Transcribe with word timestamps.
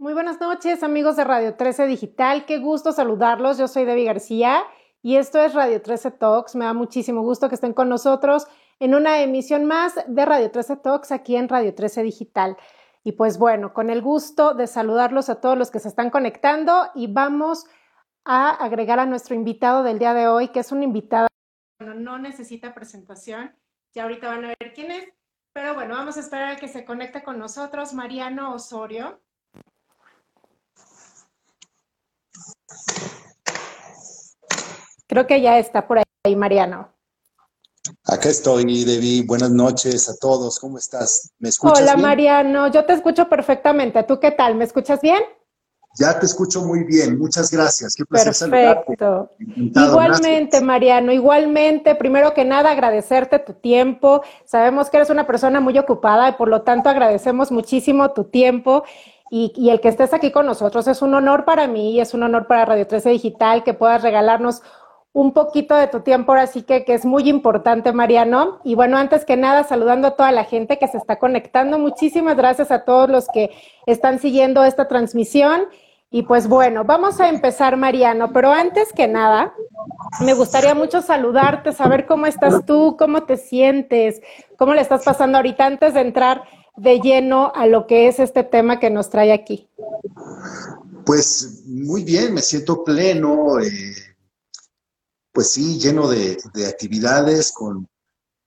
Muy 0.00 0.14
buenas 0.14 0.40
noches, 0.40 0.84
amigos 0.84 1.16
de 1.16 1.24
Radio 1.24 1.56
13 1.56 1.86
Digital. 1.86 2.46
Qué 2.46 2.58
gusto 2.58 2.92
saludarlos. 2.92 3.58
Yo 3.58 3.66
soy 3.66 3.84
Debbie 3.84 4.04
García 4.04 4.62
y 5.02 5.16
esto 5.16 5.40
es 5.40 5.54
Radio 5.54 5.82
13 5.82 6.12
Talks. 6.12 6.54
Me 6.54 6.66
da 6.66 6.72
muchísimo 6.72 7.22
gusto 7.22 7.48
que 7.48 7.56
estén 7.56 7.72
con 7.72 7.88
nosotros 7.88 8.46
en 8.78 8.94
una 8.94 9.20
emisión 9.22 9.64
más 9.64 9.96
de 10.06 10.24
Radio 10.24 10.52
13 10.52 10.76
Talks 10.76 11.10
aquí 11.10 11.34
en 11.34 11.48
Radio 11.48 11.74
13 11.74 12.04
Digital. 12.04 12.56
Y 13.02 13.12
pues 13.12 13.38
bueno, 13.38 13.74
con 13.74 13.90
el 13.90 14.00
gusto 14.00 14.54
de 14.54 14.68
saludarlos 14.68 15.30
a 15.30 15.40
todos 15.40 15.58
los 15.58 15.72
que 15.72 15.80
se 15.80 15.88
están 15.88 16.10
conectando 16.10 16.90
y 16.94 17.12
vamos 17.12 17.66
a 18.24 18.50
agregar 18.50 19.00
a 19.00 19.06
nuestro 19.06 19.34
invitado 19.34 19.82
del 19.82 19.98
día 19.98 20.14
de 20.14 20.28
hoy, 20.28 20.48
que 20.48 20.60
es 20.60 20.70
un 20.70 20.84
invitado 20.84 21.26
bueno, 21.80 21.94
no 21.94 22.18
necesita 22.18 22.72
presentación. 22.72 23.52
Ya 23.94 24.04
ahorita 24.04 24.28
van 24.28 24.44
a 24.44 24.54
ver 24.60 24.72
quién 24.74 24.92
es. 24.92 25.08
Pero 25.52 25.74
bueno, 25.74 25.96
vamos 25.96 26.16
a 26.16 26.20
esperar 26.20 26.52
a 26.52 26.56
que 26.56 26.68
se 26.68 26.84
conecte 26.84 27.24
con 27.24 27.38
nosotros 27.38 27.94
Mariano 27.94 28.54
Osorio. 28.54 29.20
Creo 35.06 35.26
que 35.26 35.40
ya 35.40 35.58
está 35.58 35.86
por 35.86 35.98
ahí, 35.98 36.36
Mariano. 36.36 36.88
Acá 38.04 38.28
estoy, 38.28 38.84
Debbie. 38.84 39.24
Buenas 39.26 39.50
noches 39.50 40.08
a 40.08 40.16
todos. 40.20 40.58
¿Cómo 40.58 40.78
estás? 40.78 41.32
¿Me 41.38 41.48
escuchas 41.48 41.80
Hola, 41.80 41.96
Mariano. 41.96 42.70
Yo 42.70 42.84
te 42.84 42.92
escucho 42.92 43.28
perfectamente. 43.28 44.02
¿Tú 44.02 44.20
qué 44.20 44.30
tal? 44.30 44.54
¿Me 44.54 44.64
escuchas 44.64 45.00
bien? 45.00 45.22
Ya 45.98 46.18
te 46.18 46.26
escucho 46.26 46.62
muy 46.62 46.84
bien. 46.84 47.18
Muchas 47.18 47.50
gracias. 47.50 47.94
Qué 47.94 48.04
placer 48.04 48.50
Perfecto. 48.50 49.30
Igualmente, 49.38 50.60
Mariano. 50.60 51.12
Igualmente, 51.12 51.94
primero 51.94 52.34
que 52.34 52.44
nada, 52.44 52.70
agradecerte 52.70 53.38
tu 53.38 53.54
tiempo. 53.54 54.22
Sabemos 54.44 54.90
que 54.90 54.98
eres 54.98 55.10
una 55.10 55.26
persona 55.26 55.60
muy 55.60 55.76
ocupada 55.78 56.28
y 56.28 56.32
por 56.32 56.48
lo 56.48 56.62
tanto 56.62 56.88
agradecemos 56.88 57.50
muchísimo 57.50 58.12
tu 58.12 58.24
tiempo. 58.24 58.84
Y, 59.30 59.68
el 59.70 59.80
que 59.80 59.88
estés 59.88 60.14
aquí 60.14 60.30
con 60.30 60.46
nosotros 60.46 60.88
es 60.88 61.02
un 61.02 61.14
honor 61.14 61.44
para 61.44 61.66
mí 61.66 61.92
y 61.92 62.00
es 62.00 62.14
un 62.14 62.22
honor 62.22 62.46
para 62.46 62.64
Radio 62.64 62.86
13 62.86 63.10
Digital 63.10 63.62
que 63.62 63.74
puedas 63.74 64.02
regalarnos 64.02 64.62
un 65.12 65.32
poquito 65.32 65.74
de 65.74 65.88
tu 65.88 66.00
tiempo 66.00 66.32
ahora 66.32 66.46
sí 66.46 66.62
que, 66.62 66.84
que 66.84 66.94
es 66.94 67.04
muy 67.04 67.28
importante, 67.28 67.92
Mariano. 67.92 68.60
Y 68.64 68.74
bueno, 68.74 68.96
antes 68.96 69.24
que 69.24 69.36
nada, 69.36 69.64
saludando 69.64 70.08
a 70.08 70.16
toda 70.16 70.32
la 70.32 70.44
gente 70.44 70.78
que 70.78 70.88
se 70.88 70.96
está 70.96 71.18
conectando. 71.18 71.78
Muchísimas 71.78 72.36
gracias 72.36 72.70
a 72.70 72.84
todos 72.84 73.10
los 73.10 73.26
que 73.28 73.50
están 73.86 74.18
siguiendo 74.18 74.64
esta 74.64 74.88
transmisión. 74.88 75.66
Y 76.10 76.22
pues 76.22 76.48
bueno, 76.48 76.84
vamos 76.84 77.20
a 77.20 77.28
empezar, 77.28 77.76
Mariano, 77.76 78.32
pero 78.32 78.50
antes 78.50 78.94
que 78.94 79.06
nada, 79.06 79.52
me 80.20 80.32
gustaría 80.32 80.74
mucho 80.74 81.02
saludarte, 81.02 81.72
saber 81.72 82.06
cómo 82.06 82.26
estás 82.26 82.64
tú, 82.64 82.96
cómo 82.98 83.24
te 83.24 83.36
sientes, 83.36 84.22
cómo 84.56 84.72
le 84.72 84.80
estás 84.80 85.04
pasando 85.04 85.36
ahorita 85.36 85.66
antes 85.66 85.92
de 85.92 86.00
entrar 86.00 86.44
de 86.78 87.00
lleno 87.00 87.52
a 87.54 87.66
lo 87.66 87.86
que 87.86 88.08
es 88.08 88.18
este 88.20 88.44
tema 88.44 88.78
que 88.78 88.90
nos 88.90 89.10
trae 89.10 89.32
aquí? 89.32 89.68
Pues 91.04 91.62
muy 91.66 92.04
bien, 92.04 92.34
me 92.34 92.42
siento 92.42 92.84
pleno, 92.84 93.58
eh, 93.60 93.94
pues 95.32 95.50
sí, 95.50 95.78
lleno 95.78 96.08
de, 96.08 96.36
actividades, 96.68 97.52
con, 97.52 97.88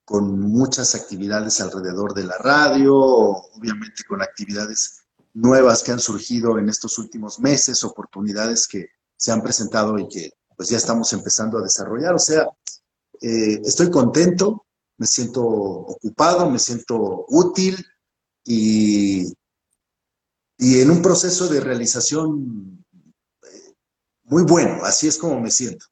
con, 0.06 0.40
muchas 0.40 0.96
actividades 0.96 1.60
alrededor 1.60 2.14
de 2.14 2.24
la 2.24 2.38
radio, 2.38 2.96
obviamente 2.96 4.04
con 4.08 4.22
actividades 4.22 5.02
nuevas 5.34 5.84
que 5.84 5.92
han 5.92 6.00
surgido 6.00 6.58
en 6.58 6.70
estos 6.70 6.98
últimos 7.00 7.40
meses, 7.40 7.84
oportunidades 7.84 8.68
que 8.68 8.90
se 9.18 9.32
han 9.32 9.42
presentado 9.42 9.98
y 9.98 10.08
que 10.08 10.32
pues 10.56 10.70
ya 10.70 10.78
estamos 10.78 11.12
empezando 11.14 11.58
a 11.58 11.64
desarrollar. 11.64 12.14
O 12.14 12.20
sea, 12.20 12.48
eh, 13.22 13.62
estoy 13.64 13.90
contento, 13.90 14.66
me 14.98 15.08
siento 15.08 15.44
ocupado, 15.44 16.50
me 16.50 16.60
siento 16.60 17.26
útil, 17.30 17.84
y, 18.46 19.34
y 20.58 20.82
en 20.82 20.92
un 20.92 21.02
proceso 21.02 21.48
de 21.48 21.60
realización 21.60 22.84
muy 24.24 24.44
bueno, 24.44 24.84
así 24.84 25.08
es 25.08 25.18
como 25.18 25.40
me 25.40 25.52
siento. 25.52 25.86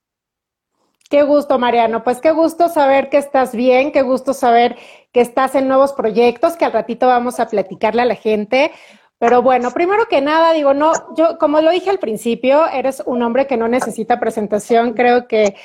Qué 1.09 1.23
gusto, 1.23 1.57
Mariano. 1.57 2.03
Pues 2.03 2.21
qué 2.21 2.31
gusto 2.31 2.69
saber 2.69 3.09
que 3.09 3.17
estás 3.17 3.53
bien, 3.53 3.91
qué 3.91 4.03
gusto 4.03 4.33
saber 4.33 4.77
que 5.11 5.21
estás 5.21 5.55
en 5.55 5.67
nuevos 5.67 5.91
proyectos, 5.93 6.55
que 6.55 6.65
al 6.65 6.71
ratito 6.71 7.07
vamos 7.07 7.39
a 7.39 7.47
platicarle 7.47 8.03
a 8.03 8.05
la 8.05 8.15
gente. 8.15 8.71
Pero 9.17 9.41
bueno, 9.41 9.71
primero 9.71 10.05
que 10.07 10.21
nada, 10.21 10.53
digo, 10.53 10.73
no, 10.73 10.93
yo, 11.17 11.37
como 11.39 11.59
lo 11.59 11.71
dije 11.71 11.89
al 11.89 11.99
principio, 11.99 12.65
eres 12.67 13.03
un 13.05 13.21
hombre 13.21 13.47
que 13.47 13.57
no 13.57 13.67
necesita 13.67 14.19
presentación. 14.19 14.93
Creo 14.93 15.27
que 15.27 15.55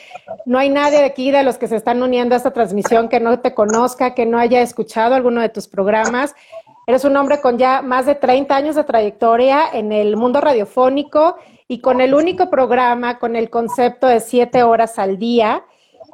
no 0.44 0.58
hay 0.58 0.70
nadie 0.70 0.98
de 0.98 1.04
aquí 1.04 1.30
de 1.30 1.44
los 1.44 1.58
que 1.58 1.68
se 1.68 1.76
están 1.76 2.02
uniendo 2.02 2.34
a 2.34 2.38
esta 2.38 2.52
transmisión 2.52 3.08
que 3.08 3.20
no 3.20 3.38
te 3.38 3.54
conozca, 3.54 4.14
que 4.14 4.26
no 4.26 4.38
haya 4.38 4.60
escuchado 4.60 5.14
alguno 5.14 5.40
de 5.40 5.50
tus 5.50 5.68
programas. 5.68 6.34
Eres 6.86 7.04
un 7.04 7.16
hombre 7.16 7.40
con 7.40 7.58
ya 7.58 7.82
más 7.82 8.06
de 8.06 8.14
30 8.14 8.54
años 8.54 8.76
de 8.76 8.84
trayectoria 8.84 9.68
en 9.72 9.92
el 9.92 10.16
mundo 10.16 10.40
radiofónico 10.40 11.36
y 11.66 11.80
con 11.80 12.00
el 12.00 12.14
único 12.14 12.50
programa 12.50 13.18
con 13.18 13.36
el 13.36 13.50
concepto 13.50 14.06
de 14.06 14.20
siete 14.20 14.62
horas 14.62 14.98
al 14.98 15.18
día. 15.18 15.64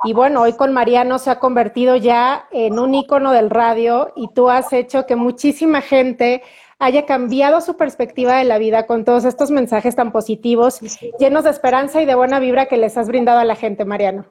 Y 0.04 0.12
bueno, 0.12 0.42
hoy 0.42 0.54
con 0.54 0.72
Mariano 0.72 1.18
se 1.18 1.30
ha 1.30 1.40
convertido 1.40 1.96
ya 1.96 2.46
en 2.52 2.78
un 2.78 2.94
ícono 2.94 3.32
del 3.32 3.50
radio 3.50 4.12
y 4.16 4.28
tú 4.32 4.48
has 4.48 4.72
hecho 4.72 5.06
que 5.06 5.16
muchísima 5.16 5.82
gente 5.82 6.42
haya 6.78 7.04
cambiado 7.04 7.60
su 7.60 7.76
perspectiva 7.76 8.36
de 8.38 8.44
la 8.44 8.56
vida 8.58 8.86
con 8.86 9.04
todos 9.04 9.26
estos 9.26 9.50
mensajes 9.50 9.94
tan 9.96 10.12
positivos, 10.12 10.80
llenos 11.18 11.44
de 11.44 11.50
esperanza 11.50 12.00
y 12.00 12.06
de 12.06 12.14
buena 12.14 12.40
vibra 12.40 12.66
que 12.66 12.78
les 12.78 12.96
has 12.96 13.08
brindado 13.08 13.38
a 13.38 13.44
la 13.44 13.54
gente, 13.54 13.84
Mariano. 13.84 14.26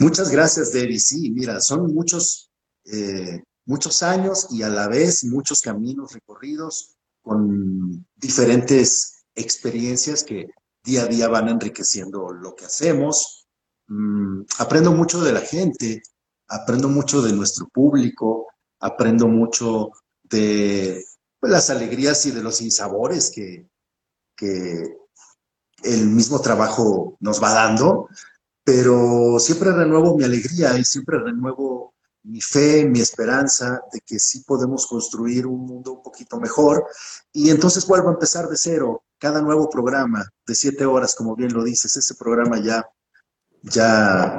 Muchas 0.00 0.30
gracias, 0.30 0.72
Debbie. 0.72 0.98
Sí, 0.98 1.30
mira, 1.30 1.60
son 1.60 1.94
muchos, 1.94 2.50
eh, 2.92 3.42
muchos 3.66 4.02
años 4.02 4.46
y 4.50 4.62
a 4.62 4.68
la 4.68 4.88
vez 4.88 5.24
muchos 5.24 5.60
caminos 5.60 6.12
recorridos 6.12 6.96
con 7.22 8.06
diferentes 8.14 9.24
experiencias 9.34 10.24
que 10.24 10.48
día 10.84 11.02
a 11.02 11.06
día 11.06 11.28
van 11.28 11.48
enriqueciendo 11.48 12.32
lo 12.32 12.54
que 12.54 12.64
hacemos. 12.64 13.46
Mm, 13.88 14.42
aprendo 14.58 14.92
mucho 14.92 15.20
de 15.22 15.32
la 15.32 15.40
gente, 15.40 16.02
aprendo 16.48 16.88
mucho 16.88 17.20
de 17.20 17.32
nuestro 17.32 17.68
público, 17.68 18.46
aprendo 18.80 19.26
mucho 19.26 19.90
de 20.22 21.04
pues, 21.40 21.52
las 21.52 21.70
alegrías 21.70 22.24
y 22.26 22.30
de 22.30 22.42
los 22.42 22.60
insabores 22.60 23.30
que, 23.30 23.68
que 24.36 24.96
el 25.82 26.06
mismo 26.06 26.40
trabajo 26.40 27.16
nos 27.20 27.42
va 27.42 27.52
dando, 27.52 28.08
pero 28.64 29.38
siempre 29.40 29.72
renuevo 29.72 30.16
mi 30.16 30.24
alegría 30.24 30.78
y 30.78 30.84
siempre 30.84 31.18
renuevo 31.18 31.95
mi 32.26 32.40
fe, 32.40 32.84
mi 32.84 33.00
esperanza 33.00 33.80
de 33.92 34.00
que 34.00 34.18
sí 34.18 34.40
podemos 34.40 34.86
construir 34.86 35.46
un 35.46 35.66
mundo 35.66 35.94
un 35.94 36.02
poquito 36.02 36.38
mejor. 36.38 36.86
Y 37.32 37.50
entonces 37.50 37.86
vuelvo 37.86 38.08
a 38.08 38.12
empezar 38.12 38.48
de 38.48 38.56
cero. 38.56 39.04
Cada 39.18 39.40
nuevo 39.40 39.70
programa 39.70 40.28
de 40.46 40.54
siete 40.54 40.84
horas, 40.84 41.14
como 41.14 41.34
bien 41.34 41.52
lo 41.52 41.64
dices, 41.64 41.96
ese 41.96 42.14
programa 42.14 42.60
ya, 42.60 42.86
ya 43.62 44.38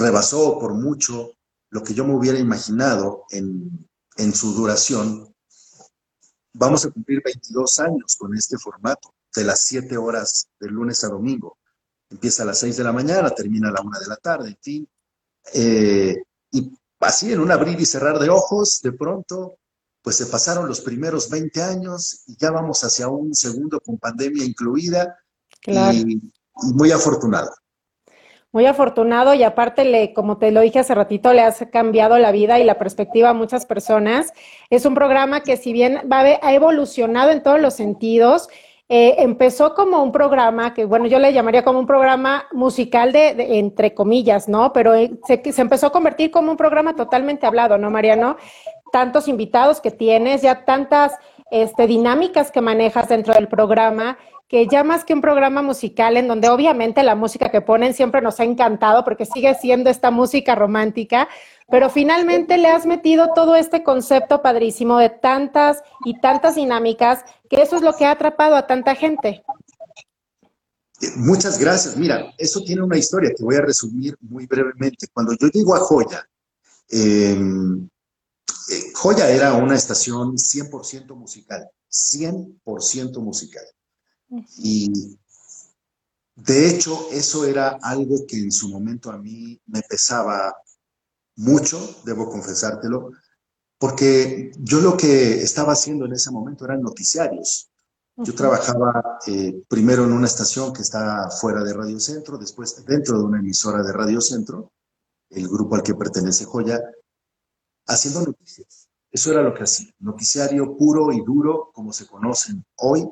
rebasó 0.00 0.58
por 0.58 0.74
mucho 0.74 1.32
lo 1.70 1.82
que 1.82 1.94
yo 1.94 2.04
me 2.04 2.14
hubiera 2.14 2.38
imaginado 2.38 3.24
en, 3.30 3.88
en 4.16 4.34
su 4.34 4.52
duración 4.52 5.32
Vamos 6.54 6.84
a 6.84 6.90
cumplir 6.90 7.22
22 7.24 7.80
años 7.80 8.16
con 8.18 8.36
este 8.36 8.58
formato 8.58 9.14
de 9.34 9.44
las 9.44 9.60
7 9.64 9.96
horas 9.96 10.48
de 10.60 10.68
lunes 10.68 11.02
a 11.02 11.08
domingo. 11.08 11.58
Empieza 12.10 12.42
a 12.42 12.46
las 12.46 12.58
6 12.58 12.76
de 12.76 12.84
la 12.84 12.92
mañana, 12.92 13.30
termina 13.30 13.70
a 13.70 13.72
la 13.72 13.80
1 13.80 14.00
de 14.00 14.06
la 14.06 14.16
tarde, 14.16 14.48
en 14.50 14.58
fin. 14.60 14.88
Eh, 15.54 16.22
y 16.50 16.78
así 17.02 17.32
en 17.32 17.40
un 17.40 17.50
abrir 17.50 17.80
y 17.80 17.86
cerrar 17.86 18.18
de 18.18 18.30
ojos, 18.30 18.80
de 18.82 18.92
pronto, 18.92 19.58
pues 20.02 20.16
se 20.16 20.26
pasaron 20.26 20.66
los 20.66 20.80
primeros 20.80 21.28
20 21.30 21.62
años 21.62 22.24
y 22.26 22.36
ya 22.36 22.50
vamos 22.50 22.82
hacia 22.82 23.08
un 23.08 23.34
segundo 23.34 23.80
con 23.80 23.98
pandemia 23.98 24.44
incluida 24.44 25.16
y, 25.66 25.72
y 25.74 26.20
muy 26.74 26.90
afortunado 26.90 27.50
muy 28.52 28.66
afortunado 28.66 29.32
y 29.32 29.42
aparte, 29.42 29.84
le, 29.84 30.12
como 30.12 30.36
te 30.36 30.50
lo 30.50 30.60
dije 30.60 30.78
hace 30.78 30.94
ratito, 30.94 31.32
le 31.32 31.40
has 31.40 31.64
cambiado 31.72 32.18
la 32.18 32.32
vida 32.32 32.60
y 32.60 32.64
la 32.64 32.78
perspectiva 32.78 33.30
a 33.30 33.34
muchas 33.34 33.64
personas. 33.64 34.32
Es 34.68 34.84
un 34.84 34.94
programa 34.94 35.40
que 35.40 35.56
si 35.56 35.72
bien 35.72 36.02
va, 36.10 36.20
ha 36.20 36.54
evolucionado 36.54 37.30
en 37.30 37.42
todos 37.42 37.60
los 37.60 37.74
sentidos, 37.74 38.48
eh, 38.94 39.22
empezó 39.22 39.74
como 39.74 40.02
un 40.02 40.12
programa 40.12 40.74
que, 40.74 40.84
bueno, 40.84 41.06
yo 41.06 41.18
le 41.18 41.32
llamaría 41.32 41.64
como 41.64 41.78
un 41.78 41.86
programa 41.86 42.44
musical 42.52 43.10
de, 43.10 43.58
entre 43.58 43.94
comillas, 43.94 44.50
¿no? 44.50 44.74
Pero 44.74 44.94
eh, 44.94 45.12
se, 45.26 45.40
se, 45.50 45.62
empezó 45.62 45.86
a 45.86 45.92
convertir 45.92 46.30
como 46.30 46.50
un 46.50 46.58
programa 46.58 46.94
totalmente 46.94 47.46
hablado, 47.46 47.78
¿no, 47.78 47.90
Mariano? 47.90 48.36
Tantos 48.92 49.28
invitados 49.28 49.80
que 49.80 49.92
tienes, 49.92 50.42
ya 50.42 50.66
tantas 50.66 51.14
este, 51.50 51.86
dinámicas 51.86 52.50
que 52.50 52.60
manejas 52.60 53.08
dentro 53.08 53.32
del 53.32 53.48
programa 53.48 54.18
que 54.52 54.66
ya 54.66 54.84
más 54.84 55.02
que 55.06 55.14
un 55.14 55.22
programa 55.22 55.62
musical 55.62 56.18
en 56.18 56.28
donde 56.28 56.50
obviamente 56.50 57.02
la 57.02 57.14
música 57.14 57.48
que 57.48 57.62
ponen 57.62 57.94
siempre 57.94 58.20
nos 58.20 58.38
ha 58.38 58.44
encantado 58.44 59.02
porque 59.02 59.24
sigue 59.24 59.54
siendo 59.54 59.88
esta 59.88 60.10
música 60.10 60.54
romántica, 60.54 61.26
pero 61.70 61.90
finalmente 61.90 62.58
le 62.58 62.68
has 62.68 62.86
metido 62.86 63.30
todo 63.34 63.54
este 63.54 63.82
concepto 63.82 64.42
padrísimo 64.42 64.98
de 64.98 65.10
tantas 65.10 65.82
y 66.04 66.20
tantas 66.20 66.56
dinámicas 66.56 67.24
que 67.48 67.62
eso 67.62 67.76
es 67.76 67.82
lo 67.82 67.94
que 67.96 68.04
ha 68.04 68.12
atrapado 68.12 68.56
a 68.56 68.66
tanta 68.66 68.94
gente. 68.94 69.42
Eh, 71.00 71.10
muchas 71.16 71.58
gracias. 71.58 71.96
Mira, 71.96 72.32
eso 72.38 72.60
tiene 72.62 72.82
una 72.82 72.98
historia 72.98 73.32
que 73.36 73.42
voy 73.42 73.56
a 73.56 73.62
resumir 73.62 74.16
muy 74.20 74.46
brevemente. 74.46 75.08
Cuando 75.12 75.34
yo 75.34 75.48
llego 75.48 75.74
a 75.74 75.80
Joya, 75.80 76.28
em, 76.88 77.88
eh, 78.70 78.92
Joya 78.94 79.28
era 79.30 79.54
una 79.54 79.74
estación 79.74 80.38
100% 80.38 81.16
musical, 81.16 81.68
100% 81.88 83.20
musical. 83.20 83.64
Y 84.58 85.18
de 86.36 86.68
hecho, 86.68 87.08
eso 87.10 87.44
era 87.44 87.78
algo 87.82 88.26
que 88.26 88.38
en 88.38 88.50
su 88.50 88.68
momento 88.68 89.10
a 89.10 89.18
mí 89.18 89.60
me 89.66 89.82
pesaba 89.82 90.54
mucho, 91.36 91.78
debo 92.04 92.30
confesártelo, 92.30 93.10
porque 93.78 94.52
yo 94.58 94.80
lo 94.80 94.96
que 94.96 95.42
estaba 95.42 95.72
haciendo 95.72 96.04
en 96.06 96.12
ese 96.12 96.30
momento 96.30 96.64
eran 96.64 96.82
noticiarios. 96.82 97.68
Yo 98.16 98.34
trabajaba 98.34 99.18
eh, 99.26 99.62
primero 99.68 100.04
en 100.04 100.12
una 100.12 100.26
estación 100.26 100.72
que 100.72 100.82
está 100.82 101.30
fuera 101.30 101.64
de 101.64 101.72
Radio 101.72 101.98
Centro, 101.98 102.36
después 102.36 102.84
dentro 102.84 103.18
de 103.18 103.24
una 103.24 103.40
emisora 103.40 103.82
de 103.82 103.92
Radio 103.92 104.20
Centro, 104.20 104.72
el 105.30 105.48
grupo 105.48 105.74
al 105.74 105.82
que 105.82 105.94
pertenece 105.94 106.44
Joya, 106.44 106.78
haciendo 107.86 108.20
noticias. 108.20 108.88
Eso 109.10 109.30
era 109.32 109.42
lo 109.42 109.54
que 109.54 109.64
hacía, 109.64 109.92
noticiario 109.98 110.76
puro 110.76 111.12
y 111.12 111.22
duro, 111.24 111.70
como 111.72 111.92
se 111.92 112.06
conocen 112.06 112.64
hoy. 112.76 113.08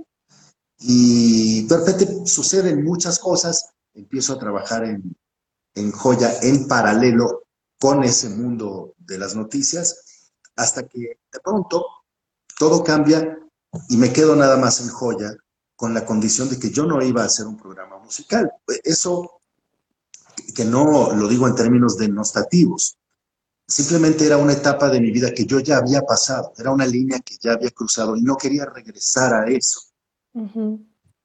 Y 0.79 1.67
de 1.67 1.77
repente 1.77 2.27
suceden 2.27 2.85
muchas 2.85 3.19
cosas, 3.19 3.71
empiezo 3.95 4.35
a 4.35 4.39
trabajar 4.39 4.85
en, 4.85 5.17
en 5.75 5.93
Joya 5.93 6.33
en 6.43 6.69
paralelo 6.69 7.43
con 7.81 8.05
ese 8.05 8.29
mundo 8.29 8.95
de 8.99 9.19
las 9.19 9.35
noticias, 9.35 10.33
hasta 10.55 10.87
que 10.87 10.99
de 10.99 11.41
pronto 11.43 11.85
todo 12.59 12.85
cambia 12.85 13.39
y 13.89 13.97
me 13.97 14.13
quedo 14.13 14.37
nada 14.37 14.59
más 14.59 14.81
en 14.81 14.89
joya 14.89 15.35
con 15.75 15.95
la 15.95 16.05
condición 16.05 16.51
de 16.51 16.59
que 16.59 16.71
yo 16.71 16.85
no 16.85 17.03
iba 17.03 17.23
a 17.23 17.27
hacer 17.27 17.47
un 17.47 17.57
programa 17.57 17.99
musical. 17.99 18.53
Eso, 18.85 19.41
que 20.55 20.65
no 20.65 21.15
lo 21.15 21.27
digo 21.27 21.49
en 21.49 21.55
términos 21.55 21.97
denostativos, 21.97 22.99
simplemente 23.67 24.27
era 24.27 24.37
una 24.37 24.53
etapa 24.53 24.91
de 24.91 25.01
mi 25.01 25.11
vida 25.11 25.33
que 25.33 25.47
yo 25.47 25.61
ya 25.61 25.79
había 25.79 26.03
pasado, 26.03 26.53
era 26.59 26.71
una 26.71 26.85
línea 26.85 27.21
que 27.21 27.37
ya 27.41 27.53
había 27.53 27.71
cruzado 27.71 28.15
y 28.15 28.21
no 28.21 28.37
quería 28.37 28.67
regresar 28.67 29.33
a 29.33 29.47
eso. 29.51 29.81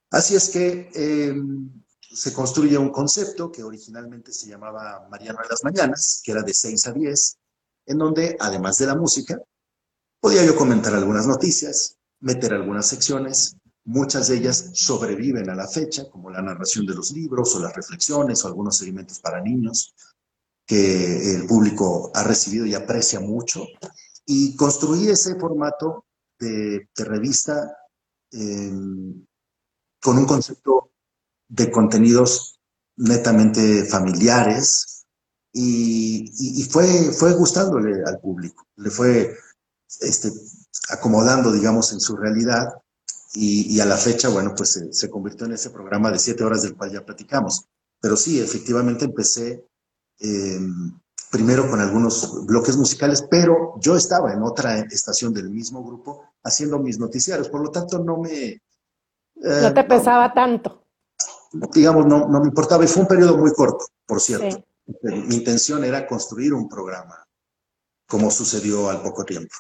Así 0.10 0.36
es 0.36 0.50
que 0.50 0.90
em, 0.94 1.84
se 2.16 2.32
construye 2.32 2.78
un 2.78 2.92
concepto 2.92 3.52
que 3.52 3.62
originalmente 3.62 4.32
se 4.32 4.48
llamaba 4.48 5.06
Mariano 5.12 5.40
en 5.44 5.50
las 5.50 5.64
Mañanas, 5.66 6.22
que 6.24 6.32
era 6.32 6.44
de 6.44 6.54
6 6.54 6.88
a 6.88 6.94
10, 6.94 7.38
en 7.88 7.98
donde, 7.98 8.38
además 8.40 8.78
de 8.78 8.86
la 8.86 8.96
música, 8.96 9.38
podía 10.22 10.46
yo 10.46 10.56
comentar 10.56 10.96
algunas 10.96 11.28
noticias, 11.28 11.98
meter 12.22 12.54
algunas 12.54 12.88
secciones, 12.88 13.58
muchas 13.84 14.30
de 14.30 14.38
ellas 14.38 14.72
sobreviven 14.74 15.50
a 15.50 15.56
la 15.56 15.68
fecha, 15.68 16.10
como 16.10 16.30
la 16.30 16.42
narración 16.42 16.86
de 16.86 16.96
los 16.96 17.12
libros 17.12 17.54
o 17.56 17.60
las 17.60 17.76
reflexiones 17.76 18.44
o 18.44 18.48
algunos 18.48 18.78
segmentos 18.78 19.20
para 19.20 19.42
niños 19.42 19.94
que 20.66 21.36
el 21.36 21.46
público 21.46 22.12
ha 22.14 22.24
recibido 22.24 22.66
y 22.66 22.74
aprecia 22.76 23.20
mucho. 23.20 23.68
Y 24.26 24.56
construí 24.56 25.10
ese 25.10 25.36
formato 25.38 26.06
de, 26.40 26.88
revista 26.96 27.78
em, 28.32 29.26
con 30.02 30.18
un 30.18 30.26
concepto 30.26 30.95
de 31.56 31.72
contenidos 31.72 32.60
netamente 32.98 33.86
familiares 33.86 35.06
y, 35.52 36.68
fue, 36.70 36.86
fue 37.14 37.34
gustándole 37.34 38.04
al 38.06 38.20
público, 38.20 38.68
le 38.76 38.90
fue 38.90 39.38
este, 40.02 40.30
acomodando, 40.90 41.52
digamos, 41.52 41.94
en 41.94 42.02
su 42.02 42.18
realidad 42.18 42.74
y, 43.34 43.80
a 43.80 43.86
la 43.86 43.98
fecha, 43.98 44.30
bueno, 44.30 44.54
pues 44.56 44.82
se, 44.92 45.10
convirtió 45.10 45.46
en 45.46 45.54
ese 45.54 45.70
programa 45.70 46.12
de 46.12 46.20
siete 46.20 46.44
horas 46.44 46.62
del 46.62 46.76
cual 46.76 46.92
ya 46.92 47.06
platicamos. 47.06 47.66
Pero 48.00 48.16
sí, 48.16 48.40
efectivamente 48.40 49.06
empecé 49.06 49.66
em, 50.20 50.98
primero 51.32 51.70
con 51.70 51.82
algunos 51.82 52.46
bloques 52.46 52.78
musicales, 52.78 53.26
pero 53.30 53.74
yo 53.80 53.98
estaba 53.98 54.32
en 54.32 54.42
otra 54.42 54.80
estación 54.80 55.34
del 55.34 55.50
mismo 55.50 55.84
grupo 55.84 56.24
haciendo 56.44 56.80
mis 56.80 56.98
noticiarios, 56.98 57.50
por 57.50 57.62
lo 57.62 57.72
tanto 57.72 58.00
no 58.00 58.18
me... 58.18 58.44
Eh, 58.46 58.62
no 59.62 59.74
te 59.74 59.84
pesaba 59.84 60.34
tanto. 60.34 60.85
Digamos, 61.74 62.06
no, 62.06 62.28
no 62.28 62.40
me 62.40 62.48
importaba 62.48 62.84
y 62.84 62.88
fue 62.88 63.04
un 63.04 63.08
periodo 63.08 63.38
muy 63.38 63.52
corto, 63.54 63.86
por 64.06 64.20
cierto. 64.20 64.64
Mi 65.02 65.36
intención 65.36 65.84
era 65.84 66.08
construir 66.08 66.54
un 66.54 66.70
programa, 66.70 67.26
como 68.08 68.30
sucedió 68.30 68.90
al 68.90 69.02
poco 69.02 69.24
tiempo. 69.24 69.56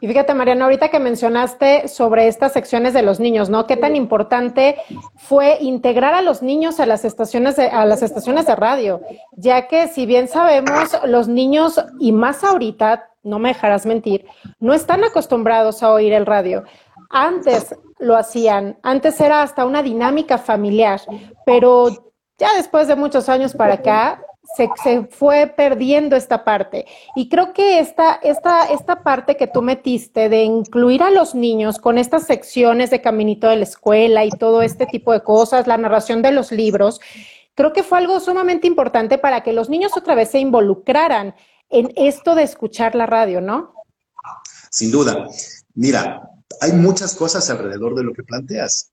Y 0.00 0.08
fíjate, 0.08 0.34
Mariana, 0.34 0.64
ahorita 0.64 0.88
que 0.88 0.98
mencionaste 0.98 1.86
sobre 1.86 2.26
estas 2.26 2.52
secciones 2.52 2.92
de 2.92 3.02
los 3.02 3.20
niños, 3.20 3.50
¿no? 3.50 3.66
Qué 3.66 3.76
tan 3.76 3.94
importante 3.94 4.76
fue 5.16 5.58
integrar 5.60 6.14
a 6.14 6.22
los 6.22 6.42
niños 6.42 6.80
a 6.80 6.86
las 6.86 7.04
estaciones 7.04 7.56
de, 7.56 7.68
a 7.68 7.84
las 7.84 8.02
estaciones 8.02 8.46
de 8.46 8.56
radio, 8.56 9.00
ya 9.32 9.68
que 9.68 9.88
si 9.88 10.06
bien 10.06 10.26
sabemos, 10.26 10.96
los 11.04 11.28
niños, 11.28 11.80
y 12.00 12.12
más 12.12 12.42
ahorita, 12.42 13.10
no 13.22 13.38
me 13.38 13.50
dejarás 13.50 13.84
mentir, 13.86 14.24
no 14.58 14.72
están 14.72 15.04
acostumbrados 15.04 15.82
a 15.82 15.92
oír 15.92 16.14
el 16.14 16.26
radio. 16.26 16.64
Antes 17.10 17.74
lo 17.98 18.16
hacían, 18.16 18.78
antes 18.82 19.20
era 19.20 19.42
hasta 19.42 19.66
una 19.66 19.82
dinámica 19.82 20.38
familiar, 20.38 21.00
pero 21.44 22.12
ya 22.38 22.54
después 22.56 22.88
de 22.88 22.96
muchos 22.96 23.28
años 23.28 23.52
para 23.52 23.74
acá, 23.74 24.22
se, 24.56 25.06
fue 25.10 25.52
perdiendo 25.56 26.16
esta 26.16 26.44
parte. 26.44 26.86
Y 27.14 27.28
creo 27.28 27.52
que 27.52 27.78
esta, 27.78 28.14
esta, 28.14 28.64
esta 28.66 29.02
parte 29.02 29.36
que 29.36 29.46
tú 29.46 29.62
metiste 29.62 30.28
de 30.28 30.42
incluir 30.42 31.02
a 31.02 31.10
los 31.10 31.34
niños 31.34 31.78
con 31.78 31.98
estas 31.98 32.24
secciones 32.26 32.90
de 32.90 33.00
caminito 33.00 33.48
de 33.48 33.56
la 33.56 33.64
escuela 33.64 34.24
y 34.24 34.30
todo 34.30 34.62
este 34.62 34.86
tipo 34.86 35.12
de 35.12 35.22
cosas, 35.22 35.66
la 35.66 35.76
narración 35.76 36.22
de 36.22 36.32
los 36.32 36.52
libros, 36.52 37.00
creo 37.54 37.72
que 37.72 37.82
fue 37.82 37.98
algo 37.98 38.18
sumamente 38.20 38.66
importante 38.66 39.18
para 39.18 39.42
que 39.42 39.52
los 39.52 39.68
niños 39.68 39.96
otra 39.96 40.14
vez 40.14 40.30
se 40.30 40.38
involucraran 40.38 41.34
en 41.68 41.92
esto 41.96 42.34
de 42.34 42.42
escuchar 42.42 42.94
la 42.94 43.06
radio, 43.06 43.40
¿no? 43.40 43.74
Sin 44.70 44.90
duda. 44.90 45.28
Mira, 45.74 46.28
hay 46.60 46.72
muchas 46.72 47.14
cosas 47.14 47.48
alrededor 47.50 47.94
de 47.94 48.04
lo 48.04 48.12
que 48.12 48.24
planteas. 48.24 48.90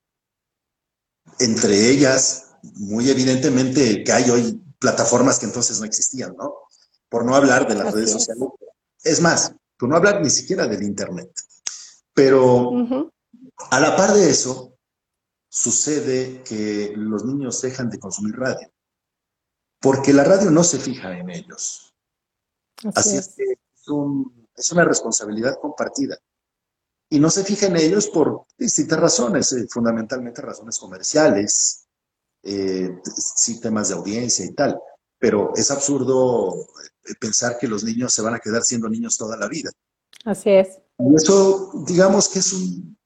Entre 1.40 1.90
ellas, 1.90 2.56
muy 2.76 3.10
evidentemente 3.10 4.04
que 4.04 4.12
hay 4.12 4.30
hoy 4.30 4.62
plataformas 4.80 5.40
que 5.40 5.46
entonces 5.46 5.80
no 5.80 5.86
existían, 5.86 6.36
¿no? 6.38 6.54
Por 7.10 7.26
no 7.26 7.36
hablar 7.36 7.68
de 7.68 7.76
las 7.76 7.94
redes 7.94 8.12
sociales. 8.12 8.44
Es 9.04 9.22
más, 9.22 9.54
por 9.78 9.90
no 9.90 9.96
hablar 9.96 10.22
ni 10.22 10.30
siquiera 10.30 10.68
del 10.68 10.84
Internet. 10.84 11.32
Pero 12.14 12.72
a 13.72 13.80
la 13.80 13.96
par 13.96 14.14
de 14.14 14.30
eso, 14.30 14.78
sucede 15.50 16.44
que 16.44 16.94
los 16.96 17.26
niños 17.26 17.62
dejan 17.62 17.90
de 17.90 18.00
consumir 18.00 18.36
radio, 18.36 18.72
porque 19.80 20.14
la 20.14 20.24
radio 20.24 20.52
no 20.52 20.64
se 20.64 20.80
fija 20.80 21.18
en 21.18 21.30
ellos. 21.30 21.96
Así, 22.96 23.18
es. 23.18 23.30
que 23.30 23.44
es, 24.56 24.72
una 24.72 24.84
responsabilidad 24.84 25.58
compartida. 25.60 26.18
Y 27.10 27.20
no 27.20 27.30
se 27.30 27.44
fija 27.44 27.68
en 27.68 27.78
ellos 27.78 28.08
por 28.08 28.46
distintas 28.58 29.00
razones, 29.00 29.52
eh, 29.54 29.66
fundamentalmente 29.70 30.42
razones 30.42 30.78
comerciales, 30.78 31.88
eh, 32.44 33.00
sí 33.04 33.60
temas 33.60 33.90
de 33.90 33.96
audiencia 33.96 34.46
y 34.46 34.54
tal, 34.54 34.80
pero 35.18 35.54
es 35.56 35.72
absurdo 35.72 36.56
eh, 36.56 37.14
pensar 37.20 37.58
que 37.58 37.68
los 37.68 37.84
niños 37.84 38.14
se 38.14 38.22
van 38.22 38.36
a 38.36 38.40
quedar 38.40 38.64
siendo 38.64 38.90
niños 38.90 39.18
toda 39.18 39.38
la 39.38 39.48
vida. 39.48 39.72
Así 40.26 40.50
es. 40.50 40.80
Y 41.00 41.16
eso, 41.16 41.72
digamos 41.86 42.28
que 42.28 42.40
es 42.40 42.54
un, 42.54 42.98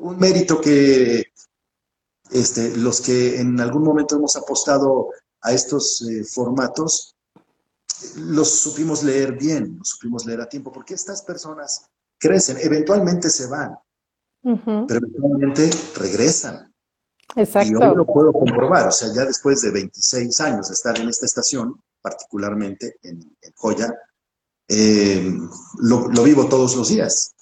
un 0.00 0.18
mérito 0.18 0.60
que 0.60 1.24
este, 2.30 2.76
los 2.76 3.00
que 3.00 3.40
en 3.40 3.60
algún 3.60 3.82
momento 3.82 4.16
hemos 4.16 4.36
apostado 4.36 5.10
a 5.42 5.52
estos 5.52 6.02
eh, 6.02 6.24
formatos, 6.24 7.16
los 8.16 8.50
supimos 8.50 9.02
leer 9.02 9.32
bien, 9.38 9.76
los 9.78 9.90
supimos 9.90 10.26
leer 10.26 10.40
a 10.40 10.48
tiempo, 10.48 10.72
porque 10.72 10.94
estas 10.94 11.22
personas 11.22 11.90
crecen, 12.18 12.58
eventualmente 12.60 13.30
se 13.30 13.46
van, 13.46 13.76
pero 14.42 14.98
eventualmente 14.98 15.70
regresan. 15.96 16.72
Exacto. 17.36 17.72
Y 17.72 17.74
hoy 17.74 17.96
lo 17.96 18.06
puedo 18.06 18.32
comprobar, 18.32 18.88
o 18.88 18.92
sea, 18.92 19.12
ya 19.12 19.24
después 19.24 19.60
de 19.62 19.70
26 19.70 20.40
años 20.40 20.68
de 20.68 20.74
estar 20.74 20.98
en 20.98 21.08
esta 21.08 21.26
estación, 21.26 21.80
particularmente 22.00 22.96
en, 23.02 23.36
Joya, 23.56 23.92
eh, 24.68 25.32
lo, 25.80 26.22
vivo 26.22 26.48
todos 26.48 26.76
los 26.76 26.88
días. 26.88 27.34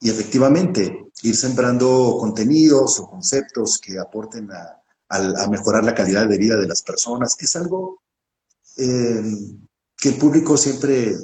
Y 0.00 0.10
efectivamente, 0.10 1.10
ir 1.22 1.36
sembrando 1.36 2.16
contenidos 2.18 2.98
o 3.00 3.08
conceptos 3.08 3.78
que 3.78 3.98
aporten 3.98 4.48
a, 4.50 4.82
mejorar 5.48 5.84
la 5.84 5.94
calidad 5.94 6.26
de 6.26 6.36
vida 6.36 6.56
de 6.56 6.66
las 6.66 6.82
personas 6.82 7.36
es 7.38 7.54
algo 7.54 8.02
eh, 8.76 9.22
que 9.96 10.08
el 10.08 10.18
público 10.18 10.56
siempre 10.56 11.14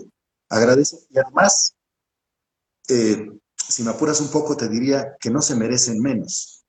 agradece. 0.49 0.99
Y 1.11 1.18
además, 1.18 1.75
eh, 2.88 3.30
si 3.56 3.82
me 3.82 3.90
apuras 3.90 4.20
un 4.20 4.30
poco, 4.30 4.56
te 4.56 4.68
diría 4.68 5.16
que 5.20 5.30
no 5.30 5.40
se 5.40 5.56
merecen 5.56 6.00
menos. 6.00 6.64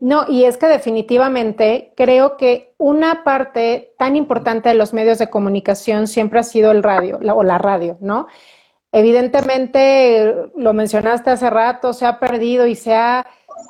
No, 0.00 0.26
y 0.28 0.44
es 0.44 0.56
que 0.56 0.66
definitivamente 0.66 1.94
creo 1.96 2.36
que 2.36 2.74
una 2.78 3.24
parte 3.24 3.94
tan 3.98 4.16
importante 4.16 4.68
de 4.68 4.74
los 4.74 4.92
medios 4.92 5.18
de 5.18 5.30
comunicación 5.30 6.08
siempre 6.08 6.40
ha 6.40 6.42
sido 6.42 6.72
el 6.72 6.82
radio 6.82 7.20
o 7.34 7.42
la 7.42 7.58
radio, 7.58 7.96
¿no? 8.00 8.26
Evidentemente, 8.92 10.50
lo 10.56 10.72
mencionaste 10.72 11.30
hace 11.30 11.48
rato, 11.48 11.92
se 11.92 12.06
ha 12.06 12.20
perdido 12.20 12.66
y 12.66 12.76
se 12.76 12.94
ha 12.94 13.26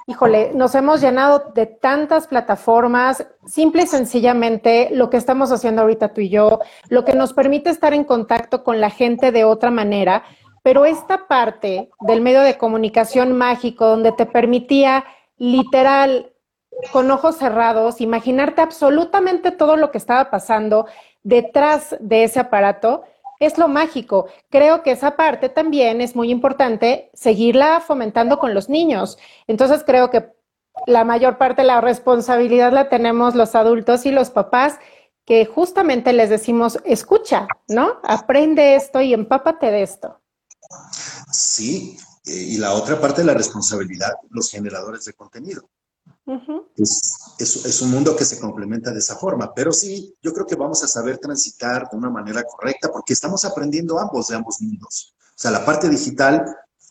híjole, 0.06 0.52
nos 0.54 0.74
hemos 0.74 1.00
llenado 1.00 1.52
de 1.54 1.66
tantas 1.66 2.26
plataformas, 2.26 3.26
simple 3.46 3.82
y 3.82 3.86
sencillamente 3.86 4.90
lo 4.92 5.10
que 5.10 5.16
estamos 5.16 5.50
haciendo 5.50 5.82
ahorita 5.82 6.12
tú 6.12 6.20
y 6.20 6.28
yo, 6.28 6.60
lo 6.88 7.04
que 7.04 7.14
nos 7.14 7.32
permite 7.32 7.70
estar 7.70 7.94
en 7.94 8.04
contacto 8.04 8.64
con 8.64 8.80
la 8.80 8.90
gente 8.90 9.32
de 9.32 9.44
otra 9.44 9.70
manera, 9.70 10.24
pero 10.64 10.86
esta 10.86 11.28
parte 11.28 11.90
del 12.00 12.22
medio 12.22 12.40
de 12.40 12.56
comunicación 12.56 13.36
mágico 13.36 13.86
donde 13.86 14.12
te 14.12 14.24
permitía 14.24 15.04
literal 15.36 16.32
con 16.90 17.10
ojos 17.10 17.36
cerrados, 17.36 18.00
imaginarte 18.00 18.62
absolutamente 18.62 19.50
todo 19.50 19.76
lo 19.76 19.90
que 19.90 19.98
estaba 19.98 20.30
pasando 20.30 20.86
detrás 21.22 21.94
de 22.00 22.24
ese 22.24 22.40
aparato, 22.40 23.04
es 23.40 23.58
lo 23.58 23.68
mágico. 23.68 24.28
Creo 24.48 24.82
que 24.82 24.92
esa 24.92 25.16
parte 25.16 25.50
también 25.50 26.00
es 26.00 26.16
muy 26.16 26.30
importante 26.30 27.10
seguirla 27.12 27.80
fomentando 27.80 28.38
con 28.38 28.54
los 28.54 28.70
niños. 28.70 29.18
Entonces 29.46 29.84
creo 29.84 30.08
que 30.08 30.32
la 30.86 31.04
mayor 31.04 31.36
parte 31.36 31.60
de 31.60 31.68
la 31.68 31.82
responsabilidad 31.82 32.72
la 32.72 32.88
tenemos 32.88 33.34
los 33.34 33.54
adultos 33.54 34.06
y 34.06 34.12
los 34.12 34.30
papás 34.30 34.80
que 35.26 35.44
justamente 35.44 36.14
les 36.14 36.30
decimos, 36.30 36.78
escucha, 36.86 37.48
¿no? 37.68 37.98
Aprende 38.02 38.76
esto 38.76 39.02
y 39.02 39.12
empápate 39.12 39.70
de 39.70 39.82
esto. 39.82 40.23
Sí, 41.32 41.98
eh, 42.26 42.32
y 42.32 42.56
la 42.58 42.72
otra 42.74 43.00
parte 43.00 43.20
de 43.22 43.26
la 43.26 43.34
responsabilidad, 43.34 44.12
los 44.30 44.50
generadores 44.50 45.04
de 45.04 45.12
contenido 45.12 45.68
es, 46.76 47.82
un 47.82 47.90
mundo 47.90 48.16
que 48.16 48.24
se 48.24 48.38
complementa 48.38 48.92
de 48.92 48.98
esa 48.98 49.16
forma, 49.16 49.52
pero 49.54 49.72
sí, 49.72 50.14
yo 50.22 50.32
creo 50.32 50.46
que 50.46 50.56
vamos 50.56 50.82
a 50.82 50.88
saber 50.88 51.18
transitar 51.18 51.88
de 51.90 51.96
una 51.96 52.10
manera 52.10 52.42
correcta 52.44 52.90
porque 52.90 53.12
estamos 53.12 53.44
aprendiendo 53.44 53.98
ambos 53.98 54.28
de 54.28 54.36
ambos 54.36 54.60
mundos. 54.60 55.14
O 55.18 55.36
sea, 55.36 55.50
la 55.50 55.64
parte 55.64 55.88
digital 55.88 56.44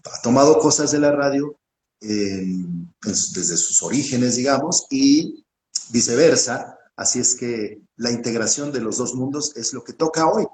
ha 0.05 0.21
tomado 0.21 0.59
cosas 0.59 0.91
de 0.91 0.99
la 0.99 1.11
radio 1.11 1.55
desde 1.99 3.57
sus 3.57 3.81
orígenes, 3.81 4.35
digamos, 4.35 4.87
y 4.89 5.45
viceversa. 5.89 6.77
Así 6.95 7.19
es 7.19 7.33
que 7.33 7.81
la 7.95 8.11
integración 8.11 8.71
de 8.71 8.81
los 8.81 8.97
dos 8.97 9.15
mundos 9.15 9.55
es 9.55 9.73
lo 9.73 9.83
que 9.83 9.93
toca 9.93 10.27
hoy. 10.27 10.45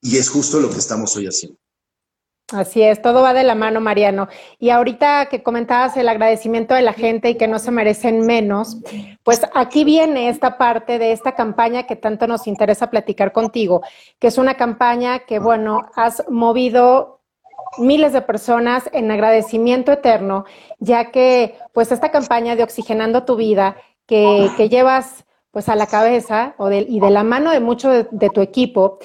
Y 0.00 0.16
es 0.18 0.28
justo 0.28 0.60
lo 0.60 0.70
que 0.70 0.78
estamos 0.78 1.16
hoy 1.16 1.26
haciendo. 1.26 1.58
Así 2.52 2.82
es, 2.82 3.00
todo 3.00 3.22
va 3.22 3.32
de 3.32 3.42
la 3.42 3.54
mano, 3.54 3.80
Mariano. 3.80 4.28
Y 4.58 4.68
ahorita 4.68 5.26
que 5.30 5.42
comentabas 5.42 5.96
el 5.96 6.08
agradecimiento 6.08 6.74
de 6.74 6.82
la 6.82 6.92
gente 6.92 7.30
y 7.30 7.36
que 7.36 7.48
no 7.48 7.58
se 7.58 7.70
merecen 7.70 8.26
menos, 8.26 8.76
pues 9.22 9.42
aquí 9.54 9.82
viene 9.82 10.28
esta 10.28 10.58
parte 10.58 10.98
de 10.98 11.12
esta 11.12 11.34
campaña 11.34 11.84
que 11.84 11.96
tanto 11.96 12.26
nos 12.26 12.46
interesa 12.46 12.90
platicar 12.90 13.32
contigo, 13.32 13.82
que 14.18 14.26
es 14.26 14.36
una 14.36 14.54
campaña 14.54 15.20
que, 15.20 15.38
bueno, 15.38 15.88
has 15.96 16.22
movido 16.28 17.22
miles 17.78 18.12
de 18.12 18.20
personas 18.20 18.90
en 18.92 19.10
agradecimiento 19.10 19.90
eterno, 19.90 20.44
ya 20.78 21.10
que 21.10 21.56
pues 21.72 21.92
esta 21.92 22.10
campaña 22.10 22.56
de 22.56 22.62
Oxigenando 22.62 23.24
tu 23.24 23.36
vida 23.36 23.76
que, 24.06 24.50
llevas 24.68 25.24
pues 25.50 25.70
a 25.70 25.76
la 25.76 25.86
cabeza 25.86 26.54
o 26.58 26.70
y 26.70 27.00
de 27.00 27.10
la 27.10 27.24
mano 27.24 27.52
de 27.52 27.60
mucho 27.60 27.88
de 27.88 28.30
tu 28.30 28.42
equipo, 28.42 28.98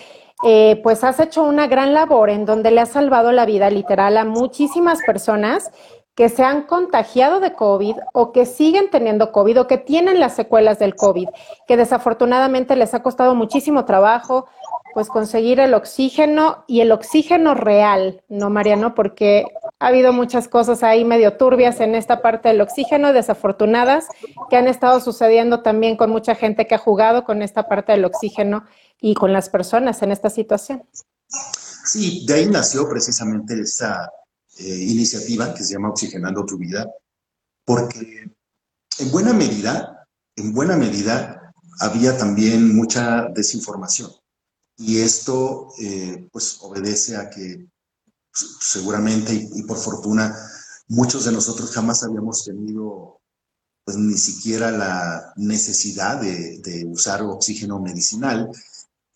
eh, 0.44 0.80
pues 0.84 1.04
has 1.04 1.20
hecho 1.20 1.44
una 1.44 1.68
gran 1.68 1.94
labor 1.94 2.30
en 2.30 2.46
donde 2.46 2.72
le 2.72 2.82
has 2.82 2.90
salvado 2.90 3.32
la 3.32 3.46
vida 3.46 3.70
literal 3.70 4.18
a 4.18 4.26
muchísimas 4.26 5.00
personas 5.06 5.72
que 6.16 6.28
se 6.28 6.44
han 6.44 6.64
contagiado 6.64 7.40
de 7.40 7.54
COVID 7.54 7.96
o 8.14 8.34
que 8.34 8.46
siguen 8.46 8.90
teniendo 8.90 9.32
COVID 9.32 9.62
o 9.62 9.68
que 9.68 9.78
tienen 9.78 10.20
las 10.20 10.36
secuelas 10.36 10.78
del 10.78 10.96
COVID, 10.96 11.30
que 11.66 11.78
desafortunadamente 11.78 12.76
les 12.76 12.94
ha 12.94 13.02
costado 13.02 13.36
muchísimo 13.36 13.86
trabajo, 13.86 14.46
pues 14.94 15.08
conseguir 15.08 15.60
el 15.60 15.74
oxígeno 15.74 16.66
y 16.68 16.82
el 16.82 16.92
oxígeno 16.92 17.54
real, 17.54 18.22
¿no, 18.28 18.50
Mariano? 18.50 18.96
Porque 18.96 19.46
ha 19.80 19.88
habido 19.88 20.12
muchas 20.12 20.48
cosas 20.48 20.84
ahí 20.84 21.06
medio 21.06 21.38
turbias 21.38 21.80
en 21.80 21.96
esta 21.96 22.22
parte 22.22 22.50
del 22.50 22.60
oxígeno, 22.60 23.14
desafortunadas, 23.14 24.08
que 24.50 24.58
han 24.58 24.68
estado 24.68 25.00
sucediendo 25.00 25.62
también 25.62 25.96
con 25.96 26.10
mucha 26.10 26.36
gente 26.36 26.68
que 26.68 26.76
ha 26.76 26.80
jugado 26.80 27.24
con 27.24 27.42
esta 27.42 27.70
parte 27.70 27.94
del 27.94 28.04
oxígeno 28.04 28.66
y 29.02 29.14
con 29.14 29.34
las 29.34 29.50
personas 29.50 30.02
en 30.02 30.12
esta 30.12 30.30
situación. 30.30 30.84
Sí, 31.86 32.26
de 32.26 32.34
ahí 32.34 32.46
nació 32.48 32.88
precisamente 32.88 33.60
esta 33.60 34.12
eh, 34.58 34.76
iniciativa 34.76 35.54
que 35.54 35.64
se 35.64 35.74
llama 35.74 35.90
Oxigenando 35.90 36.46
tu 36.46 36.58
vida, 36.58 36.88
porque 37.66 38.30
en 39.00 39.12
buena 39.12 39.34
medida, 39.34 40.06
en 40.36 40.54
buena 40.54 40.76
medida, 40.76 41.54
había 41.80 42.18
también 42.18 42.76
mucha 42.76 43.28
desinformación. 43.34 44.12
Y 44.78 45.00
esto, 45.00 45.70
eh, 45.80 46.28
pues, 46.32 46.58
obedece 46.62 47.16
a 47.16 47.30
que 47.30 47.68
pues, 48.32 48.58
seguramente 48.62 49.34
y, 49.34 49.64
por 49.64 49.78
fortuna, 49.78 50.36
muchos 50.88 51.26
de 51.26 51.32
nosotros 51.32 51.72
jamás 51.72 52.04
habíamos 52.04 52.44
tenido, 52.44 53.22
pues, 53.86 53.98
ni 53.98 54.18
siquiera 54.18 54.72
la 54.72 55.34
necesidad 55.38 56.20
de, 56.22 56.60
de 56.60 56.86
usar 56.86 57.22
oxígeno 57.22 57.80
medicinal 57.80 58.52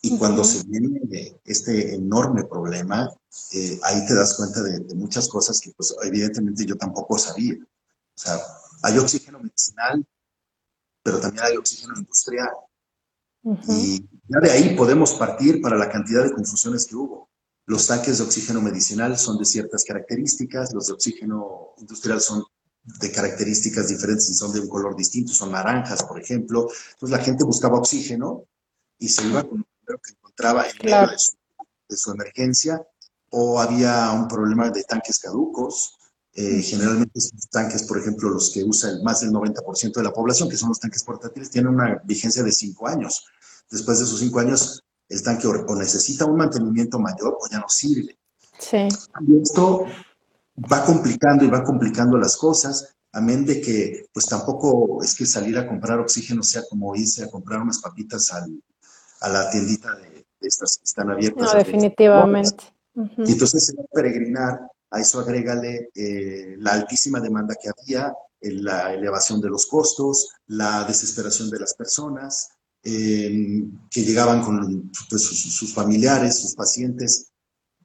y 0.06 0.18
cuando 0.18 0.44
se 0.44 0.64
viene 0.66 1.00
este 1.46 1.96
enorme 1.96 2.44
problema, 2.44 3.10
eh, 3.54 3.80
ahí 3.84 4.06
te 4.06 4.14
das 4.14 4.34
cuenta 4.34 4.62
de, 4.62 4.94
muchas 4.96 5.30
cosas 5.30 5.62
que 5.62 5.72
pues 5.72 5.96
evidentemente 6.04 6.66
yo 6.66 6.76
tampoco 6.76 7.18
sabía. 7.18 7.56
O 7.56 8.14
sea, 8.14 8.38
hay 8.82 8.98
oxígeno 8.98 9.40
medicinal, 9.40 10.06
pero 11.02 11.22
también 11.22 11.46
hay 11.46 11.56
oxígeno 11.56 11.94
industrial. 11.98 12.52
Y 13.70 14.06
ya 14.28 14.42
de 14.42 14.52
ahí 14.52 14.76
podemos 14.76 15.14
partir 15.14 15.62
para 15.62 15.78
la 15.78 15.90
cantidad 15.90 16.26
de 16.26 16.34
confusiones 16.34 16.86
que 16.86 16.98
hubo. 16.98 17.30
Los 17.66 17.88
tanques 17.88 18.18
de 18.18 18.26
oxígeno 18.26 18.62
medicinal 18.62 19.18
son 19.18 19.38
de 19.38 19.46
ciertas 19.46 19.86
características, 19.86 20.74
los 20.74 20.88
de 20.88 20.94
oxígeno 20.94 21.76
industrial 21.78 22.20
son 22.20 22.44
de 22.84 23.10
características 23.10 23.88
diferentes 23.88 24.30
y 24.30 24.34
son 24.34 24.52
de 24.52 24.60
un 24.60 24.68
color 24.68 24.98
distinto, 24.98 25.32
son 25.32 25.54
naranjas, 25.54 26.04
por 26.04 26.20
ejemplo. 26.20 26.68
Entonces 26.92 27.18
la 27.18 27.24
gente 27.24 27.46
buscaba 27.46 27.78
oxígeno 27.78 28.44
y 29.00 29.08
se 29.08 29.26
iba 29.26 29.44
con 29.44 29.66
que 30.00 30.12
encontraba 30.12 30.68
en 30.68 30.76
medio 30.84 31.08
de 31.90 31.98
su, 31.98 32.12
emergencia, 32.12 32.82
o 33.30 33.60
había 33.60 34.12
un 34.12 34.28
problema 34.28 34.70
de 34.70 34.84
tanques 34.84 35.20
caducos. 35.20 35.96
Eh, 36.36 36.62
generalmente 36.62 37.20
estos 37.20 37.48
tanques, 37.50 37.84
por 37.84 38.00
ejemplo, 38.00 38.30
los 38.30 38.52
que 38.52 38.64
usa 38.64 38.92
más 39.04 39.22
del 39.22 39.32
90% 39.32 39.94
de 39.94 40.04
la 40.04 40.14
población, 40.14 40.50
que 40.50 40.58
son 40.58 40.70
los 40.70 40.80
tanques 40.80 41.04
portátiles, 41.04 41.50
tienen 41.50 41.74
una 41.74 42.02
vigencia 42.06 42.42
de 42.44 42.52
cinco 42.52 42.88
años. 42.88 43.26
Después 43.70 44.00
de 44.00 44.06
esos 44.06 44.20
cinco 44.20 44.40
años, 44.40 44.84
el 45.10 45.22
tanque 45.22 45.48
o, 45.48 45.76
necesita 45.76 46.26
un 46.26 46.38
mantenimiento 46.38 47.00
mayor 47.00 47.38
o 47.40 47.48
ya 47.50 47.60
no 47.60 47.70
sirve. 47.70 48.18
Sí. 48.58 48.88
Y 49.28 49.42
esto 49.42 49.86
va 50.72 50.86
complicando 50.86 51.44
y 51.44 51.50
va 51.50 51.64
complicando 51.64 52.18
las 52.18 52.38
cosas, 52.38 52.96
amén 53.12 53.46
de 53.46 53.62
que 53.62 54.08
pues 54.14 54.26
tampoco 54.26 55.04
es 55.04 55.16
que 55.16 55.26
salir 55.26 55.58
a 55.58 55.68
comprar 55.68 56.00
oxígeno 56.00 56.44
sea 56.44 56.64
como 56.70 56.96
irse 56.96 57.24
a 57.24 57.30
comprar 57.30 57.62
unas 57.62 57.80
papitas 57.80 58.32
al, 58.32 58.62
a 59.24 59.30
la 59.30 59.50
tiendita 59.50 59.96
de, 59.96 60.26
estas 60.42 60.78
que 60.78 60.84
están 60.84 61.10
abiertas. 61.10 61.54
No, 61.54 61.58
definitivamente. 61.58 62.64
Y 62.96 63.32
entonces 63.32 63.66
se 63.66 63.76
va 63.76 63.84
a 63.84 63.96
peregrinar, 63.96 64.60
a 64.92 65.00
eso 65.00 65.20
agrégale 65.20 65.90
eh, 65.96 66.56
la 66.60 66.74
altísima 66.74 67.20
demanda 67.20 67.56
que 67.56 67.70
había, 67.70 68.14
la 68.42 68.94
elevación 68.94 69.40
de 69.40 69.50
los 69.50 69.66
costos, 69.66 70.30
la 70.48 70.84
desesperación 70.84 71.50
de 71.50 71.60
las 71.60 71.74
personas, 71.74 72.50
que 72.84 74.04
llegaban 74.04 74.44
con 74.44 74.92
pues, 75.10 75.22
sus, 75.24 75.74
familiares, 75.74 76.42
sus 76.42 76.54
pacientes, 76.54 77.32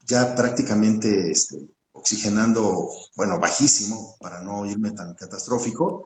ya 0.04 0.34
prácticamente 0.34 1.30
este, 1.30 1.56
oxigenando, 1.92 2.90
bueno, 3.14 3.38
bajísimo, 3.38 4.16
para 4.18 4.40
no 4.40 4.66
irme 4.66 4.90
tan 4.90 5.14
catastrófico, 5.14 6.04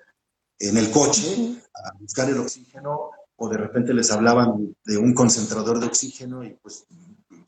en 0.58 0.76
el 0.76 0.90
coche 0.90 1.56
a 1.74 1.92
buscar 1.98 2.28
el 2.28 2.38
oxígeno 2.38 3.10
o 3.42 3.48
de 3.48 3.56
repente 3.56 3.92
les 3.92 4.08
hablaban 4.12 4.76
de 4.84 4.96
un 4.96 5.12
concentrador 5.14 5.80
de 5.80 5.86
oxígeno 5.86 6.44
y 6.44 6.50
pues 6.62 6.86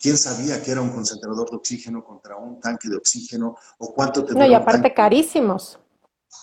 quién 0.00 0.18
sabía 0.18 0.60
que 0.60 0.72
era 0.72 0.82
un 0.82 0.90
concentrador 0.90 1.48
de 1.48 1.56
oxígeno 1.56 2.02
contra 2.02 2.36
un 2.36 2.58
tanque 2.58 2.88
de 2.88 2.96
oxígeno 2.96 3.56
o 3.78 3.94
cuánto 3.94 4.24
te 4.24 4.34
No, 4.34 4.44
y 4.44 4.54
aparte 4.54 4.92
carísimos. 4.92 5.78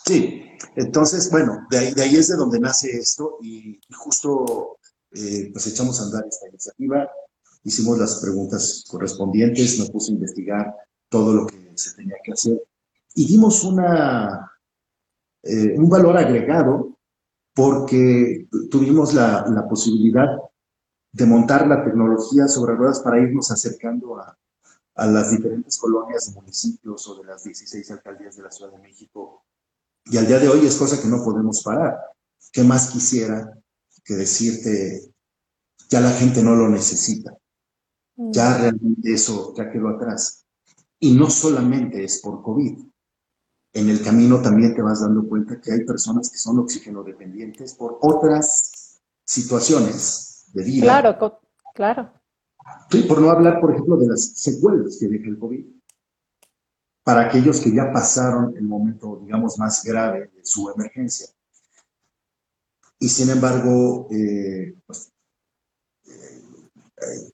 Sí, 0.06 0.42
entonces, 0.78 1.30
bueno, 1.30 1.68
de 1.70 1.80
ahí, 1.80 1.94
de 1.94 2.02
ahí 2.02 2.16
es 2.16 2.30
de 2.30 2.38
donde 2.38 2.62
nace 2.62 2.92
esto 2.92 3.40
y, 3.42 3.78
justo 3.94 4.78
eh, 5.12 5.50
pues 5.52 5.68
echamos 5.68 6.00
a 6.00 6.06
andar 6.06 6.24
esta 6.26 6.48
iniciativa, 6.48 7.12
hicimos 7.64 8.00
las 8.00 8.22
preguntas 8.22 8.86
correspondientes, 8.90 9.78
nos 9.80 9.92
puso 9.92 10.12
a 10.12 10.16
investigar 10.16 10.74
todo 11.10 11.34
lo 11.34 11.46
que 11.46 11.74
se 11.76 11.94
tenía 11.96 12.16
que 12.24 12.32
hacer 12.32 12.64
y 13.16 13.28
dimos 13.28 13.66
una, 13.66 14.50
eh, 15.44 15.76
un 15.78 15.90
valor 15.90 16.18
agregado 16.18 17.01
porque 17.54 18.48
tuvimos 18.70 19.14
la, 19.14 19.66
posibilidad 19.70 20.28
de 21.12 21.26
montar 21.26 21.68
la 21.68 21.84
tecnología 21.84 22.48
sobre 22.48 22.76
ruedas 22.76 23.02
para 23.02 23.20
irnos 23.20 23.52
acercando 23.52 24.18
a, 24.18 24.38
las 24.96 25.32
diferentes 25.32 25.78
colonias 25.78 26.28
de 26.28 26.40
municipios 26.40 27.08
o 27.08 27.16
de 27.16 27.26
las 27.26 27.44
16 27.44 27.90
alcaldías 27.92 28.36
de 28.36 28.44
la 28.44 28.52
Ciudad 28.52 28.72
de 28.72 28.80
México. 28.80 29.46
Y 30.06 30.18
al 30.18 30.28
día 30.28 30.38
de 30.38 30.48
hoy 30.48 30.66
es 30.66 30.76
cosa 30.76 31.02
que 31.02 31.08
no 31.08 31.24
podemos 31.24 31.64
parar. 31.64 31.98
¿Qué 32.52 32.64
más 32.64 32.92
quisiera 32.92 33.58
que 34.04 34.14
decirte, 34.14 35.12
ya 35.90 36.02
la 36.02 36.12
gente 36.12 36.44
no 36.44 36.56
lo 36.56 36.70
necesita? 36.70 37.36
Ya 38.16 38.58
realmente 38.58 39.12
eso 39.12 39.54
ya 39.56 39.72
quedó 39.72 39.90
atrás. 39.90 40.46
Y 41.00 41.14
no 41.14 41.30
solamente 41.32 42.04
es 42.04 42.20
por 42.22 42.44
COVID. 42.44 42.91
En 43.74 43.90
el 43.90 44.04
camino 44.04 44.42
también 44.42 44.76
te 44.76 44.82
vas 44.82 45.02
dando 45.02 45.28
cuenta 45.28 45.60
que 45.62 45.72
hay 45.72 45.86
personas 45.86 46.30
que 46.30 46.38
son 46.38 46.60
oxígeno 46.60 47.04
dependientes 47.04 47.74
por 47.74 47.98
otras 48.02 49.00
situaciones 49.24 50.46
de 50.54 50.64
vida. 50.64 50.84
Claro, 50.84 51.40
claro. 51.74 52.14
Sí, 52.90 53.04
por 53.04 53.22
no 53.22 53.30
hablar, 53.30 53.62
por 53.62 53.72
ejemplo, 53.72 53.98
de 53.98 54.08
las 54.08 54.34
secuelas 54.36 54.98
que 55.00 55.08
deja 55.08 55.28
el 55.28 55.40
COVID. 55.40 55.66
Para 57.04 57.22
aquellos 57.22 57.60
que 57.60 57.74
ya 57.74 57.92
pasaron 57.92 58.56
el 58.56 58.64
momento, 58.64 59.20
digamos, 59.24 59.58
más 59.58 59.84
grave 59.84 60.32
de 60.36 60.46
su 60.46 60.70
emergencia. 60.70 61.28
Y 63.00 63.10
sin 63.10 63.30
embargo, 63.32 64.08
eh, 64.12 64.76
pues, 64.86 65.12
eh, 66.06 66.42
eh, 67.02 67.32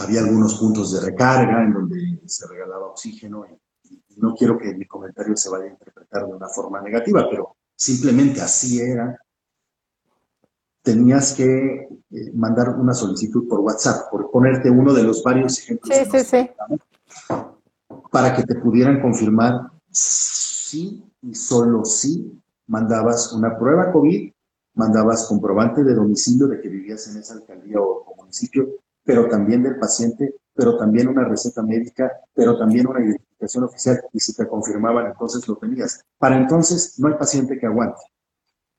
había 0.00 0.20
algunos 0.20 0.56
puntos 0.56 0.92
de 0.92 1.00
recarga 1.00 1.64
en 1.64 1.72
donde 1.72 2.20
se 2.26 2.46
regalaba 2.46 2.88
oxígeno 2.88 3.46
y 3.46 3.58
no 4.18 4.34
quiero 4.34 4.58
que 4.58 4.74
mi 4.74 4.86
comentario 4.86 5.36
se 5.36 5.48
vaya 5.48 5.66
a 5.66 5.70
interpretar 5.70 6.26
de 6.26 6.34
una 6.34 6.48
forma 6.48 6.80
negativa, 6.80 7.26
pero 7.30 7.56
simplemente 7.74 8.40
así 8.40 8.80
era. 8.80 9.18
Tenías 10.82 11.34
que 11.34 11.88
eh, 12.10 12.32
mandar 12.34 12.70
una 12.70 12.94
solicitud 12.94 13.48
por 13.48 13.60
WhatsApp, 13.60 14.10
por 14.10 14.30
ponerte 14.30 14.70
uno 14.70 14.92
de 14.92 15.02
los 15.02 15.22
varios 15.22 15.58
ejemplos. 15.58 15.96
Sí, 15.96 16.04
sí, 16.10 16.24
sí. 16.24 16.50
Para 18.10 18.34
que 18.34 18.42
te 18.44 18.54
pudieran 18.56 19.00
confirmar 19.00 19.70
si 19.90 21.04
y 21.22 21.34
solo 21.34 21.84
si 21.84 22.40
mandabas 22.66 23.32
una 23.32 23.58
prueba 23.58 23.92
COVID, 23.92 24.32
mandabas 24.74 25.26
comprobante 25.26 25.82
de 25.82 25.94
domicilio 25.94 26.46
de 26.46 26.60
que 26.60 26.68
vivías 26.68 27.08
en 27.08 27.20
esa 27.20 27.34
alcaldía 27.34 27.80
o 27.80 28.14
municipio, 28.28 28.68
pero 29.04 29.28
también 29.28 29.62
del 29.62 29.78
paciente, 29.78 30.36
pero 30.54 30.76
también 30.76 31.08
una 31.08 31.24
receta 31.24 31.62
médica, 31.62 32.12
pero 32.34 32.58
también 32.58 32.86
una 32.86 33.00
oficial 33.40 34.00
y 34.12 34.20
si 34.20 34.34
te 34.34 34.46
confirmaban, 34.46 35.06
entonces 35.06 35.46
lo 35.48 35.56
tenías. 35.56 36.04
Para 36.18 36.36
entonces 36.36 36.98
no 36.98 37.08
hay 37.08 37.14
paciente 37.14 37.58
que 37.58 37.66
aguante. 37.66 38.00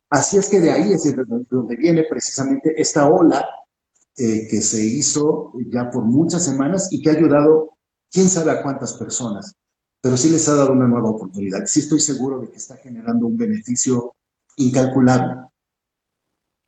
Así 0.09 0.37
es 0.37 0.49
que 0.49 0.59
de 0.59 0.71
ahí 0.71 0.93
es 0.93 1.03
de 1.03 1.23
donde 1.49 1.75
viene 1.75 2.03
precisamente 2.09 2.79
esta 2.81 3.07
ola 3.07 3.47
eh, 4.17 4.47
que 4.49 4.61
se 4.61 4.83
hizo 4.83 5.53
ya 5.67 5.89
por 5.89 6.03
muchas 6.03 6.43
semanas 6.43 6.89
y 6.91 7.01
que 7.01 7.09
ha 7.09 7.13
ayudado 7.13 7.77
quién 8.11 8.27
sabe 8.27 8.51
a 8.51 8.63
cuántas 8.63 8.93
personas, 8.93 9.55
pero 10.01 10.17
sí 10.17 10.29
les 10.29 10.49
ha 10.49 10.55
dado 10.55 10.73
una 10.73 10.87
nueva 10.87 11.11
oportunidad. 11.11 11.65
Sí 11.65 11.81
estoy 11.81 11.99
seguro 11.99 12.39
de 12.39 12.49
que 12.49 12.57
está 12.57 12.75
generando 12.77 13.27
un 13.27 13.37
beneficio 13.37 14.15
incalculable. 14.57 15.35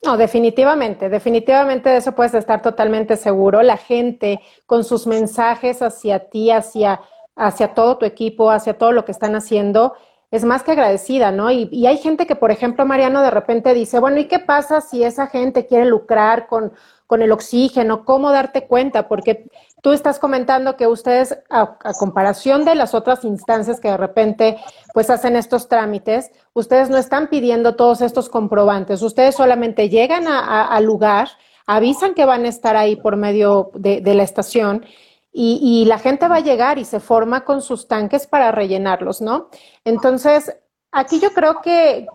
No, 0.03 0.17
definitivamente, 0.17 1.09
definitivamente 1.09 1.89
de 1.89 1.97
eso 1.97 2.13
puedes 2.13 2.33
estar 2.33 2.61
totalmente 2.61 3.17
seguro. 3.17 3.61
La 3.61 3.77
gente 3.77 4.39
con 4.65 4.83
sus 4.83 5.05
mensajes 5.05 5.81
hacia 5.81 6.29
ti, 6.29 6.49
hacia 6.49 7.01
hacia 7.35 7.73
todo 7.73 7.97
tu 7.97 8.05
equipo, 8.05 8.51
hacia 8.51 8.77
todo 8.77 8.91
lo 8.91 9.05
que 9.05 9.11
están 9.11 9.35
haciendo, 9.35 9.93
es 10.31 10.45
más 10.45 10.63
que 10.63 10.71
agradecida, 10.71 11.31
¿no? 11.31 11.51
Y, 11.51 11.85
hay 11.85 11.97
gente 11.97 12.25
que, 12.25 12.37
por 12.37 12.51
ejemplo, 12.51 12.85
Mariano 12.85 13.21
de 13.21 13.31
repente 13.31 13.73
dice, 13.73 13.99
bueno, 13.99 14.17
¿y 14.17 14.25
qué 14.25 14.39
pasa 14.39 14.79
si 14.79 15.03
esa 15.03 15.27
gente 15.27 15.67
quiere 15.67 15.85
lucrar 15.85 16.47
con, 16.47 16.71
con 17.05 17.21
el 17.21 17.33
oxígeno? 17.33 18.05
¿Cómo 18.05 18.31
darte 18.31 18.65
cuenta? 18.65 19.09
Porque 19.09 19.49
tú 19.81 19.91
estás 19.91 20.19
comentando 20.19 20.77
que 20.77 20.87
ustedes, 20.87 21.37
a, 21.49 21.77
comparación 21.99 22.63
de 22.63 22.75
las 22.75 22.93
otras 22.93 23.25
instancias 23.25 23.81
que 23.81 23.89
de 23.89 23.97
repente 23.97 24.57
pues 24.93 25.09
hacen 25.09 25.35
estos 25.35 25.67
trámites, 25.67 26.31
ustedes 26.53 26.89
no 26.89 26.97
están 26.97 27.27
pidiendo 27.27 27.75
todos 27.75 28.01
estos 28.01 28.29
comprobantes, 28.29 29.01
ustedes 29.01 29.35
solamente 29.35 29.89
llegan 29.89 30.27
al 30.29 30.85
lugar, 30.85 31.27
avisan 31.65 32.13
que 32.13 32.23
van 32.23 32.45
a 32.45 32.49
estar 32.49 32.77
ahí 32.77 32.95
por 32.95 33.17
medio 33.17 33.71
de, 33.73 33.99
de 33.99 34.13
la 34.13 34.23
estación 34.23 34.85
y, 35.33 35.85
la 35.85 35.97
gente 35.97 36.27
va 36.27 36.37
a 36.37 36.41
llegar 36.41 36.77
y 36.77 36.85
se 36.85 36.99
forma 36.99 37.45
con 37.45 37.61
sus 37.61 37.87
tanques 37.87 38.27
para 38.27 38.51
rellenarlos, 38.51 39.21
¿no? 39.21 39.49
Entonces, 39.85 40.57
aquí 40.91 41.19
yo 41.19 41.31
creo 41.31 41.61
que, 41.61 42.07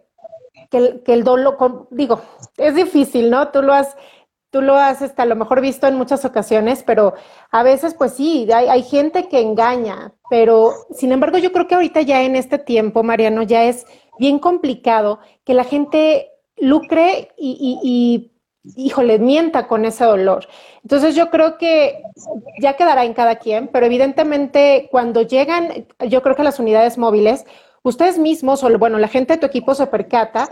que, 0.71 1.01
el, 1.07 1.25
dolor, 1.25 1.89
digo, 1.91 2.21
es 2.59 2.75
difícil, 2.75 3.31
¿no? 3.31 3.49
Tú 3.49 3.63
lo 3.63 3.73
has, 3.73 3.97
tú 4.51 4.61
lo 4.61 4.75
has 4.75 5.01
hasta 5.01 5.23
a 5.23 5.27
lo 5.27 5.35
mejor 5.35 5.63
visto 5.63 5.87
en 5.87 5.97
muchas 5.97 6.27
ocasiones, 6.27 6.83
pero 6.83 7.15
a 7.51 7.63
veces, 7.63 7.95
pues 7.95 8.13
sí, 8.13 8.47
hay, 8.53 8.69
hay, 8.69 8.83
gente 8.83 9.29
que 9.29 9.41
engaña, 9.41 10.13
pero 10.29 10.75
sin 10.91 11.13
embargo, 11.13 11.39
yo 11.39 11.53
creo 11.53 11.67
que 11.67 11.75
ahorita 11.75 12.03
ya 12.03 12.23
en 12.23 12.37
este 12.37 12.59
tiempo, 12.59 13.03
Mariano, 13.03 13.43
ya 13.43 13.65
es 13.65 13.87
bien 14.19 14.39
complicado 14.39 15.21
que 15.45 15.55
la 15.55 15.65
gente 15.65 16.33
lucre 16.59 17.33
y 17.39 18.31
híjole, 18.75 19.19
mienta 19.19 19.67
con 19.67 19.85
ese 19.85 20.05
dolor. 20.05 20.47
Entonces 20.83 21.15
yo 21.15 21.31
creo 21.31 21.59
que 21.59 22.03
ya 22.61 22.75
quedará 22.75 23.05
en 23.05 23.15
cada 23.15 23.37
quien, 23.37 23.69
pero 23.69 23.87
evidentemente 23.87 24.89
cuando 24.91 25.23
llegan, 25.23 25.87
yo 26.09 26.23
creo 26.23 26.35
que 26.35 26.43
las 26.43 26.59
unidades 26.59 26.99
móviles, 26.99 27.45
ustedes 27.83 28.19
mismos 28.19 28.65
o 28.65 28.79
bueno, 28.79 28.99
la 28.99 29.09
gente 29.09 29.35
de 29.35 29.39
tu 29.39 29.47
equipo 29.47 29.75
se 29.75 29.87
percata 29.87 30.49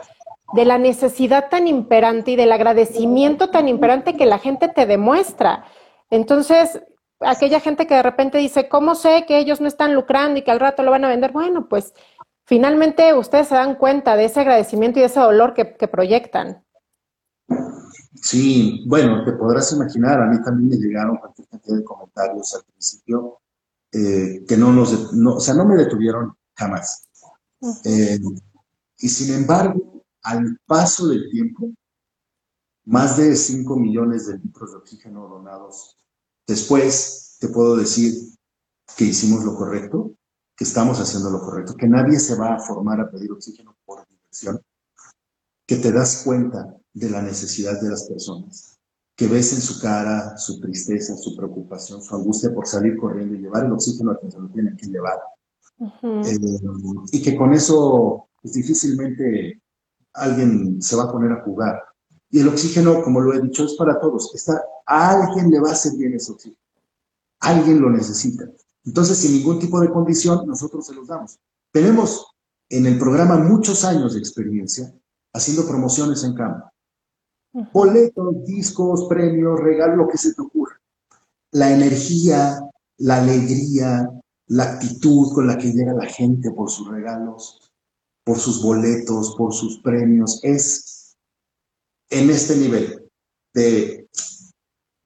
de 0.52 0.64
la 0.64 0.78
necesidad 0.78 1.48
tan 1.48 1.66
imperante 1.66 2.32
y 2.32 2.36
del 2.36 2.52
agradecimiento 2.52 3.50
tan 3.50 3.68
imperante 3.68 4.16
que 4.16 4.26
la 4.26 4.38
gente 4.38 4.68
te 4.68 4.86
demuestra. 4.86 5.64
Entonces, 6.10 6.80
aquella 7.20 7.60
gente 7.60 7.86
que 7.86 7.94
de 7.94 8.02
repente 8.02 8.38
dice, 8.38 8.68
¿cómo 8.68 8.94
sé 8.94 9.24
que 9.26 9.38
ellos 9.38 9.60
no 9.60 9.66
están 9.66 9.94
lucrando 9.94 10.38
y 10.38 10.42
que 10.42 10.50
al 10.50 10.60
rato 10.60 10.82
lo 10.82 10.90
van 10.90 11.04
a 11.04 11.08
vender? 11.08 11.32
Bueno, 11.32 11.68
pues 11.68 11.94
finalmente 12.44 13.14
ustedes 13.14 13.48
se 13.48 13.54
dan 13.54 13.74
cuenta 13.74 14.16
de 14.16 14.26
ese 14.26 14.40
agradecimiento 14.40 14.98
y 14.98 15.02
de 15.02 15.06
ese 15.06 15.20
dolor 15.20 15.54
que, 15.54 15.74
que 15.74 15.88
proyectan. 15.88 16.64
Sí, 18.14 18.84
bueno, 18.86 19.24
te 19.24 19.32
podrás 19.32 19.72
imaginar, 19.72 20.20
a 20.20 20.26
mí 20.26 20.42
también 20.42 20.68
me 20.68 20.76
llegaron 20.76 21.16
cualquier 21.16 21.48
cantidad 21.48 21.76
de 21.76 21.84
comentarios 21.84 22.54
al 22.54 22.64
principio 22.64 23.40
eh, 23.92 24.44
que 24.46 24.56
no 24.56 24.72
nos, 24.72 25.12
no, 25.12 25.36
o 25.36 25.40
sea, 25.40 25.54
no 25.54 25.64
me 25.64 25.76
detuvieron 25.76 26.36
jamás. 26.54 27.04
Eh, 27.84 28.20
y 28.98 29.08
sin 29.08 29.34
embargo, 29.34 30.04
al 30.22 30.58
paso 30.66 31.08
del 31.08 31.28
tiempo, 31.30 31.70
más 32.84 33.16
de 33.16 33.34
5 33.34 33.76
millones 33.76 34.26
de 34.26 34.38
litros 34.38 34.72
de 34.72 34.78
oxígeno 34.78 35.28
donados 35.28 35.96
después, 36.46 37.36
te 37.40 37.48
puedo 37.48 37.76
decir 37.76 38.14
que 38.96 39.04
hicimos 39.04 39.44
lo 39.44 39.56
correcto, 39.56 40.14
que 40.56 40.64
estamos 40.64 41.00
haciendo 41.00 41.30
lo 41.30 41.40
correcto, 41.40 41.74
que 41.74 41.88
nadie 41.88 42.20
se 42.20 42.36
va 42.36 42.54
a 42.54 42.60
formar 42.60 43.00
a 43.00 43.10
pedir 43.10 43.32
oxígeno 43.32 43.76
por 43.84 44.06
diversión, 44.08 44.60
que 45.66 45.76
te 45.76 45.90
das 45.90 46.22
cuenta 46.24 46.76
de 46.94 47.10
la 47.10 47.20
necesidad 47.20 47.80
de 47.80 47.90
las 47.90 48.04
personas, 48.04 48.78
que 49.16 49.26
ves 49.26 49.52
en 49.52 49.60
su 49.60 49.80
cara 49.80 50.36
su 50.38 50.60
tristeza, 50.60 51.16
su 51.16 51.36
preocupación, 51.36 52.00
su 52.00 52.14
angustia 52.14 52.54
por 52.54 52.66
salir 52.66 52.96
corriendo 52.96 53.34
y 53.34 53.40
llevar 53.40 53.66
el 53.66 53.72
oxígeno 53.72 54.12
a 54.12 54.18
quien 54.18 54.30
se 54.30 54.38
lo 54.38 54.48
tiene 54.48 54.76
que 54.76 54.86
llevar. 54.86 55.18
Eh, 55.80 56.38
y 57.12 57.20
que 57.20 57.36
con 57.36 57.52
eso 57.52 58.28
pues, 58.40 58.54
difícilmente 58.54 59.60
alguien 60.14 60.80
se 60.80 60.96
va 60.96 61.04
a 61.04 61.12
poner 61.12 61.32
a 61.32 61.42
jugar. 61.42 61.82
Y 62.30 62.40
el 62.40 62.48
oxígeno, 62.48 63.02
como 63.02 63.20
lo 63.20 63.34
he 63.34 63.42
dicho, 63.42 63.64
es 63.64 63.74
para 63.74 64.00
todos. 64.00 64.34
Está, 64.34 64.62
a 64.86 65.10
alguien 65.10 65.50
le 65.50 65.60
va 65.60 65.70
a 65.70 65.72
hacer 65.72 65.92
bien 65.96 66.14
ese 66.14 66.32
oxígeno. 66.32 66.58
Alguien 67.40 67.80
lo 67.80 67.90
necesita. 67.90 68.48
Entonces, 68.84 69.18
sin 69.18 69.32
ningún 69.32 69.58
tipo 69.58 69.80
de 69.80 69.90
condición, 69.90 70.46
nosotros 70.46 70.86
se 70.86 70.94
los 70.94 71.08
damos. 71.08 71.38
Tenemos 71.72 72.26
en 72.68 72.86
el 72.86 72.98
programa 72.98 73.36
muchos 73.36 73.84
años 73.84 74.14
de 74.14 74.20
experiencia 74.20 74.92
haciendo 75.32 75.66
promociones 75.66 76.22
en 76.24 76.34
campo 76.34 76.73
boletos, 77.72 78.44
discos, 78.44 79.06
premios, 79.08 79.60
regalos, 79.60 79.96
lo 79.96 80.08
que 80.08 80.18
se 80.18 80.34
te 80.34 80.42
ocurra. 80.42 80.80
La 81.52 81.70
energía, 81.70 82.60
la 82.98 83.18
alegría, 83.18 84.10
la 84.48 84.64
actitud 84.64 85.32
con 85.32 85.46
la 85.46 85.56
que 85.56 85.72
llega 85.72 85.94
la 85.94 86.06
gente 86.06 86.50
por 86.50 86.70
sus 86.70 86.88
regalos, 86.88 87.72
por 88.24 88.38
sus 88.38 88.62
boletos, 88.62 89.34
por 89.36 89.54
sus 89.54 89.78
premios, 89.78 90.40
es 90.42 91.16
en 92.10 92.30
este 92.30 92.56
nivel 92.56 93.08
de, 93.52 94.08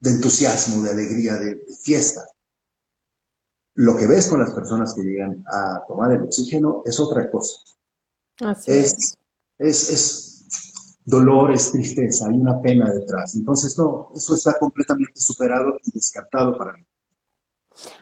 entusiasmo, 0.01 0.83
de 0.83 0.91
alegría, 0.91 1.35
de, 1.35 1.63
fiesta. 1.81 2.25
Lo 3.75 3.95
que 3.95 4.07
ves 4.07 4.27
con 4.27 4.39
las 4.39 4.51
personas 4.51 4.93
que 4.93 5.03
llegan 5.03 5.43
a 5.47 5.83
tomar 5.87 6.11
el 6.11 6.23
oxígeno 6.23 6.81
es 6.85 6.99
otra 6.99 7.29
cosa. 7.29 7.61
Así 8.41 8.71
es, 8.71 9.17
es, 9.57 9.89
es 9.89 10.28
dolor, 11.09 11.51
es 11.51 11.71
tristeza, 11.71 12.27
hay 12.29 12.37
una 12.37 12.61
pena 12.61 12.91
detrás. 12.91 13.35
Entonces, 13.35 13.77
no, 13.77 14.11
eso 14.15 14.35
está 14.35 14.57
completamente 14.59 15.19
superado 15.19 15.77
y 15.83 15.91
descartado 15.91 16.57
para 16.57 16.73
mí. 16.73 16.85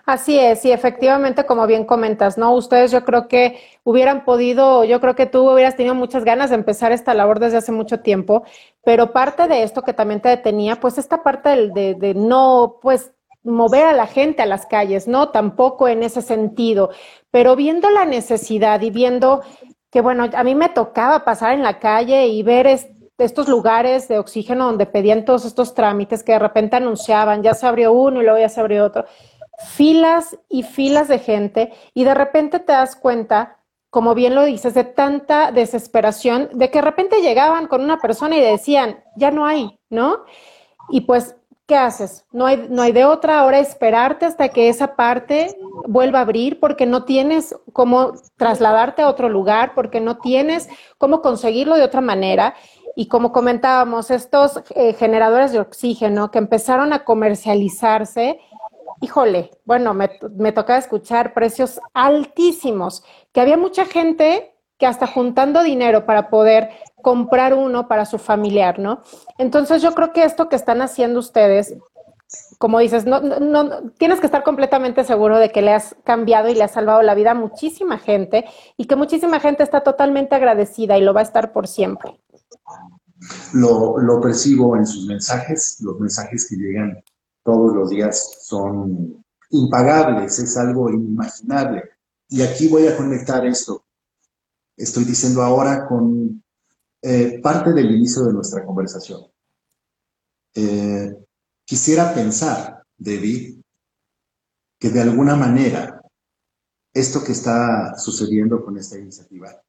Así 0.06 0.40
es, 0.40 0.66
y 0.66 0.72
efectivamente, 0.72 1.46
como 1.46 1.68
bien 1.68 1.86
comentas, 1.86 2.38
¿no? 2.38 2.54
Ustedes 2.56 2.92
yo 2.92 3.06
creo 3.06 3.28
que 3.28 3.60
hubieran 3.84 4.26
podido, 4.26 4.84
yo 4.84 5.00
creo 5.00 5.16
que 5.16 5.28
tú 5.28 5.52
hubieras 5.52 5.76
tenido 5.76 5.94
muchas 5.94 6.24
ganas 6.24 6.50
de 6.50 6.56
empezar 6.56 6.92
esta 6.92 7.14
labor 7.14 7.40
desde 7.40 7.58
hace 7.58 7.72
mucho 7.72 8.00
tiempo, 8.00 8.44
pero 8.84 9.12
parte 9.12 9.48
de 9.48 9.64
esto 9.64 9.84
que 9.84 9.94
también 9.94 10.22
te 10.22 10.30
detenía, 10.30 10.80
pues 10.80 10.98
esta 10.98 11.22
parte 11.22 11.70
de, 11.70 11.94
de 11.94 12.14
no, 12.16 12.80
pues 12.82 13.12
mover 13.44 13.86
a 13.86 13.94
la 13.94 14.08
gente 14.08 14.42
a 14.42 14.48
las 14.48 14.66
calles, 14.66 15.08
¿no? 15.08 15.30
Tampoco 15.30 15.88
en 15.88 16.02
ese 16.04 16.22
sentido, 16.22 16.90
pero 17.30 17.56
viendo 17.56 17.90
la 17.90 18.06
necesidad 18.06 18.82
y 18.82 18.90
viendo 18.90 19.42
que, 19.92 20.02
bueno, 20.02 20.30
a 20.34 20.44
mí 20.44 20.56
me 20.56 20.70
tocaba 20.70 21.24
pasar 21.24 21.54
en 21.54 21.64
la 21.64 21.80
calle 21.80 22.28
y 22.28 22.44
ver 22.44 22.68
estos 23.26 23.48
lugares 23.48 24.08
de 24.08 24.20
oxígeno 24.20 24.66
donde 24.66 24.86
pedían 24.86 25.26
todos 25.26 25.46
estos 25.46 25.74
trámites 25.74 26.24
que 26.24 26.34
de 26.34 26.40
repente 26.40 26.76
anunciaban, 26.76 27.44
ya 27.44 27.54
se 27.54 27.66
abrió 27.66 27.94
uno 27.94 28.22
y 28.22 28.24
luego 28.24 28.40
ya 28.40 28.50
se 28.50 28.60
abrió 28.60 28.86
otro, 28.86 29.06
filas 29.70 30.38
y 30.50 30.64
filas 30.64 31.08
de 31.08 31.20
gente 31.20 31.74
y 31.94 32.04
de 32.04 32.14
repente 32.14 32.60
te 32.60 32.74
das 32.74 32.96
cuenta 32.96 33.58
como 33.90 34.14
bien 34.14 34.36
lo 34.36 34.44
dices, 34.44 34.74
de 34.74 34.84
tanta 34.84 35.52
desesperación, 35.52 36.50
de 36.54 36.70
que 36.70 36.80
de 36.80 36.84
repente 36.84 37.22
llegaban 37.22 37.68
con 37.68 37.82
una 37.82 38.00
persona 38.00 38.36
y 38.38 38.42
decían, 38.42 39.04
ya 39.16 39.32
no 39.32 39.46
hay, 39.46 39.80
¿no? 39.90 40.26
Y 40.90 41.02
pues, 41.02 41.37
¿qué 41.68 41.76
haces? 41.76 42.26
No 42.32 42.46
hay, 42.46 42.68
no 42.70 42.82
hay 42.82 42.94
de 42.94 43.06
otra, 43.06 43.40
ahora 43.40 43.60
esperarte 43.60 44.26
hasta 44.26 44.50
que 44.50 44.70
esa 44.70 44.96
parte 44.96 45.56
vuelva 45.88 46.20
a 46.20 46.22
abrir 46.22 46.60
porque 46.60 46.86
no 46.86 47.04
tienes 47.04 47.56
cómo 47.74 48.14
trasladarte 48.38 49.02
a 49.02 49.10
otro 49.10 49.30
lugar, 49.30 49.74
porque 49.76 50.00
no 50.00 50.18
tienes 50.18 50.70
cómo 50.98 51.22
conseguirlo 51.22 51.76
de 51.76 51.84
otra 51.84 52.02
manera. 52.02 52.56
Y 52.96 53.10
como 53.10 53.32
comentábamos, 53.34 54.10
estos 54.10 54.64
eh, 54.76 54.94
generadores 54.94 55.52
de 55.52 55.60
oxígeno 55.60 56.32
que 56.32 56.40
empezaron 56.40 56.94
a 56.94 57.04
comercializarse, 57.04 58.40
híjole, 59.02 59.52
bueno, 59.66 59.94
me, 59.94 60.10
me 60.38 60.54
tocaba 60.54 60.80
escuchar 60.80 61.34
precios 61.34 61.82
altísimos, 61.94 63.04
que 63.34 63.42
había 63.42 63.58
mucha 63.58 63.86
gente 63.86 64.54
que 64.78 64.86
hasta 64.86 65.06
juntando 65.06 65.64
dinero 65.64 66.06
para 66.06 66.30
poder 66.30 66.70
comprar 67.08 67.54
uno 67.54 67.88
para 67.88 68.06
su 68.06 68.18
familiar, 68.18 68.80
¿no? 68.80 69.02
Entonces 69.38 69.82
yo 69.82 69.96
creo 69.96 70.12
que 70.12 70.26
esto 70.26 70.50
que 70.50 70.58
están 70.58 70.82
haciendo 70.82 71.22
ustedes, 71.22 71.74
como 72.58 72.80
dices, 72.80 73.06
no, 73.06 73.22
no, 73.22 73.92
tienes 73.92 74.20
que 74.20 74.26
estar 74.26 74.44
completamente 74.44 75.06
seguro 75.06 75.40
de 75.40 75.50
que 75.50 75.62
le 75.62 75.72
has 75.72 75.96
cambiado 76.04 76.50
y 76.50 76.54
le 76.54 76.66
has 76.66 76.74
salvado 76.74 77.02
la 77.04 77.16
vida 77.16 77.32
a 77.32 77.34
muchísima 77.34 77.98
gente 77.98 78.44
y 78.76 78.88
que 78.88 78.98
muchísima 78.98 79.40
gente 79.40 79.64
está 79.64 79.84
totalmente 79.84 80.36
agradecida 80.36 80.98
y 80.98 81.02
lo 81.02 81.14
va 81.14 81.22
a 81.22 81.24
estar 81.24 81.54
por 81.54 81.70
siempre. 81.70 82.20
Lo, 83.54 83.98
lo 84.00 84.20
percibo 84.20 84.76
en 84.76 84.86
sus 84.86 85.08
mensajes, 85.08 85.78
los 85.80 85.98
mensajes 86.02 86.46
que 86.50 86.58
llegan 86.58 87.02
todos 87.42 87.74
los 87.74 87.90
días 87.90 88.40
son 88.42 89.24
impagables, 89.52 90.40
es 90.40 90.58
algo 90.58 90.90
inimaginable. 90.90 91.84
Y 92.28 92.42
aquí 92.42 92.68
voy 92.68 92.86
a 92.86 92.98
conectar 92.98 93.46
esto. 93.46 93.86
Estoy 94.76 95.06
diciendo 95.06 95.42
ahora 95.42 95.88
con 95.88 96.44
eh, 97.02 97.40
parte 97.42 97.74
del 97.74 97.92
inicio 97.92 98.24
de 98.24 98.34
nuestra 98.34 98.66
conversación. 98.66 99.22
Eh, 100.56 101.16
quisiera 101.66 102.14
pensar, 102.14 102.84
David, 102.98 103.62
que 104.80 104.90
de 104.90 105.02
alguna 105.02 105.36
manera 105.36 106.02
esto 106.94 107.24
que 107.24 107.32
está 107.32 107.96
sucediendo 107.98 108.64
con 108.64 108.78
esta 108.78 108.98
iniciativa, 108.98 109.62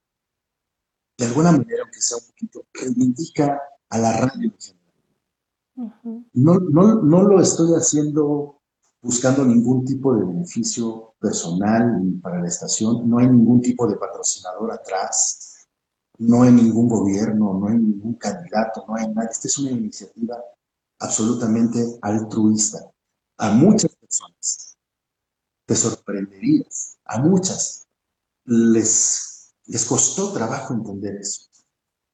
de 1.19 1.27
alguna 1.27 1.53
manera, 1.53 1.83
aunque 1.83 2.01
sea 2.01 2.19
un 2.19 2.27
poquito, 2.27 2.67
indica 2.97 3.61
a 3.91 3.99
la 3.99 4.13
radio 4.13 4.53
no, 6.33 6.59
no, 6.59 7.03
no 7.03 7.23
lo 7.23 7.41
estoy 7.41 7.75
haciendo 7.75 8.59
buscando 9.01 9.45
ningún 9.45 9.85
tipo 9.85 10.15
de 10.15 10.25
beneficio 10.25 11.15
personal 11.21 12.03
para 12.21 12.41
la 12.41 12.49
estación, 12.49 13.09
no 13.09 13.19
hay 13.19 13.29
ningún 13.29 13.61
tipo 13.61 13.87
de 13.87 13.97
patrocinador 13.97 14.73
atrás, 14.73 15.48
no 16.19 16.43
hay 16.43 16.53
ningún 16.53 16.89
gobierno, 16.89 17.55
no 17.55 17.69
hay 17.69 17.77
ningún 17.77 18.15
candidato, 18.15 18.85
no 18.87 18.97
hay 18.97 19.09
nada. 19.09 19.29
Esta 19.31 19.49
es 19.49 19.59
una 19.59 19.71
iniciativa 19.71 20.37
absolutamente 20.99 21.99
altruista. 22.03 22.79
A 23.39 23.51
muchas 23.51 23.95
personas, 23.95 24.77
te 25.65 25.75
sorprenderías, 25.77 26.99
a 27.05 27.21
muchas 27.21 27.87
les, 28.45 29.53
les 29.67 29.85
costó 29.85 30.33
trabajo 30.33 30.75
entender 30.75 31.17
eso. 31.17 31.43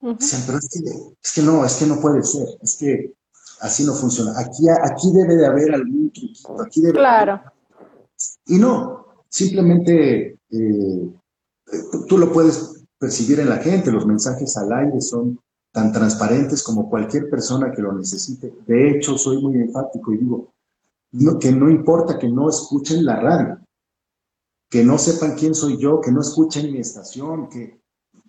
Dicen, 0.01 0.43
pero 0.45 0.59
es 0.59 0.69
que, 0.69 0.81
es 1.23 1.33
que 1.33 1.43
no, 1.43 1.65
es 1.65 1.77
que 1.77 1.87
no 1.87 1.99
puede 1.99 2.23
ser, 2.23 2.47
es 2.61 2.77
que 2.77 3.15
así 3.61 3.85
no 3.85 3.95
funciona. 3.95 4.39
Aquí, 4.39 4.69
aquí 4.69 5.13
debe 5.13 5.37
de 5.37 5.47
haber 5.47 5.75
algún 5.75 6.13
truquito, 6.13 6.61
aquí 6.61 6.83
debe 6.83 6.93
Claro. 6.93 7.41
Y 8.47 8.59
no, 8.59 9.07
simplemente 9.31 10.39
eh, 10.51 11.13
tú 12.07 12.19
lo 12.19 12.31
puedes 12.31 12.74
percibir 13.05 13.41
en 13.41 13.51
la 13.51 13.59
gente, 13.59 13.93
los 13.93 14.07
mensajes 14.07 14.57
al 14.57 14.73
aire 14.73 14.99
son 15.03 15.39
tan 15.71 15.93
transparentes 15.93 16.63
como 16.63 16.89
cualquier 16.89 17.29
persona 17.29 17.71
que 17.71 17.83
lo 17.83 17.93
necesite. 17.93 18.55
De 18.67 18.91
hecho, 18.91 19.19
soy 19.19 19.43
muy 19.43 19.57
enfático 19.57 20.15
y 20.15 20.19
digo 21.13 21.39
que 21.39 21.53
no 21.53 21.69
importa 21.69 22.19
que 22.19 22.29
no 22.29 22.49
escuchen 22.49 23.05
la 23.05 23.21
radio, 23.21 23.59
que 24.71 24.83
no 24.83 24.97
sepan 24.97 25.35
quién 25.35 25.55
soy 25.55 25.77
yo, 25.77 26.01
que 26.01 26.11
no 26.11 26.23
escuchen 26.23 26.73
mi 26.73 26.79
estación, 26.79 27.51
que 27.51 27.79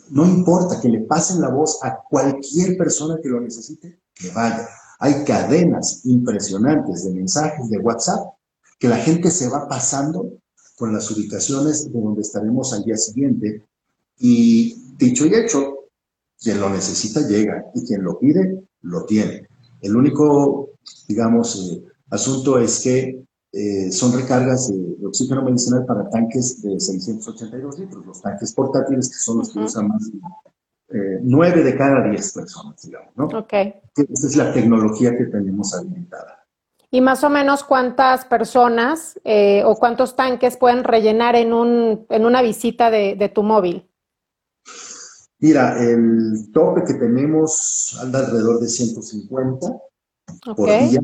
no 0.10 0.26
importa 0.26 0.82
que 0.82 0.90
le 0.90 1.00
pasen 1.02 1.40
la 1.40 1.48
voz 1.48 1.80
a 1.82 1.98
cualquier 2.10 2.78
persona 2.78 3.18
que 3.24 3.30
lo 3.30 3.40
necesite, 3.40 4.02
que 4.14 4.30
vaya. 4.32 4.68
Hay 5.00 5.24
cadenas 5.24 6.02
impresionantes 6.04 7.06
de 7.06 7.12
mensajes 7.12 7.70
de 7.70 7.78
WhatsApp 7.78 8.34
que 8.78 8.90
la 8.90 8.98
gente 8.98 9.32
se 9.32 9.48
va 9.48 9.70
pasando 9.70 10.34
con 10.76 10.92
las 10.92 11.10
ubicaciones 11.12 11.90
de 11.90 11.98
donde 11.98 12.24
estaremos 12.24 12.74
al 12.74 12.84
día 12.84 12.98
siguiente. 12.98 13.64
Y 14.20 14.94
dicho 14.98 15.26
y 15.26 15.34
hecho, 15.34 15.90
quien 16.40 16.60
lo 16.60 16.70
necesita 16.70 17.22
llega 17.22 17.66
y 17.74 17.86
quien 17.86 18.04
lo 18.04 18.20
pide, 18.20 18.64
lo 18.82 19.06
tiene. 19.06 19.48
El 19.82 19.96
único, 19.96 20.70
digamos, 21.08 21.72
eh, 21.72 21.84
asunto 22.10 22.60
es 22.60 22.80
que 22.80 23.26
eh, 23.52 23.92
son 23.92 24.14
recargas 24.14 24.68
de, 24.70 25.08
oxígeno 25.08 25.44
medicinal 25.44 25.86
para 25.86 26.10
tanques 26.10 26.62
de 26.62 26.80
682 26.80 27.80
litros, 27.80 28.06
los 28.06 28.22
tanques 28.22 28.54
portátiles 28.54 29.08
que 29.10 29.16
son 29.16 29.38
los 29.40 29.54
que 29.54 29.60
usan 29.60 29.88
más 29.88 30.12
eh, 30.90 31.20
nueve 31.24 31.64
de 31.64 31.78
cada 31.78 32.08
diez 32.10 32.34
personas, 32.34 32.82
digamos, 32.84 33.16
¿no? 33.16 33.26
Ok. 33.26 33.54
Esa 33.54 34.28
es 34.28 34.36
la 34.36 34.54
tecnología 34.54 35.18
que 35.18 35.26
tenemos 35.26 35.74
habilitada. 35.74 36.46
¿Y 36.92 37.02
más 37.02 37.24
o 37.24 37.30
menos 37.30 37.64
cuántas 37.64 38.26
personas 38.26 39.20
eh, 39.24 39.64
o 39.66 39.76
cuántos 39.76 40.16
tanques 40.16 40.58
pueden 40.58 40.84
rellenar 40.84 41.36
en, 41.36 41.54
un, 41.54 42.06
en 42.10 42.26
una 42.26 42.42
visita 42.42 42.92
de, 42.92 43.32
tu 43.34 43.44
móvil? 43.44 43.90
Mira, 45.46 45.80
el 45.80 46.52
tope 46.52 46.84
que 46.86 46.96
tenemos 46.96 47.96
anda 48.02 48.18
alrededor 48.18 48.60
de 48.60 48.68
150 48.68 49.68
por 50.56 50.66
día, 50.66 51.02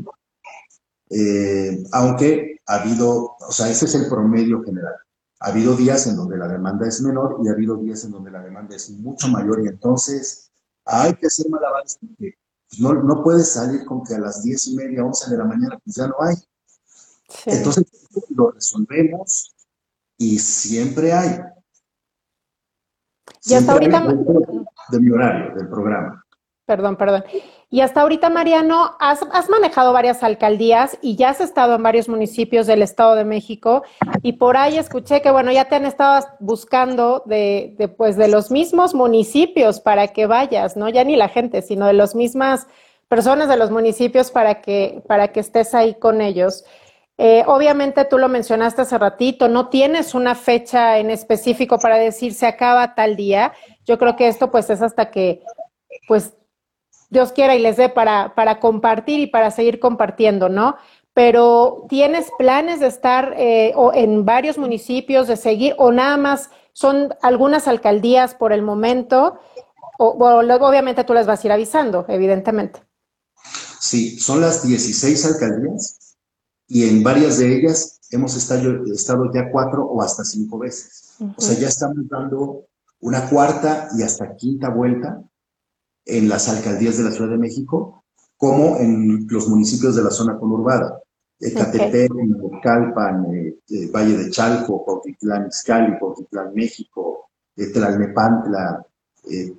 eh, 1.10 1.84
aunque 1.92 2.56
ha 2.66 2.74
habido, 2.74 3.36
o 3.38 3.52
sea, 3.52 3.70
ese 3.70 3.84
es 3.84 3.94
el 3.94 4.08
promedio 4.08 4.64
general. 4.64 4.94
Ha 5.38 5.50
habido 5.50 5.76
días 5.76 6.08
en 6.08 6.16
donde 6.16 6.36
la 6.38 6.48
demanda 6.48 6.88
es 6.88 7.00
menor 7.02 7.38
y 7.44 7.50
ha 7.50 7.52
habido 7.52 7.76
días 7.76 8.02
en 8.02 8.10
donde 8.10 8.32
la 8.32 8.42
demanda 8.42 8.74
es 8.74 8.90
mucho 8.90 9.28
mayor 9.28 9.64
y 9.64 9.68
entonces 9.68 10.50
hay 10.86 11.14
que 11.14 11.28
hacer 11.28 11.48
malabares 11.48 11.96
porque 12.00 12.34
pues, 12.68 12.80
no, 12.80 12.94
no 12.94 13.22
puedes 13.22 13.48
salir 13.48 13.84
con 13.84 14.02
que 14.02 14.16
a 14.16 14.18
las 14.18 14.42
diez 14.42 14.66
y 14.66 14.74
media, 14.74 15.04
once 15.04 15.30
de 15.30 15.38
la 15.38 15.44
mañana 15.44 15.78
pues 15.84 15.94
ya 15.94 16.08
no 16.08 16.16
hay. 16.18 16.34
Entonces 17.46 17.86
lo 18.30 18.50
resolvemos 18.50 19.54
y 20.18 20.36
siempre 20.40 21.12
hay. 21.12 21.38
Y 23.44 23.54
hasta 23.54 23.72
ahorita... 23.72 24.02
de 24.90 25.00
mi 25.00 25.10
horario, 25.10 25.54
del 25.54 25.68
programa. 25.68 26.24
Perdón, 26.64 26.96
perdón. 26.96 27.24
Y 27.70 27.80
hasta 27.80 28.02
ahorita, 28.02 28.30
Mariano, 28.30 28.96
has, 29.00 29.48
manejado 29.50 29.92
varias 29.92 30.22
alcaldías 30.22 30.96
y 31.02 31.16
ya 31.16 31.30
has 31.30 31.40
estado 31.40 31.74
en 31.74 31.82
varios 31.82 32.08
municipios 32.08 32.66
del 32.66 32.82
Estado 32.82 33.14
de 33.14 33.24
México 33.24 33.82
y 34.22 34.34
por 34.34 34.56
ahí 34.56 34.78
escuché 34.78 35.22
que, 35.22 35.30
bueno, 35.30 35.50
ya 35.52 35.64
te 35.64 35.74
han 35.74 35.86
estado 35.86 36.26
buscando 36.38 37.22
de, 37.26 37.74
de, 37.78 37.88
pues, 37.88 38.16
de 38.16 38.28
los 38.28 38.50
mismos 38.50 38.94
municipios 38.94 39.80
para 39.80 40.08
que 40.08 40.26
vayas, 40.26 40.76
¿no? 40.76 40.88
Ya 40.88 41.02
ni 41.02 41.16
la 41.16 41.28
gente, 41.28 41.62
sino 41.62 41.86
de 41.86 41.94
las 41.94 42.14
mismas 42.14 42.68
personas 43.08 43.48
de 43.48 43.56
los 43.56 43.70
municipios 43.70 44.30
para 44.30 44.60
que, 44.62 45.02
para 45.06 45.28
que 45.28 45.40
estés 45.40 45.74
ahí 45.74 45.94
con 45.94 46.20
ellos. 46.20 46.64
Eh, 47.18 47.44
obviamente 47.46 48.04
tú 48.04 48.18
lo 48.18 48.28
mencionaste 48.28 48.82
hace 48.82 48.98
ratito, 48.98 49.48
no 49.48 49.68
tienes 49.68 50.14
una 50.14 50.34
fecha 50.34 50.98
en 50.98 51.10
específico 51.10 51.78
para 51.78 51.96
decir 51.96 52.34
se 52.34 52.46
acaba 52.46 52.94
tal 52.94 53.16
día. 53.16 53.52
Yo 53.84 53.98
creo 53.98 54.16
que 54.16 54.28
esto 54.28 54.50
pues 54.50 54.70
es 54.70 54.82
hasta 54.82 55.10
que 55.10 55.42
pues 56.08 56.34
Dios 57.10 57.32
quiera 57.32 57.54
y 57.54 57.58
les 57.60 57.76
dé 57.76 57.90
para, 57.90 58.34
para 58.34 58.58
compartir 58.58 59.20
y 59.20 59.26
para 59.26 59.50
seguir 59.50 59.78
compartiendo, 59.78 60.48
¿no? 60.48 60.76
Pero 61.14 61.84
¿tienes 61.90 62.30
planes 62.38 62.80
de 62.80 62.86
estar 62.86 63.34
eh, 63.36 63.72
o 63.76 63.92
en 63.92 64.24
varios 64.24 64.56
municipios, 64.56 65.28
de 65.28 65.36
seguir, 65.36 65.74
o 65.76 65.92
nada 65.92 66.16
más 66.16 66.48
son 66.72 67.14
algunas 67.20 67.68
alcaldías 67.68 68.34
por 68.34 68.54
el 68.54 68.62
momento? 68.62 69.38
O, 69.98 70.42
luego 70.42 70.66
obviamente 70.66 71.04
tú 71.04 71.12
les 71.12 71.26
vas 71.26 71.44
a 71.44 71.46
ir 71.46 71.52
avisando, 71.52 72.06
evidentemente. 72.08 72.80
Sí, 73.78 74.18
son 74.18 74.40
las 74.40 74.66
16 74.66 75.26
alcaldías 75.26 76.01
y 76.72 76.88
en 76.88 77.02
varias 77.02 77.36
de 77.36 77.54
ellas 77.54 78.00
hemos 78.10 78.34
estado, 78.34 78.82
estado 78.86 79.30
ya 79.30 79.50
cuatro 79.50 79.84
o 79.84 80.00
hasta 80.00 80.24
cinco 80.24 80.58
veces. 80.58 81.16
O 81.36 81.40
sea, 81.40 81.54
ya 81.58 81.68
estamos 81.68 82.08
dando 82.08 82.64
una 83.00 83.28
cuarta 83.28 83.88
y 83.94 84.02
hasta 84.02 84.34
quinta 84.36 84.70
vuelta 84.70 85.22
en 86.06 86.30
las 86.30 86.48
alcaldías 86.48 86.96
de 86.96 87.04
la 87.04 87.10
Ciudad 87.10 87.30
de 87.30 87.36
México 87.36 88.02
como 88.38 88.78
en 88.78 89.26
los 89.28 89.48
municipios 89.48 89.96
de 89.96 90.02
la 90.02 90.10
zona 90.10 90.38
conurbada. 90.38 90.98
Ecatepec, 91.38 92.10
Calpan, 92.62 93.26
eh, 93.34 93.58
eh, 93.68 93.90
Valle 93.94 94.16
de 94.16 94.30
Chalco, 94.30 94.82
Cuautitlán 94.82 95.48
Izcalli, 95.48 95.98
Cuautitlán 95.98 96.54
México, 96.54 97.28
eh, 97.54 97.66
Tlalnepantla, 97.66 98.82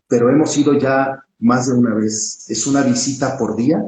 pero 0.08 0.32
hemos 0.32 0.58
ido 0.58 0.74
ya 0.80 1.24
más 1.38 1.68
de 1.68 1.74
una 1.76 1.94
vez. 1.94 2.50
Es 2.50 2.66
una 2.66 2.82
visita 2.82 3.38
por 3.38 3.56
día, 3.56 3.86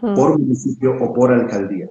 por 0.00 0.38
municipio 0.38 0.96
o 1.02 1.12
por 1.12 1.32
alcaldía. 1.32 1.90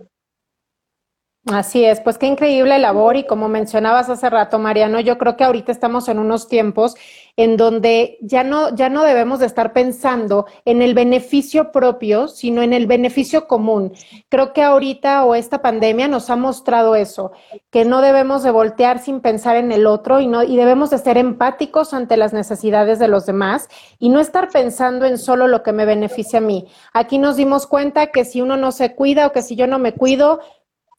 Así 1.53 1.85
es, 1.85 2.01
pues 2.01 2.17
qué 2.17 2.25
increíble 2.25 2.79
labor 2.79 3.17
y 3.17 3.27
como 3.27 3.47
mencionabas 3.47 4.09
hace 4.09 4.31
rato, 4.31 4.57
Mariano, 4.57 4.99
yo 4.99 5.19
creo 5.19 5.37
que 5.37 5.43
ahorita 5.43 5.71
estamos 5.71 6.09
en 6.09 6.17
unos 6.17 6.47
tiempos 6.47 6.95
en 7.37 7.55
donde 7.55 8.17
ya 8.21 8.43
no, 8.43 8.73
ya 8.75 8.89
no 8.89 9.03
debemos 9.03 9.37
de 9.37 9.45
estar 9.45 9.71
pensando 9.71 10.47
en 10.65 10.81
el 10.81 10.95
beneficio 10.95 11.71
propio, 11.71 12.29
sino 12.29 12.63
en 12.63 12.73
el 12.73 12.87
beneficio 12.87 13.45
común. 13.45 13.93
Creo 14.27 14.53
que 14.53 14.63
ahorita 14.63 15.23
o 15.23 15.35
esta 15.35 15.61
pandemia 15.61 16.07
nos 16.07 16.31
ha 16.31 16.35
mostrado 16.35 16.95
eso, 16.95 17.31
que 17.69 17.85
no 17.85 18.01
debemos 18.01 18.41
de 18.41 18.49
voltear 18.49 18.97
sin 18.97 19.19
pensar 19.21 19.55
en 19.55 19.71
el 19.71 19.85
otro 19.85 20.21
y, 20.21 20.25
no, 20.25 20.41
y 20.41 20.55
debemos 20.55 20.89
de 20.89 20.97
ser 20.97 21.15
empáticos 21.15 21.93
ante 21.93 22.17
las 22.17 22.33
necesidades 22.33 22.97
de 22.97 23.07
los 23.07 23.27
demás 23.27 23.69
y 23.99 24.09
no 24.09 24.19
estar 24.19 24.49
pensando 24.49 25.05
en 25.05 25.19
solo 25.19 25.47
lo 25.47 25.61
que 25.61 25.73
me 25.73 25.85
beneficia 25.85 26.39
a 26.39 26.41
mí. 26.41 26.65
Aquí 26.91 27.19
nos 27.19 27.35
dimos 27.35 27.67
cuenta 27.67 28.07
que 28.07 28.25
si 28.25 28.41
uno 28.41 28.57
no 28.57 28.71
se 28.71 28.95
cuida 28.95 29.27
o 29.27 29.31
que 29.31 29.43
si 29.43 29.55
yo 29.55 29.67
no 29.67 29.77
me 29.77 29.93
cuido, 29.93 30.39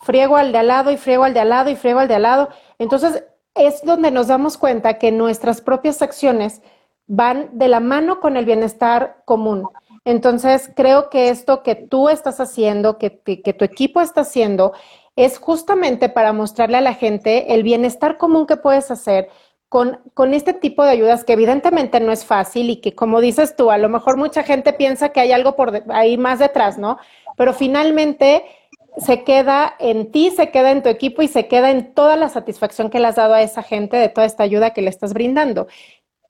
friego 0.00 0.36
al 0.36 0.52
de 0.52 0.58
al 0.58 0.68
lado 0.68 0.90
y 0.90 0.96
friego 0.96 1.24
al 1.24 1.34
de 1.34 1.40
al 1.40 1.48
lado 1.48 1.70
y 1.70 1.76
friego 1.76 2.00
al 2.00 2.08
de 2.08 2.14
al 2.14 2.22
lado. 2.22 2.48
Entonces, 2.78 3.24
es 3.54 3.82
donde 3.82 4.10
nos 4.10 4.28
damos 4.28 4.58
cuenta 4.58 4.98
que 4.98 5.10
nuestras 5.10 5.60
propias 5.60 6.02
acciones 6.02 6.62
van 7.06 7.50
de 7.52 7.68
la 7.68 7.80
mano 7.80 8.20
con 8.20 8.36
el 8.36 8.44
bienestar 8.44 9.22
común. 9.24 9.68
Entonces, 10.04 10.70
creo 10.76 11.08
que 11.10 11.30
esto 11.30 11.62
que 11.62 11.74
tú 11.74 12.08
estás 12.08 12.38
haciendo, 12.38 12.98
que, 12.98 13.20
que, 13.20 13.52
tu 13.52 13.64
equipo 13.64 14.00
está 14.00 14.20
haciendo, 14.20 14.72
es 15.16 15.38
justamente 15.38 16.08
para 16.08 16.32
mostrarle 16.32 16.76
a 16.76 16.82
la 16.82 16.94
gente 16.94 17.54
el 17.54 17.62
bienestar 17.62 18.18
común 18.18 18.46
que 18.46 18.56
puedes 18.56 18.90
hacer 18.90 19.30
con, 19.68 20.00
con, 20.14 20.32
este 20.32 20.52
tipo 20.52 20.84
de 20.84 20.90
ayudas 20.90 21.24
que 21.24 21.32
evidentemente 21.32 21.98
no 21.98 22.12
es 22.12 22.24
fácil 22.24 22.70
y 22.70 22.76
que, 22.76 22.94
como 22.94 23.20
dices 23.20 23.56
tú, 23.56 23.70
a 23.70 23.78
lo 23.78 23.88
mejor 23.88 24.16
mucha 24.16 24.44
gente 24.44 24.72
piensa 24.72 25.08
que 25.08 25.20
hay 25.20 25.32
algo 25.32 25.56
por 25.56 25.82
ahí 25.88 26.16
más 26.16 26.38
detrás, 26.38 26.78
¿no? 26.78 26.98
Pero 27.36 27.52
finalmente 27.52 28.44
se 28.96 29.24
queda 29.24 29.74
en 29.78 30.10
ti, 30.10 30.30
se 30.30 30.50
queda 30.50 30.70
en 30.70 30.82
tu 30.82 30.88
equipo 30.88 31.22
y 31.22 31.28
se 31.28 31.48
queda 31.48 31.70
en 31.70 31.92
toda 31.92 32.16
la 32.16 32.28
satisfacción 32.28 32.90
que 32.90 32.98
le 32.98 33.08
has 33.08 33.16
dado 33.16 33.34
a 33.34 33.42
esa 33.42 33.62
gente 33.62 33.96
de 33.96 34.08
toda 34.08 34.26
esta 34.26 34.42
ayuda 34.42 34.70
que 34.70 34.82
le 34.82 34.90
estás 34.90 35.12
brindando. 35.12 35.66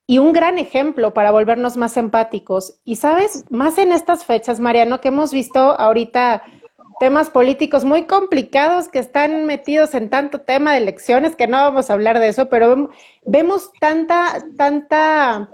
Y 0.06 0.18
un 0.18 0.32
gran 0.32 0.58
ejemplo 0.58 1.14
para 1.14 1.32
volvernos 1.32 1.76
más 1.76 1.96
empáticos. 1.96 2.78
Y 2.84 2.96
sabes, 2.96 3.44
más 3.50 3.78
en 3.78 3.92
estas 3.92 4.24
fechas, 4.24 4.60
Mariano, 4.60 5.00
que 5.00 5.08
hemos 5.08 5.32
visto 5.32 5.58
ahorita 5.58 6.42
temas 6.98 7.30
políticos 7.30 7.84
muy 7.84 8.04
complicados 8.04 8.88
que 8.88 8.98
están 8.98 9.44
metidos 9.46 9.94
en 9.94 10.08
tanto 10.08 10.40
tema 10.40 10.72
de 10.72 10.78
elecciones, 10.78 11.36
que 11.36 11.46
no 11.46 11.58
vamos 11.58 11.90
a 11.90 11.92
hablar 11.92 12.18
de 12.20 12.28
eso, 12.28 12.48
pero 12.48 12.90
vemos 13.24 13.70
tanta, 13.80 14.44
tanta, 14.56 15.50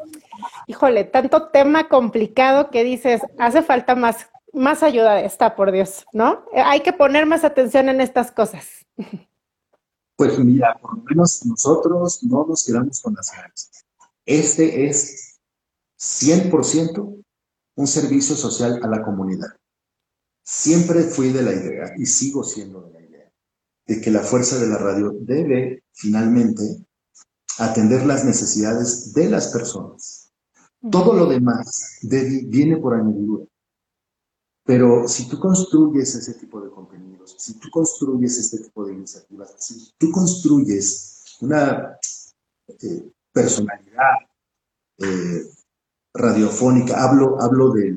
híjole, 0.67 1.05
tanto 1.05 1.49
tema 1.49 1.89
complicado 1.89 2.71
que 2.71 2.85
dices, 2.85 3.23
hace 3.39 3.63
falta 3.63 3.97
más 3.97 4.31
más 4.53 4.83
ayuda 4.83 5.15
de 5.15 5.25
esta, 5.25 5.57
por 5.57 5.73
Dios, 5.73 6.05
¿no? 6.13 6.45
Hay 6.55 6.81
que 6.81 6.93
poner 6.93 7.27
más 7.27 7.45
atención 7.45 7.89
en 7.89 8.01
estas 8.01 8.31
cosas. 8.31 8.67
Pues 10.17 10.39
mira, 10.39 10.79
por 10.81 10.97
lo 10.97 11.03
menos 11.05 11.45
nosotros 11.47 12.23
no 12.23 12.47
nos 12.47 12.65
quedamos 12.65 13.01
con 13.01 13.15
las 13.15 13.31
ganas. 13.33 13.71
Este 14.25 14.87
es 14.87 15.41
100% 15.99 17.25
un 17.75 17.87
servicio 17.87 18.37
social 18.37 18.79
a 18.83 18.87
la 18.89 19.03
comunidad. 19.03 19.49
Siempre 20.45 21.03
fui 21.03 21.33
de 21.33 21.43
la 21.43 21.53
idea 21.53 21.95
y 21.97 22.07
sigo 22.07 22.45
siendo 22.45 22.83
de 22.83 22.93
la 22.93 23.01
idea 23.01 23.33
de 23.87 24.01
que 24.01 24.11
la 24.11 24.21
fuerza 24.21 24.59
de 24.59 24.69
la 24.69 24.79
radio 24.79 25.13
debe 25.21 25.85
finalmente 25.93 26.63
atender 27.59 28.05
las 28.07 28.25
necesidades 28.25 29.13
de 29.15 29.29
las 29.29 29.49
personas. 29.49 30.31
Todo 30.91 31.15
lo 31.15 31.27
demás 31.27 31.99
viene 32.03 32.77
por 32.77 32.95
añadidura. 32.95 33.45
Pero 34.65 35.09
si 35.09 35.29
tú 35.29 35.41
construyes 35.41 36.15
ese 36.15 36.35
tipo 36.35 36.61
de 36.61 36.71
contenidos, 36.71 37.35
si 37.37 37.55
tú 37.55 37.69
construyes 37.71 38.39
este 38.39 38.59
tipo 38.59 38.85
de 38.85 38.95
iniciativas, 38.95 39.55
si 39.59 39.93
tú 39.99 40.11
construyes 40.13 41.37
una 41.41 41.99
eh, 42.69 43.13
personalidad 43.33 44.19
eh, 44.99 45.43
radiofónica, 46.15 47.03
hablo, 47.03 47.41
hablo 47.41 47.73
de, 47.73 47.97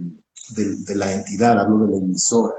de, 0.55 0.95
la 0.95 1.13
entidad, 1.13 1.59
hablo 1.59 1.85
de 1.85 1.91
la 1.91 1.97
emisora, 1.97 2.55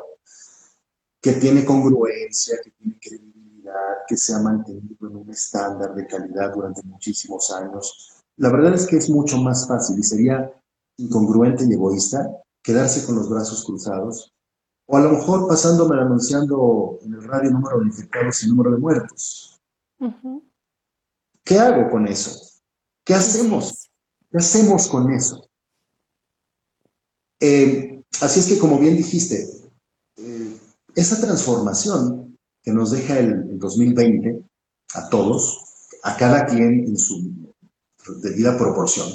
que 1.21 1.33
tiene 1.33 1.65
congruencia, 1.65 2.59
que 2.63 2.71
tiene 2.71 2.99
credibilidad, 3.01 4.05
que 4.07 4.17
se 4.17 4.35
ha 4.35 4.39
mantenido 4.39 5.09
en 5.09 5.17
un 5.17 5.31
estándar 5.31 5.97
de 5.97 6.07
calidad 6.07 6.55
durante 6.55 6.83
muchísimos 6.85 7.51
años. 7.51 8.23
La 8.37 8.53
verdad 8.53 8.75
es 8.75 8.87
que 8.87 8.99
es 8.99 9.11
mucho 9.11 9.39
más 9.39 9.67
fácil 9.67 9.99
y 9.99 10.05
sería 10.05 10.53
incongruente 10.99 11.65
y 11.65 11.73
egoísta 11.73 12.31
quedarse 12.67 13.07
con 13.07 13.15
los 13.15 13.31
brazos 13.31 13.65
cruzados, 13.65 14.35
o 14.87 14.97
a 14.97 15.01
lo 15.01 15.13
mejor 15.13 15.47
pasándome 15.47 16.01
anunciando 16.01 16.99
en 17.03 17.15
el 17.15 17.23
radio 17.23 17.53
número 17.53 17.79
de 17.79 17.87
infectados 17.87 18.43
y 18.43 18.49
número 18.49 18.73
de 18.73 18.79
muertos. 18.79 19.63
¿Qué 21.45 21.61
hago 21.61 21.89
con 21.89 22.09
eso? 22.09 22.61
¿Qué 23.05 23.15
hacemos? 23.15 23.89
¿Qué 24.33 24.39
hacemos 24.39 24.89
con 24.89 25.13
eso? 25.13 25.49
Eh, 27.39 28.03
así 28.21 28.41
es 28.41 28.49
que, 28.49 28.59
como 28.59 28.81
bien 28.81 28.97
dijiste, 28.97 29.49
eh, 30.17 30.59
esa 30.97 31.21
transformación 31.21 32.37
que 32.65 32.73
nos 32.73 32.91
deja 32.91 33.21
el, 33.21 33.61
2020 33.61 34.43
a 34.95 35.09
todos, 35.09 35.89
a 36.03 36.17
cada 36.17 36.47
quien 36.47 36.85
en 36.85 36.99
su 36.99 37.33
debida 38.21 38.59
proporción, 38.59 39.07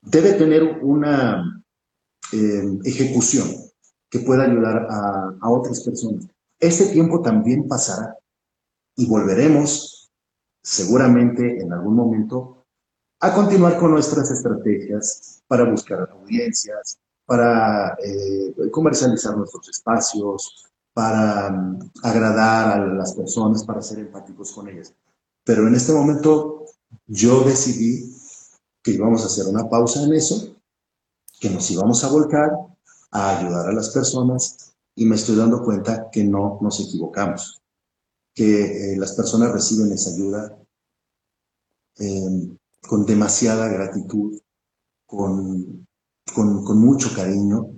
debe 0.00 0.32
tener 0.32 0.62
una 0.82 1.57
eh, 2.32 2.78
ejecución 2.84 3.48
que 4.10 4.20
pueda 4.20 4.44
ayudar 4.44 4.86
a, 4.90 5.50
otras 5.50 5.80
personas. 5.82 6.26
Este 6.58 6.86
tiempo 6.86 7.20
también 7.20 7.68
pasará 7.68 8.16
y 8.96 9.06
volveremos 9.06 10.10
seguramente 10.62 11.60
en 11.60 11.72
algún 11.72 11.94
momento 11.94 12.64
a 13.20 13.32
continuar 13.32 13.78
con 13.78 13.92
nuestras 13.92 14.30
estrategias 14.30 15.42
para 15.46 15.64
buscar 15.64 16.08
audiencias, 16.10 16.98
para 17.24 17.96
eh, 18.04 18.54
comercializar 18.70 19.36
nuestros 19.36 19.68
espacios, 19.68 20.66
para 20.92 21.50
mm, 21.50 21.90
agradar 22.02 22.80
a 22.80 22.86
las 22.86 23.14
personas, 23.14 23.64
para 23.64 23.82
ser 23.82 24.00
empáticos 24.00 24.52
con 24.52 24.68
ellas. 24.68 24.94
Pero 25.44 25.66
en 25.66 25.74
este 25.74 25.92
momento 25.92 26.66
yo 27.06 27.42
decidí 27.44 28.14
que 28.82 28.92
íbamos 28.92 29.22
a 29.22 29.26
hacer 29.26 29.46
una 29.46 29.68
pausa 29.68 30.02
en 30.04 30.14
eso 30.14 30.57
que 31.40 31.50
nos 31.50 31.70
íbamos 31.70 32.02
a 32.04 32.08
volcar 32.08 32.50
a 33.10 33.38
ayudar 33.38 33.68
a 33.68 33.72
las 33.72 33.90
personas 33.90 34.74
y 34.94 35.06
me 35.06 35.14
estoy 35.14 35.36
dando 35.36 35.62
cuenta 35.62 36.10
que 36.10 36.24
no 36.24 36.58
nos 36.60 36.80
equivocamos, 36.80 37.62
que 38.34 38.94
eh, 38.94 38.96
las 38.96 39.12
personas 39.12 39.52
reciben 39.52 39.92
esa 39.92 40.10
ayuda 40.10 40.58
em, 41.96 42.56
con 42.82 43.06
demasiada 43.06 43.68
gratitud, 43.68 44.40
con, 45.06 45.86
con, 46.34 46.78
mucho 46.78 47.14
cariño 47.14 47.70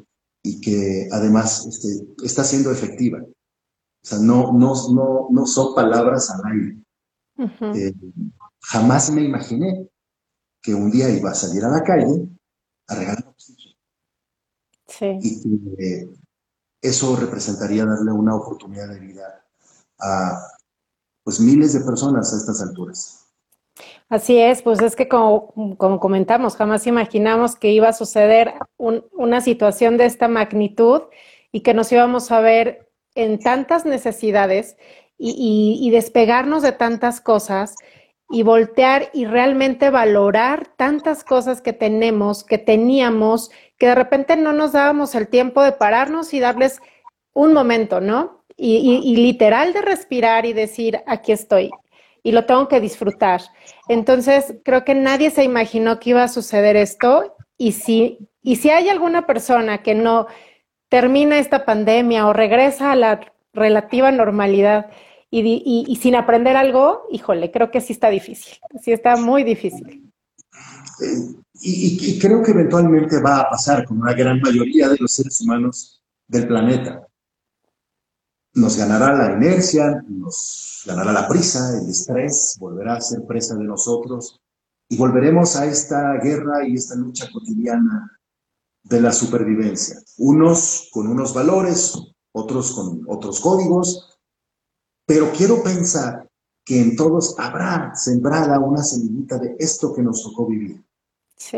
y 0.42 0.60
que 0.60 1.08
además 1.12 1.66
este, 1.66 2.06
está 2.24 2.42
siendo 2.42 2.70
efectiva. 2.70 3.18
O 3.22 4.06
sea, 4.06 4.18
no, 4.18 4.52
no, 4.52 4.72
no, 4.92 5.28
no 5.30 5.46
son 5.46 5.74
palabras 5.74 6.30
al 6.30 6.52
aire. 6.52 6.76
Eh, 7.76 7.94
jamás 8.60 9.10
me 9.10 9.22
imaginé 9.22 9.88
que 10.62 10.74
un 10.74 10.90
día 10.90 11.10
iba 11.10 11.30
a 11.30 11.34
salir 11.34 11.64
a 11.64 11.70
la 11.70 11.82
calle 11.82 12.28
a 12.90 12.94
regalar 12.96 13.24
y 15.00 15.76
que 15.76 16.08
eso 16.82 17.16
representaría 17.16 17.84
darle 17.84 18.12
una 18.12 18.34
oportunidad 18.34 18.88
de 18.88 18.98
vida 18.98 19.44
a 20.00 20.46
pues 21.22 21.40
miles 21.40 21.72
de 21.74 21.80
personas 21.80 22.32
a 22.32 22.36
estas 22.36 22.62
alturas. 22.62 23.26
Así 24.08 24.38
es, 24.38 24.62
pues 24.62 24.80
es 24.82 24.96
que 24.96 25.08
como, 25.08 25.76
como 25.76 26.00
comentamos, 26.00 26.56
jamás 26.56 26.86
imaginamos 26.86 27.54
que 27.54 27.70
iba 27.70 27.88
a 27.88 27.92
suceder 27.92 28.54
una 28.76 29.40
situación 29.40 29.96
de 29.96 30.06
esta 30.06 30.26
magnitud 30.26 31.02
y 31.52 31.60
que 31.60 31.74
nos 31.74 31.92
íbamos 31.92 32.32
a 32.32 32.40
ver 32.40 32.90
en 33.14 33.38
tantas 33.38 33.84
necesidades 33.84 34.76
y, 35.16 35.78
y 35.80 35.90
despegarnos 35.90 36.62
de 36.62 36.72
tantas 36.72 37.20
cosas 37.20 37.76
y 38.30 38.44
voltear 38.44 39.10
y 39.12 39.24
realmente 39.24 39.90
valorar 39.90 40.68
tantas 40.76 41.24
cosas 41.24 41.60
que 41.60 41.72
tenemos, 41.72 42.44
que 42.44 42.58
teníamos, 42.58 43.50
que 43.76 43.86
de 43.86 43.94
repente 43.96 44.36
no 44.36 44.52
nos 44.52 44.72
dábamos 44.72 45.16
el 45.16 45.26
tiempo 45.26 45.62
de 45.62 45.72
pararnos 45.72 46.32
y 46.32 46.38
darles 46.38 46.80
un 47.32 47.52
momento, 47.52 48.00
¿no? 48.00 48.44
Y, 48.56 49.16
literal 49.16 49.72
de 49.72 49.80
respirar 49.80 50.44
y 50.44 50.52
decir, 50.52 51.00
aquí 51.06 51.32
estoy 51.32 51.70
y 52.22 52.32
lo 52.32 52.44
tengo 52.44 52.68
que 52.68 52.78
disfrutar. 52.78 53.40
Entonces, 53.88 54.54
creo 54.64 54.84
que 54.84 54.94
nadie 54.94 55.30
se 55.30 55.42
imaginó 55.42 55.98
que 55.98 56.10
iba 56.10 56.22
a 56.22 56.28
suceder 56.28 56.76
esto 56.76 57.34
y 57.56 57.72
si, 57.72 58.18
y 58.42 58.56
si 58.56 58.68
hay 58.68 58.90
alguna 58.90 59.26
persona 59.26 59.82
que 59.82 59.94
no 59.94 60.26
termina 60.90 61.38
esta 61.38 61.64
pandemia 61.64 62.26
o 62.26 62.34
regresa 62.34 62.92
a 62.92 62.96
la 62.96 63.20
relativa 63.54 64.12
normalidad, 64.12 64.90
y, 65.30 65.96
sin 66.00 66.16
aprender 66.16 66.56
algo, 66.56 67.06
híjole, 67.10 67.50
creo 67.50 67.70
que 67.70 67.80
sí 67.80 67.92
está 67.92 68.08
difícil, 68.08 68.58
sí 68.82 68.92
está 68.92 69.16
muy 69.16 69.44
difícil. 69.44 70.12
Y, 71.62 72.18
creo 72.18 72.42
que 72.42 72.50
eventualmente 72.50 73.20
va 73.20 73.40
a 73.40 73.50
pasar 73.50 73.84
con 73.84 74.00
una 74.00 74.12
gran 74.12 74.40
mayoría 74.40 74.88
de 74.88 74.96
los 74.98 75.14
seres 75.14 75.40
humanos 75.40 76.02
del 76.26 76.48
planeta. 76.48 77.06
nos 78.52 78.76
ganará 78.76 79.16
la 79.16 79.36
inercia, 79.36 80.02
nos 80.08 80.82
ganará 80.84 81.12
la 81.12 81.28
prisa, 81.28 81.78
el 81.80 81.88
estrés, 81.88 82.56
volverá 82.58 82.94
a 82.94 83.00
ser 83.00 83.24
presa 83.24 83.54
de 83.54 83.62
nosotros 83.62 84.40
y 84.88 84.96
volveremos 84.96 85.54
a 85.54 85.66
esta 85.66 86.14
guerra 86.14 86.66
y 86.66 86.74
esta 86.74 86.96
lucha 86.96 87.28
cotidiana 87.32 88.10
de 88.82 89.00
la 89.00 89.12
supervivencia. 89.12 90.00
Unos 90.18 90.88
con 90.92 91.06
unos 91.06 91.32
valores, 91.32 91.94
otros 92.32 92.72
con 92.72 93.04
otros 93.06 93.38
códigos, 93.38 94.09
pero 95.10 95.32
quiero 95.32 95.60
pensar 95.60 96.24
que 96.64 96.80
en 96.80 96.94
todos 96.94 97.34
habrá 97.36 97.92
sembrada 97.96 98.60
una 98.60 98.80
semillita 98.80 99.38
de 99.38 99.56
esto 99.58 99.92
que 99.92 100.04
nos 100.04 100.22
tocó 100.22 100.46
vivir. 100.46 100.80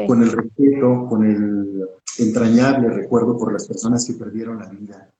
Con 0.07 0.23
el 0.23 0.33
respeto, 0.33 1.07
con 1.07 1.23
el 1.27 1.87
entrañable 2.17 2.89
recuerdo 2.89 3.37
por 3.37 3.53
las 3.53 3.69
personas 3.69 4.07
que 4.07 4.15
perdieron 4.15 4.59
la 4.59 4.71
vida, 4.71 5.13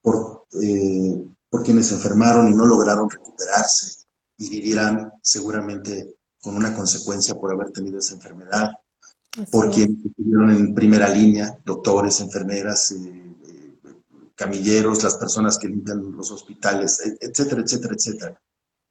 por, 0.00 0.46
eh, 0.60 1.24
por 1.48 1.62
quienes 1.62 1.92
enfermaron 1.92 2.48
y 2.48 2.56
no 2.56 2.66
lograron 2.66 3.08
recuperarse 3.08 4.06
y 4.38 4.50
vivirán 4.50 5.12
seguramente 5.22 6.16
con 6.40 6.56
una 6.56 6.74
consecuencia 6.74 7.36
por 7.36 7.52
haber 7.52 7.70
tenido 7.70 8.00
esa 8.00 8.14
enfermedad, 8.14 8.72
por 9.52 9.70
quienes 9.70 10.04
estuvieron 10.04 10.50
en 10.50 10.74
primera 10.74 11.08
línea, 11.08 11.56
doctores, 11.64 12.20
enfermeras, 12.20 12.90
eh, 12.90 13.31
camilleros, 14.34 15.02
las 15.02 15.16
personas 15.16 15.58
que 15.58 15.68
limpian 15.68 16.12
los 16.12 16.30
hospitales, 16.30 17.00
etcétera, 17.20 17.62
etcétera, 17.62 17.94
etcétera. 17.94 18.42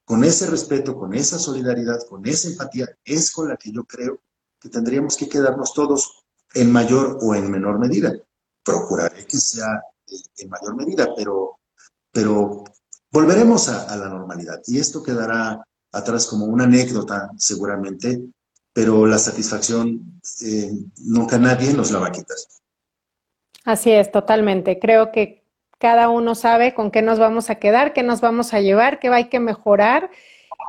Con 0.06 0.24
ese 0.24 0.48
respeto, 0.48 0.98
con 0.98 1.14
esa 1.14 1.40
solidaridad, 1.40 2.06
con 2.08 2.26
esa 2.26 2.50
empatía, 2.50 2.88
es 3.06 3.32
con 3.32 3.50
la 3.50 3.58
que 3.58 3.72
yo 3.72 3.84
creo 3.86 4.20
que 4.60 4.70
tendríamos 4.70 5.16
que 5.18 5.30
quedarnos 5.30 5.74
todos 5.74 6.24
en 6.54 6.72
mayor 6.72 7.18
o 7.22 7.34
en 7.36 7.50
menor 7.50 7.80
medida. 7.80 8.14
Procuraré 8.64 9.26
que 9.26 9.38
sea 9.38 9.82
en 10.38 10.50
mayor 10.50 10.76
medida, 10.76 11.10
pero, 11.16 11.60
pero 12.12 12.64
volveremos 13.12 13.70
a, 13.70 13.96
la 13.96 14.10
normalidad 14.10 14.62
y 14.68 14.80
esto 14.80 15.02
quedará 15.02 15.66
atrás 15.92 16.28
como 16.28 16.46
una 16.46 16.66
anécdota 16.66 17.30
seguramente, 17.38 18.22
pero 18.74 19.06
la 19.06 19.18
satisfacción 19.18 20.22
eh, 20.42 20.72
nunca 21.00 21.38
nadie 21.38 21.74
nos 21.74 21.92
la 21.92 22.00
va 22.00 22.08
a 22.08 22.12
quitar. 22.12 22.38
Así 23.66 23.92
es, 23.92 24.12
totalmente. 24.12 24.80
Creo 24.80 25.12
que 25.12 25.44
cada 25.78 26.10
uno 26.10 26.36
sabe 26.36 26.74
con 26.74 26.92
qué 26.92 27.02
nos 27.02 27.20
vamos 27.20 27.50
a 27.50 27.56
quedar, 27.56 27.94
qué 27.94 28.04
nos 28.04 28.22
vamos 28.22 28.54
a 28.54 28.62
llevar, 28.62 29.00
qué 29.00 29.10
hay 29.10 29.26
que 29.26 29.40
mejorar 29.40 30.12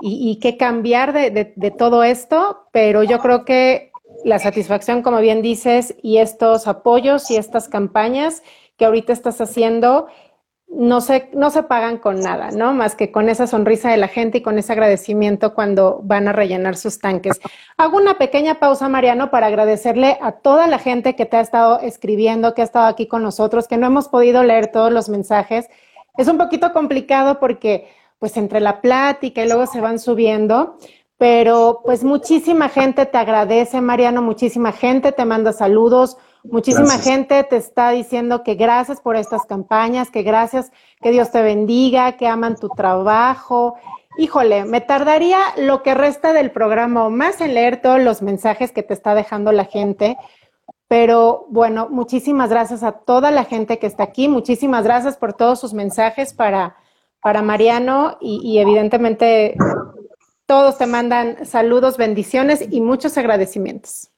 y, 0.00 0.38
qué 0.40 0.56
cambiar 0.56 1.12
de, 1.12 1.74
todo 1.76 2.02
esto, 2.02 2.66
pero 2.72 3.02
yo 3.02 3.18
creo 3.18 3.44
que 3.44 3.92
la 4.24 4.38
satisfacción, 4.38 5.02
como 5.02 5.20
bien 5.20 5.42
dices, 5.42 5.94
y 6.02 6.18
estos 6.18 6.66
apoyos 6.66 7.30
y 7.30 7.36
estas 7.36 7.68
campañas 7.68 8.42
que 8.76 8.84
ahorita 8.84 9.12
estás 9.12 9.40
haciendo, 9.40 10.06
no 10.74 11.02
se, 11.02 11.28
no 11.34 11.50
se 11.50 11.62
pagan 11.62 11.98
con 11.98 12.20
nada, 12.20 12.50
¿no? 12.50 12.72
Más 12.72 12.96
que 12.96 13.12
con 13.12 13.28
esa 13.28 13.46
sonrisa 13.46 13.90
de 13.90 13.98
la 13.98 14.08
gente 14.08 14.38
y 14.38 14.42
con 14.42 14.58
ese 14.58 14.72
agradecimiento 14.72 15.54
cuando 15.54 16.00
van 16.02 16.28
a 16.28 16.32
rellenar 16.32 16.76
sus 16.76 16.98
tanques. 16.98 17.40
Hago 17.76 17.98
una 17.98 18.16
pequeña 18.16 18.58
pausa, 18.58 18.88
Mariano, 18.88 19.30
para 19.30 19.48
agradecerle 19.48 20.18
a 20.22 20.32
toda 20.32 20.66
la 20.68 20.78
gente 20.78 21.14
que 21.14 21.26
te 21.26 21.36
ha 21.36 21.40
estado 21.40 21.80
escribiendo, 21.80 22.54
que 22.54 22.62
ha 22.62 22.64
estado 22.64 22.86
aquí 22.86 23.06
con 23.06 23.22
nosotros, 23.22 23.68
que 23.68 23.76
no 23.76 23.86
hemos 23.86 24.08
podido 24.08 24.42
leer 24.42 24.68
todos 24.68 24.90
los 24.90 25.10
mensajes. 25.10 25.68
Es 26.16 26.26
un 26.26 26.38
poquito 26.38 26.72
complicado 26.72 27.38
porque, 27.38 27.88
pues, 28.18 28.36
entre 28.38 28.60
la 28.60 28.80
plática 28.80 29.44
y 29.44 29.48
luego 29.48 29.66
se 29.66 29.80
van 29.82 29.98
subiendo, 29.98 30.78
pero 31.18 31.82
pues 31.84 32.02
muchísima 32.02 32.68
gente 32.68 33.04
te 33.06 33.18
agradece, 33.18 33.80
Mariano, 33.80 34.22
muchísima 34.22 34.72
gente 34.72 35.12
te 35.12 35.24
manda 35.24 35.52
saludos 35.52 36.16
Muchísima 36.44 36.98
gente 36.98 37.44
te 37.44 37.56
está 37.56 37.90
diciendo 37.90 38.42
que 38.42 38.56
gracias 38.56 39.00
por 39.00 39.14
estas 39.16 39.46
campañas, 39.46 40.10
que 40.10 40.22
gracias, 40.22 40.72
que 41.00 41.12
Dios 41.12 41.30
te 41.30 41.40
bendiga, 41.40 42.16
que 42.16 42.26
aman 42.26 42.56
tu 42.56 42.68
trabajo. 42.68 43.76
Híjole, 44.18 44.64
me 44.64 44.80
tardaría 44.80 45.38
lo 45.56 45.82
que 45.82 45.94
resta 45.94 46.32
del 46.32 46.50
programa 46.50 47.06
o 47.06 47.10
más 47.10 47.40
en 47.40 47.54
leer 47.54 47.80
todos 47.80 48.00
los 48.00 48.22
mensajes 48.22 48.72
que 48.72 48.82
te 48.82 48.92
está 48.92 49.14
dejando 49.14 49.52
la 49.52 49.66
gente. 49.66 50.16
Pero 50.88 51.46
bueno, 51.48 51.88
muchísimas 51.88 52.50
gracias 52.50 52.82
a 52.82 52.92
toda 52.92 53.30
la 53.30 53.44
gente 53.44 53.78
que 53.78 53.86
está 53.86 54.02
aquí. 54.02 54.28
Muchísimas 54.28 54.84
gracias 54.84 55.16
por 55.16 55.32
todos 55.34 55.60
sus 55.60 55.72
mensajes 55.72 56.34
para, 56.34 56.76
para 57.20 57.40
Mariano 57.40 58.18
y, 58.20 58.40
y 58.42 58.58
evidentemente 58.58 59.56
todos 60.46 60.76
te 60.76 60.86
mandan 60.86 61.46
saludos, 61.46 61.96
bendiciones 61.96 62.66
y 62.68 62.80
muchos 62.80 63.16
agradecimientos. 63.16 64.11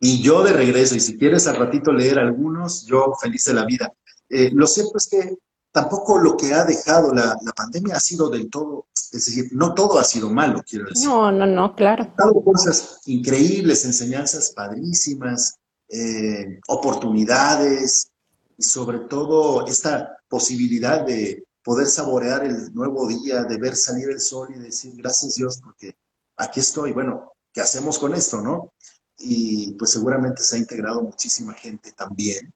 Y 0.00 0.22
yo 0.22 0.44
de 0.44 0.52
regreso, 0.52 0.94
y 0.94 1.00
si 1.00 1.18
quieres 1.18 1.46
al 1.46 1.56
ratito 1.56 1.92
leer 1.92 2.18
algunos, 2.18 2.84
yo 2.86 3.12
feliz 3.20 3.44
de 3.46 3.54
la 3.54 3.64
vida. 3.64 3.92
Eh, 4.28 4.50
lo 4.52 4.66
cierto 4.66 4.98
es 4.98 5.08
que 5.08 5.36
tampoco 5.72 6.18
lo 6.18 6.36
que 6.36 6.54
ha 6.54 6.64
dejado 6.64 7.12
la, 7.12 7.36
pandemia 7.56 7.96
ha 7.96 8.00
sido 8.00 8.28
del 8.28 8.48
todo, 8.48 8.86
es 8.94 9.26
decir, 9.26 9.48
no 9.52 9.74
todo 9.74 9.98
ha 9.98 10.04
sido 10.04 10.30
malo, 10.30 10.62
quiero 10.68 10.86
decir. 10.86 11.08
No, 11.08 11.32
no, 11.32 11.46
no, 11.46 11.74
claro. 11.74 12.12
Ha 12.16 12.24
dado 12.26 12.42
cosas 12.42 13.00
increíbles, 13.06 13.84
enseñanzas 13.84 14.52
padrísimas, 14.52 15.56
eh, 15.88 16.60
oportunidades, 16.68 18.10
y 18.56 18.62
sobre 18.62 19.00
todo 19.00 19.66
esta 19.66 20.16
posibilidad 20.28 21.04
de 21.04 21.44
poder 21.62 21.86
saborear 21.86 22.44
el 22.44 22.72
nuevo 22.74 23.06
día, 23.06 23.44
de 23.44 23.56
ver 23.58 23.76
salir 23.76 24.10
el 24.10 24.20
sol 24.20 24.48
y 24.54 24.58
decir 24.58 24.92
gracias 24.96 25.36
Dios 25.36 25.60
porque 25.62 25.96
aquí 26.36 26.60
estoy. 26.60 26.92
Bueno, 26.92 27.32
¿qué 27.52 27.60
hacemos 27.60 27.98
con 27.98 28.14
esto, 28.14 28.40
no? 28.40 28.72
Y 29.18 29.72
pues 29.72 29.90
seguramente 29.90 30.42
se 30.42 30.56
ha 30.56 30.58
integrado 30.58 31.02
muchísima 31.02 31.52
gente 31.52 31.92
también 31.92 32.52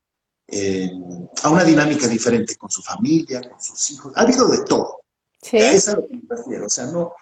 eh, 0.46 0.90
a 1.42 1.50
una 1.50 1.64
dinámica 1.64 2.06
diferente 2.06 2.56
con 2.56 2.70
su 2.70 2.82
familia, 2.82 3.40
con 3.48 3.60
sus 3.60 3.90
hijos. 3.90 4.12
Ha 4.16 4.22
habido 4.22 4.46
de 4.48 4.64
todo. 4.64 5.00
Sí. 5.40 5.56
Es 5.56 5.88
a 5.88 5.96
lo 5.96 6.06
que 6.06 6.16
me 6.16 6.22
refiero. 6.28 6.66
O 6.66 6.68
sea, 6.68 6.86
no, 6.86 7.12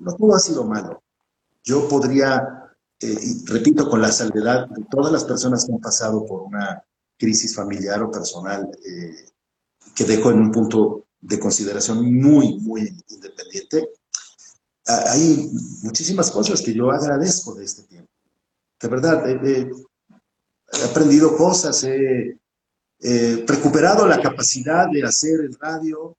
no 0.00 0.16
todo 0.16 0.34
ha 0.34 0.40
sido 0.40 0.64
malo. 0.64 1.02
Yo 1.62 1.86
podría, 1.88 2.74
eh, 2.98 3.18
y 3.20 3.44
repito, 3.46 3.88
con 3.88 4.00
la 4.00 4.10
salvedad 4.10 4.68
de 4.68 4.84
todas 4.90 5.12
las 5.12 5.24
personas 5.24 5.64
que 5.64 5.72
han 5.72 5.80
pasado 5.80 6.24
por 6.26 6.42
una 6.42 6.82
crisis 7.18 7.54
familiar 7.54 8.02
o 8.02 8.10
personal, 8.10 8.70
eh, 8.84 9.28
que 9.94 10.04
dejo 10.04 10.30
en 10.30 10.40
un 10.40 10.50
punto 10.50 11.04
de 11.20 11.38
consideración 11.38 12.14
muy, 12.14 12.58
muy 12.60 13.04
independiente, 13.08 13.90
hay 14.86 15.50
muchísimas 15.82 16.30
cosas 16.30 16.62
que 16.62 16.72
yo 16.72 16.90
agradezco 16.90 17.54
de 17.54 17.64
este 17.64 17.82
tiempo 17.82 18.09
de 18.80 18.88
verdad, 18.88 19.28
he, 19.28 19.70
aprendido 20.90 21.36
cosas, 21.36 21.84
he, 21.84 22.36
recuperado 23.46 24.06
la 24.06 24.20
capacidad 24.20 24.88
de 24.90 25.02
hacer 25.02 25.40
el 25.40 25.54
radio, 25.58 26.16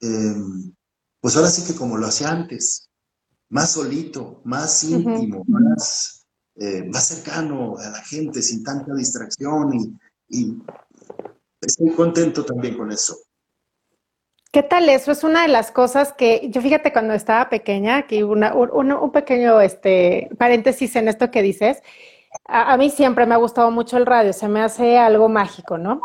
em, 0.00 0.74
pues 1.20 1.36
ahora 1.36 1.48
sí 1.48 1.64
que 1.64 1.78
como 1.78 1.96
lo 1.96 2.06
hacía 2.06 2.30
antes, 2.30 2.90
más 3.48 3.72
solito, 3.72 4.42
más 4.44 4.84
íntimo, 4.84 5.44
más, 5.46 6.26
eh, 6.56 6.84
más 6.84 7.06
cercano 7.08 7.78
a 7.78 7.90
la 7.90 8.02
gente, 8.02 8.42
sin 8.42 8.62
tanta 8.62 8.94
distracción 8.94 9.74
y, 9.74 9.98
y 10.28 10.62
estoy 11.60 11.94
contento 11.94 12.44
también 12.44 12.76
con 12.76 12.92
eso. 12.92 13.16
¿Qué 14.52 14.62
tal 14.62 14.86
eso? 14.90 15.12
Es 15.12 15.24
una 15.24 15.42
de 15.42 15.48
las 15.48 15.72
cosas 15.72 16.12
que 16.12 16.50
yo 16.50 16.60
fíjate 16.60 16.92
cuando 16.92 17.14
estaba 17.14 17.48
pequeña, 17.48 17.96
aquí 17.96 18.22
una, 18.22 18.52
un, 18.54 19.10
pequeño 19.10 19.62
este, 19.62 20.28
paréntesis 20.38 20.94
en 20.96 21.08
esto 21.08 21.30
que 21.30 21.40
dices. 21.40 21.82
A, 22.44 22.76
mí 22.76 22.90
siempre 22.90 23.24
me 23.24 23.34
ha 23.34 23.38
gustado 23.38 23.70
mucho 23.70 23.96
el 23.96 24.04
radio, 24.04 24.34
se 24.34 24.48
me 24.48 24.60
hace 24.60 24.98
algo 24.98 25.30
mágico, 25.30 25.78
¿no? 25.78 26.02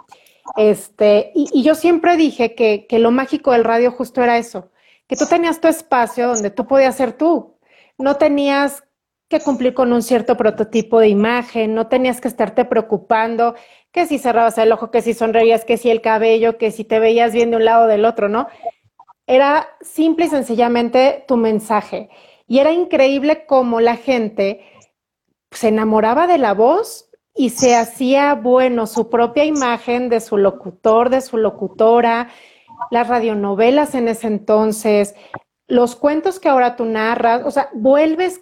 Este, 0.56 1.34
y, 1.36 1.62
yo 1.62 1.76
siempre 1.76 2.16
dije 2.16 2.56
que, 2.56 2.86
que, 2.88 3.00
lo 3.00 3.12
mágico 3.12 3.52
del 3.52 3.66
radio 3.66 3.92
justo 3.92 4.24
era 4.24 4.38
eso, 4.38 4.72
que 5.08 5.18
tú 5.18 5.26
tenías 5.28 5.60
tu 5.60 5.68
espacio 5.68 6.30
donde 6.30 6.50
tú 6.50 6.68
podías 6.68 6.96
ser 6.96 7.12
tú. 7.14 7.58
No 7.98 8.16
tenías 8.16 8.86
que 9.30 9.40
cumplir 9.42 9.74
con 9.74 9.92
un 9.92 10.02
cierto 10.02 10.38
prototipo 10.38 11.00
de 11.00 11.10
imagen, 11.10 11.76
no 11.76 11.88
tenías 11.88 12.22
que 12.22 12.28
estarte 12.28 12.66
preocupando 12.66 13.56
que 13.92 14.06
si 14.06 14.20
cerrabas 14.20 14.58
el 14.58 14.72
ojo, 14.72 14.92
que 14.92 15.02
si 15.02 15.14
sonreías, 15.14 15.66
que 15.66 15.78
si 15.78 15.90
el 15.90 16.02
cabello, 16.02 16.58
que 16.58 16.72
si 16.72 16.84
te 16.84 17.00
veías 17.00 17.34
bien 17.34 17.52
de 17.52 17.58
un 17.58 17.66
lado 17.66 17.86
o 17.86 17.88
del 17.88 18.06
otro, 18.06 18.30
¿no? 18.30 18.48
Era 19.26 19.68
simple 19.82 20.26
y 20.26 20.30
sencillamente 20.30 21.26
tu 21.28 21.36
mensaje. 21.36 22.10
Y 22.48 22.60
era 22.60 22.72
increíble 22.72 23.46
cómo 23.46 23.82
la 23.82 23.98
gente 23.98 24.62
se 25.52 25.70
enamoraba 25.70 26.28
de 26.28 26.38
la 26.38 26.54
voz 26.54 27.10
y 27.36 27.50
se 27.50 27.76
hacía, 27.76 28.34
bueno, 28.36 28.88
su 28.88 29.10
propia 29.10 29.44
imagen 29.44 30.10
de 30.10 30.22
su 30.22 30.38
locutor, 30.38 31.10
de 31.10 31.22
su 31.22 31.38
locutora, 31.38 32.30
las 32.90 33.08
radionovelas 33.08 33.96
en 33.96 34.08
ese 34.08 34.28
entonces, 34.28 35.16
los 35.68 35.96
cuentos 35.96 36.40
que 36.40 36.50
ahora 36.50 36.76
tú 36.76 36.86
narras, 36.86 37.44
o 37.46 37.52
sea, 37.52 37.70
vuelves, 37.74 38.42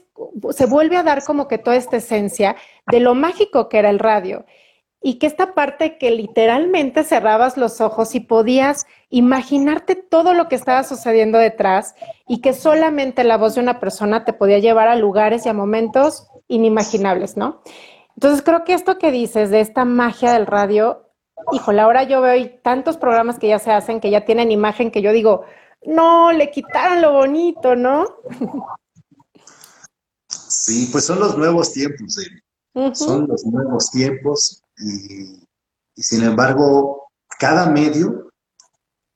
se 0.51 0.65
vuelve 0.65 0.97
a 0.97 1.03
dar 1.03 1.23
como 1.23 1.47
que 1.47 1.57
toda 1.57 1.76
esta 1.76 1.97
esencia 1.97 2.55
de 2.88 2.99
lo 2.99 3.15
mágico 3.15 3.67
que 3.67 3.80
era 3.80 3.89
el 3.89 3.99
radio 3.99 4.45
y 5.01 5.19
que 5.19 5.28
esta 5.28 5.53
parte 5.53 5.97
que 5.97 6.11
literalmente 6.11 7.03
cerrabas 7.03 7.57
los 7.57 7.82
ojos 7.82 8.15
y 8.15 8.21
podías 8.21 8.88
imaginarte 9.09 9.95
todo 9.95 10.34
lo 10.34 10.47
que 10.47 10.55
estaba 10.55 10.84
sucediendo 10.84 11.38
detrás 11.38 11.95
y 12.28 12.41
que 12.41 12.53
solamente 12.53 13.23
la 13.23 13.38
voz 13.38 13.55
de 13.55 13.61
una 13.61 13.80
persona 13.80 14.26
te 14.26 14.34
podía 14.34 14.59
llevar 14.59 14.88
a 14.88 14.95
lugares 14.95 15.45
y 15.45 15.49
a 15.49 15.53
momentos 15.53 16.28
inimaginables, 16.47 17.38
¿no? 17.38 17.61
Entonces 18.15 18.41
creo 18.41 18.63
que 18.63 18.73
esto 18.73 18.97
que 18.97 19.11
dices 19.11 19.49
de 19.49 19.59
esta 19.59 19.84
magia 19.84 20.34
del 20.34 20.47
radio 20.47 21.05
híjole, 21.51 21.82
ahora 21.82 22.03
yo 22.03 22.21
veo 22.21 22.49
tantos 22.61 22.97
programas 22.97 23.39
que 23.39 23.47
ya 23.47 23.59
se 23.59 23.71
hacen, 23.71 23.99
que 23.99 24.09
ya 24.09 24.26
tienen 24.26 24.51
imagen, 24.51 24.91
que 24.91 25.01
yo 25.01 25.11
digo, 25.11 25.43
no, 25.88 26.31
le 26.31 26.51
quitaron 26.51 27.01
lo 27.01 27.13
bonito, 27.13 27.75
¿no? 27.75 28.05
Sí, 30.27 30.89
pues 30.91 31.05
son 31.05 31.19
los 31.19 31.38
nuevos 31.38 31.73
tiempos, 31.73 32.17
son 32.93 33.27
los 33.27 33.45
nuevos 33.45 33.91
tiempos 33.91 34.63
y, 34.77 35.43
y 35.95 36.03
sin 36.03 36.23
embargo, 36.23 37.09
cada 37.39 37.69
medio 37.69 38.29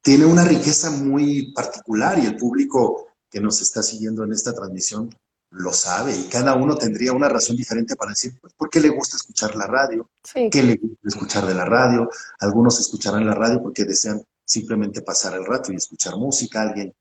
tiene 0.01 0.25
una 0.25 0.43
riqueza 0.43 0.91
muy 0.91 1.51
particular 1.53 2.19
y 2.19 2.25
el 2.25 2.37
público 2.37 3.07
que 3.29 3.39
nos 3.39 3.61
está 3.61 3.83
siguiendo 3.83 4.23
en 4.23 4.33
esta 4.33 4.53
transmisión 4.53 5.09
lo 5.51 5.73
sabe 5.73 6.15
y 6.15 6.23
cada 6.29 6.55
uno 6.55 6.77
tendría 6.77 7.11
una 7.11 7.27
razón 7.27 7.55
diferente 7.55 7.95
para 7.95 8.11
decir 8.11 8.37
pues, 8.39 8.53
por 8.53 8.69
qué 8.69 8.79
le 8.79 8.89
gusta 8.89 9.17
escuchar 9.17 9.55
la 9.55 9.65
radio, 9.65 10.09
qué 10.51 10.63
le 10.63 10.75
gusta 10.75 11.07
escuchar 11.07 11.45
de 11.45 11.55
la 11.55 11.65
radio. 11.65 12.09
Algunos 12.39 12.79
escucharán 12.79 13.25
la 13.25 13.33
radio 13.33 13.61
porque 13.61 13.85
desean 13.85 14.23
simplemente 14.49 15.03
pasar 15.03 15.35
el 15.35 15.45
rato 15.45 15.71
y 15.71 15.75
escuchar 15.75 16.17
música. 16.17 16.63
Alguien 16.63 16.93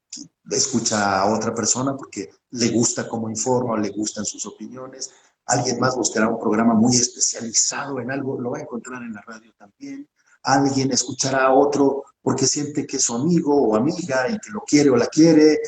escucha 0.51 1.21
a 1.21 1.35
otra 1.35 1.55
persona 1.55 1.97
porque 1.97 2.31
le 2.51 2.69
gusta 2.69 3.09
cómo 3.09 3.31
informa, 3.31 3.79
le 3.79 3.89
gustan 3.89 4.27
sus 4.27 4.45
opiniones. 4.45 5.11
Alguien 5.47 5.81
más 5.81 5.97
buscará 5.97 6.29
un 6.29 6.39
programa 6.39 6.75
muy 6.75 6.95
especializado 6.95 8.01
en 8.01 8.11
algo, 8.11 8.39
lo 8.39 8.51
va 8.51 8.59
a 8.59 8.63
encontrar 8.63 9.03
en 9.03 9.15
la 9.15 9.23
radio 9.23 9.51
también. 9.57 10.07
Alguien 10.43 10.93
escuchará 10.93 11.47
a 11.47 11.55
otro 11.55 12.05
porque 12.21 12.47
siente 12.47 12.87
que 12.87 12.99
es 12.99 13.05
su 13.05 13.15
amigo 13.15 13.69
o 13.69 13.77
amiga 13.77 14.29
y 14.29 14.39
que 14.39 14.51
lo 14.51 14.61
quiere 14.61 14.91
o 14.91 14.97
la 14.97 15.07
quiere. 15.07 15.59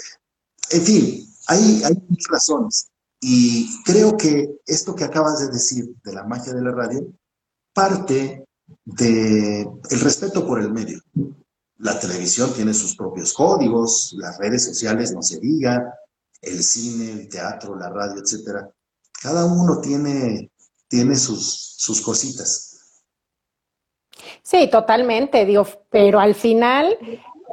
En 0.68 0.82
fin, 0.82 1.26
hay, 1.46 1.82
hay 1.82 1.96
razones. 2.28 2.90
Y 3.22 3.82
creo 3.84 4.18
que 4.18 4.60
esto 4.66 4.94
que 4.94 5.04
acabas 5.04 5.40
de 5.40 5.48
decir 5.48 5.94
de 6.04 6.12
la 6.12 6.24
magia 6.24 6.52
de 6.52 6.62
la 6.62 6.72
radio 6.72 7.10
parte 7.72 8.44
del 8.84 9.66
el 9.90 10.00
respeto 10.00 10.46
por 10.46 10.60
el 10.60 10.72
medio. 10.72 11.00
La 11.80 11.98
televisión 11.98 12.52
tiene 12.54 12.74
sus 12.74 12.94
propios 12.94 13.32
códigos, 13.32 14.14
las 14.18 14.38
redes 14.38 14.64
sociales 14.64 15.12
no 15.12 15.22
se 15.22 15.38
diga, 15.40 15.94
el 16.42 16.62
cine, 16.62 17.12
el 17.12 17.28
teatro, 17.28 17.74
la 17.76 17.88
radio, 17.88 18.20
etcétera. 18.22 18.70
Cada 19.22 19.46
uno 19.46 19.80
tiene, 19.80 20.50
tiene 20.88 21.16
sus, 21.16 21.74
sus 21.78 22.00
cositas. 22.02 23.00
Sí, 24.42 24.68
totalmente, 24.70 25.46
digo, 25.46 25.66
pero 25.90 26.20
al 26.20 26.34
final 26.34 26.98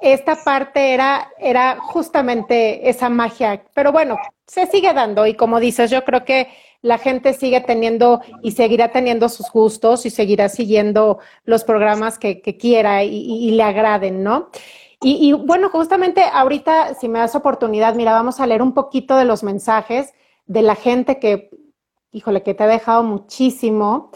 esta 0.02 0.44
parte 0.44 0.94
era, 0.94 1.32
era 1.40 1.80
justamente 1.80 2.90
esa 2.90 3.10
magia, 3.10 3.64
pero 3.74 3.92
bueno, 3.92 4.18
se 4.46 4.68
sigue 4.68 4.94
dando 4.94 5.26
y 5.26 5.36
como 5.36 5.60
dices, 5.60 5.90
yo 5.90 6.04
creo 6.04 6.26
que 6.26 6.50
la 6.88 6.98
gente 6.98 7.34
sigue 7.34 7.62
teniendo 7.62 8.22
y 8.42 8.52
seguirá 8.52 8.92
teniendo 8.92 9.30
sus 9.30 9.52
gustos 9.52 10.06
y 10.06 10.10
seguirá 10.10 10.50
siguiendo 10.50 11.20
los 11.44 11.64
programas 11.64 12.18
que, 12.18 12.42
quiera 12.42 13.04
y, 13.04 13.52
le 13.52 13.64
agraden, 13.64 14.24
¿no? 14.24 14.50
Y, 15.02 15.30
y, 15.30 15.34
bueno, 15.34 15.70
justamente 15.70 16.24
ahorita, 16.24 16.96
si 16.96 17.08
me 17.08 17.20
das 17.20 17.36
oportunidad, 17.36 17.94
mira, 17.94 18.14
vamos 18.14 18.40
a 18.40 18.48
leer 18.48 18.62
un 18.62 18.74
poquito 18.74 19.16
de 19.16 19.26
los 19.26 19.44
mensajes 19.44 20.14
de 20.48 20.62
la 20.62 20.76
gente 20.76 21.20
que, 21.20 21.52
híjole, 22.12 22.42
que 22.42 22.54
te 22.54 22.64
ha 22.64 22.68
dejado 22.68 23.04
muchísimo. 23.04 24.12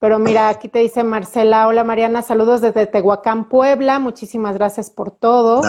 Pero 0.00 0.18
mira, 0.18 0.48
aquí 0.48 0.68
te 0.68 0.78
dice 0.78 1.02
Marcela, 1.02 1.66
hola 1.66 1.82
Mariana, 1.82 2.22
saludos 2.22 2.60
desde 2.60 2.86
Tehuacán, 2.86 3.48
Puebla, 3.48 3.98
muchísimas 3.98 4.54
gracias 4.54 4.90
por 4.90 5.10
todo. 5.10 5.60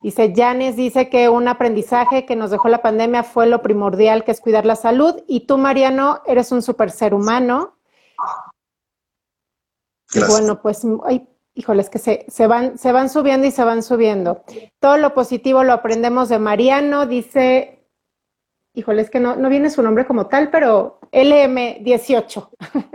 Dice 0.00 0.32
Janes, 0.34 0.76
dice 0.76 1.08
que 1.08 1.28
un 1.28 1.48
aprendizaje 1.48 2.26
que 2.26 2.36
nos 2.36 2.50
dejó 2.50 2.68
la 2.68 2.82
pandemia 2.82 3.22
fue 3.22 3.46
lo 3.46 3.62
primordial, 3.62 4.24
que 4.24 4.30
es 4.30 4.40
cuidar 4.40 4.66
la 4.66 4.76
salud. 4.76 5.22
Y 5.26 5.46
tú, 5.46 5.58
Mariano, 5.58 6.20
eres 6.26 6.52
un 6.52 6.62
super 6.62 6.90
ser 6.90 7.14
humano. 7.14 7.76
bueno, 10.28 10.60
pues, 10.60 10.82
ay, 11.04 11.28
híjoles, 11.54 11.90
que 11.90 11.98
se, 11.98 12.26
se, 12.28 12.46
van, 12.46 12.78
se 12.78 12.92
van 12.92 13.08
subiendo 13.08 13.46
y 13.46 13.50
se 13.50 13.64
van 13.64 13.82
subiendo. 13.82 14.44
Todo 14.80 14.98
lo 14.98 15.14
positivo 15.14 15.64
lo 15.64 15.72
aprendemos 15.72 16.28
de 16.28 16.38
Mariano, 16.38 17.06
dice 17.06 17.76
híjole, 18.76 19.02
es 19.02 19.10
que 19.10 19.20
no, 19.20 19.36
no 19.36 19.48
viene 19.48 19.70
su 19.70 19.82
nombre 19.82 20.06
como 20.06 20.26
tal, 20.26 20.50
pero 20.50 21.00
LM18. 21.10 22.48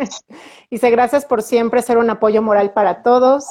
Dice, 0.70 0.90
gracias 0.92 1.26
por 1.26 1.42
siempre 1.42 1.82
ser 1.82 1.98
un 1.98 2.10
apoyo 2.10 2.42
moral 2.42 2.72
para 2.72 3.02
todos. 3.02 3.46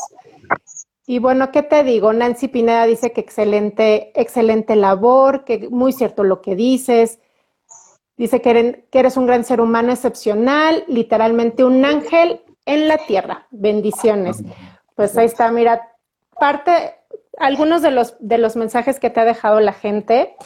Y 1.10 1.18
bueno, 1.18 1.50
¿qué 1.50 1.64
te 1.64 1.82
digo? 1.82 2.12
Nancy 2.12 2.46
Pineda 2.46 2.86
dice 2.86 3.10
que 3.10 3.20
excelente, 3.20 4.12
excelente 4.14 4.76
labor, 4.76 5.42
que 5.42 5.68
muy 5.68 5.92
cierto 5.92 6.22
lo 6.22 6.40
que 6.40 6.54
dices. 6.54 7.18
Dice 8.16 8.40
que 8.40 8.84
eres 8.92 9.16
un 9.16 9.26
gran 9.26 9.42
ser 9.42 9.60
humano 9.60 9.90
excepcional, 9.90 10.84
literalmente 10.86 11.64
un 11.64 11.84
ángel 11.84 12.42
en 12.64 12.86
la 12.86 12.96
tierra. 12.96 13.48
Bendiciones. 13.50 14.44
Pues 14.94 15.18
ahí 15.18 15.26
está, 15.26 15.50
mira, 15.50 15.96
parte, 16.38 16.94
algunos 17.38 17.82
de 17.82 17.90
los, 17.90 18.14
de 18.20 18.38
los 18.38 18.54
mensajes 18.54 19.00
que 19.00 19.10
te 19.10 19.18
ha 19.18 19.24
dejado 19.24 19.58
la 19.58 19.72
gente. 19.72 20.36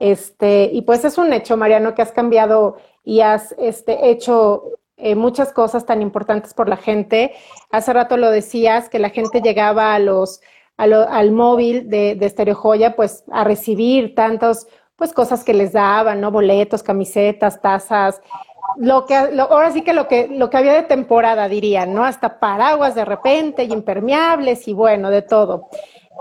Este, 0.00 0.68
y 0.70 0.82
pues 0.82 1.02
es 1.06 1.16
un 1.16 1.32
hecho, 1.32 1.56
Mariano, 1.56 1.94
que 1.94 2.02
has 2.02 2.12
cambiado 2.12 2.76
y 3.02 3.22
has 3.22 3.54
este, 3.58 4.10
hecho 4.10 4.80
eh, 4.98 5.14
muchas 5.14 5.50
cosas 5.54 5.86
tan 5.86 6.02
importantes 6.02 6.52
por 6.52 6.68
la 6.68 6.76
gente. 6.76 7.32
Hace 7.70 7.92
rato 7.92 8.16
lo 8.16 8.30
decías, 8.30 8.88
que 8.88 8.98
la 8.98 9.10
gente 9.10 9.40
llegaba 9.40 9.94
a 9.94 9.98
los, 9.98 10.40
al 10.76 11.32
móvil 11.32 11.88
de, 11.88 12.14
de 12.16 12.54
Joya, 12.54 12.96
pues 12.96 13.24
a 13.30 13.44
recibir 13.44 14.14
tantas 14.14 14.66
pues 14.96 15.12
cosas 15.12 15.44
que 15.44 15.54
les 15.54 15.72
daban, 15.72 16.20
¿no? 16.20 16.30
Boletos, 16.30 16.82
camisetas, 16.82 17.60
tazas, 17.62 18.20
lo 18.76 19.06
que 19.06 19.14
ahora 19.16 19.72
sí 19.72 19.82
que 19.82 19.92
lo 19.92 20.08
que 20.08 20.28
lo 20.28 20.50
que 20.50 20.56
había 20.56 20.74
de 20.74 20.82
temporada 20.82 21.48
dirían, 21.48 21.94
¿no? 21.94 22.04
Hasta 22.04 22.38
paraguas 22.38 22.94
de 22.94 23.04
repente 23.04 23.64
y 23.64 23.72
impermeables 23.72 24.68
y 24.68 24.72
bueno, 24.72 25.10
de 25.10 25.22
todo. 25.22 25.68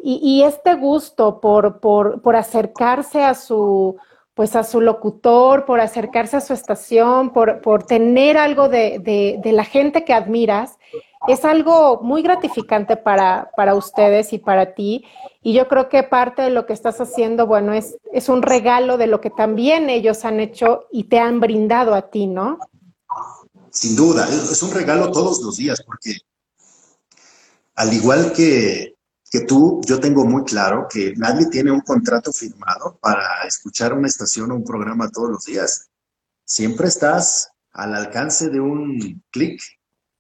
Y, 0.02 0.43
este 0.43 0.76
gusto 0.76 1.41
por, 1.41 1.82
por, 1.82 2.22
por, 2.22 2.38
acercarse 2.38 3.22
a 3.22 3.34
su, 3.34 3.97
pues 4.34 4.56
a 4.56 4.64
su 4.64 4.80
locutor, 4.80 5.66
por 5.66 5.82
acercarse 5.82 6.38
a 6.38 6.41
su 6.41 6.54
estación, 6.54 7.32
por, 7.32 7.60
por 7.60 7.84
tener 7.84 8.38
algo 8.38 8.70
de, 8.70 9.00
de, 9.43 9.52
la 9.52 9.66
gente 9.66 10.06
que 10.06 10.14
admiras, 10.14 10.78
es 11.27 11.45
algo 11.45 12.01
muy 12.01 12.21
gratificante 12.21 12.97
para, 12.97 13.51
para 13.55 13.75
ustedes 13.75 14.33
y 14.33 14.37
para 14.37 14.73
ti. 14.73 15.05
Y 15.41 15.53
yo 15.53 15.67
creo 15.67 15.89
que 15.89 16.03
parte 16.03 16.41
de 16.41 16.49
lo 16.49 16.65
que 16.65 16.73
estás 16.73 16.99
haciendo, 17.01 17.47
bueno, 17.47 17.73
es, 17.73 17.97
es 18.13 18.29
un 18.29 18.41
regalo 18.41 18.97
de 18.97 19.07
lo 19.07 19.21
que 19.21 19.29
también 19.29 19.89
ellos 19.89 20.25
han 20.25 20.39
hecho 20.39 20.87
y 20.91 21.05
te 21.05 21.19
han 21.19 21.39
brindado 21.39 21.93
a 21.95 22.09
ti, 22.09 22.27
¿no? 22.27 22.59
Sin 23.71 23.95
duda, 23.95 24.27
es 24.27 24.61
un 24.63 24.71
regalo 24.71 25.11
todos 25.11 25.41
los 25.41 25.57
días, 25.57 25.81
porque 25.85 26.17
al 27.75 27.93
igual 27.93 28.33
que 28.33 28.95
que 29.29 29.41
tú, 29.41 29.81
yo 29.85 29.99
tengo 29.99 30.25
muy 30.25 30.43
claro 30.43 30.87
que 30.89 31.13
nadie 31.15 31.47
tiene 31.47 31.71
un 31.71 31.81
contrato 31.81 32.33
firmado 32.33 32.97
para 32.99 33.43
escuchar 33.47 33.93
una 33.93 34.07
estación 34.07 34.51
o 34.51 34.55
un 34.55 34.63
programa 34.63 35.09
todos 35.09 35.29
los 35.29 35.45
días. 35.45 35.89
Siempre 36.45 36.87
estás 36.87 37.51
al 37.71 37.93
alcance 37.93 38.49
de 38.49 38.59
un 38.59 39.23
clic 39.29 39.61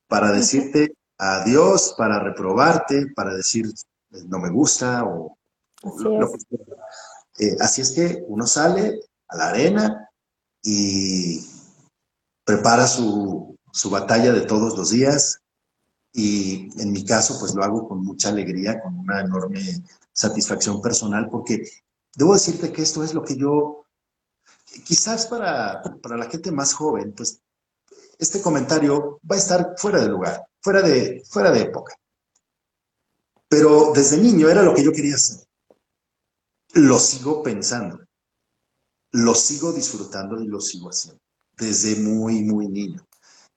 para 0.09 0.31
decirte 0.31 0.95
adiós, 1.17 1.93
para 1.97 2.19
reprobarte, 2.19 3.07
para 3.15 3.33
decir 3.33 3.67
eh, 4.11 4.23
no 4.27 4.39
me 4.39 4.49
gusta 4.49 5.05
o, 5.05 5.37
lo, 5.99 6.33
eh, 7.39 7.55
así 7.61 7.81
es 7.81 7.91
que 7.91 8.25
uno 8.27 8.45
sale 8.45 8.99
a 9.29 9.37
la 9.37 9.49
arena 9.49 10.09
y 10.61 11.39
prepara 12.43 12.85
su, 12.87 13.55
su 13.71 13.89
batalla 13.89 14.33
de 14.33 14.41
todos 14.41 14.77
los 14.77 14.89
días, 14.89 15.39
y 16.11 16.69
en 16.81 16.91
mi 16.91 17.05
caso 17.05 17.39
pues 17.39 17.53
lo 17.53 17.63
hago 17.63 17.87
con 17.87 18.03
mucha 18.03 18.29
alegría, 18.29 18.81
con 18.81 18.97
una 18.97 19.21
enorme 19.21 19.61
satisfacción 20.11 20.81
personal, 20.81 21.29
porque 21.29 21.63
debo 22.15 22.33
decirte 22.33 22.73
que 22.73 22.81
esto 22.81 23.03
es 23.03 23.13
lo 23.13 23.23
que 23.23 23.37
yo, 23.37 23.85
quizás 24.83 25.27
para, 25.27 25.81
para 26.01 26.17
la 26.17 26.25
gente 26.25 26.51
más 26.51 26.73
joven, 26.73 27.13
pues 27.15 27.41
este 28.19 28.41
comentario 28.41 29.19
va 29.29 29.35
a 29.35 29.39
estar 29.39 29.73
fuera 29.77 30.01
de 30.01 30.09
lugar, 30.09 30.45
fuera 30.61 30.81
de, 30.81 31.23
fuera 31.27 31.51
de 31.51 31.61
época. 31.61 31.95
Pero 33.47 33.93
desde 33.95 34.17
niño 34.17 34.49
era 34.49 34.61
lo 34.61 34.75
que 34.75 34.83
yo 34.83 34.91
quería 34.91 35.15
hacer. 35.15 35.47
Lo 36.73 36.99
sigo 36.99 37.41
pensando, 37.41 37.99
lo 39.11 39.33
sigo 39.33 39.71
disfrutando 39.71 40.39
y 40.39 40.47
lo 40.47 40.59
sigo 40.59 40.89
haciendo, 40.89 41.19
desde 41.57 41.95
muy, 41.95 42.43
muy 42.43 42.67
niño. 42.67 43.03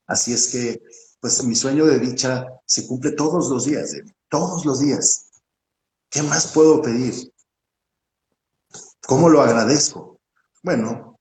Así 0.06 0.32
es 0.32 0.48
que 0.48 0.80
pues 1.20 1.44
mi 1.44 1.54
sueño 1.54 1.84
de 1.84 1.98
dicha 1.98 2.46
se 2.64 2.86
cumple 2.86 3.12
todos 3.12 3.48
los 3.48 3.66
días, 3.66 3.94
todos 4.28 4.64
los 4.64 4.80
días. 4.80 5.26
¿Qué 6.08 6.22
más 6.22 6.48
puedo 6.48 6.80
pedir? 6.80 7.32
¿Cómo 9.06 9.28
lo 9.28 9.42
agradezco? 9.42 10.20
Bueno, 10.62 11.18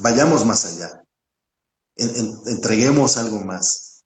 vayamos 0.00 0.44
más 0.46 0.64
allá. 0.64 1.04
Entreguemos 1.98 3.16
algo 3.16 3.40
más 3.40 4.04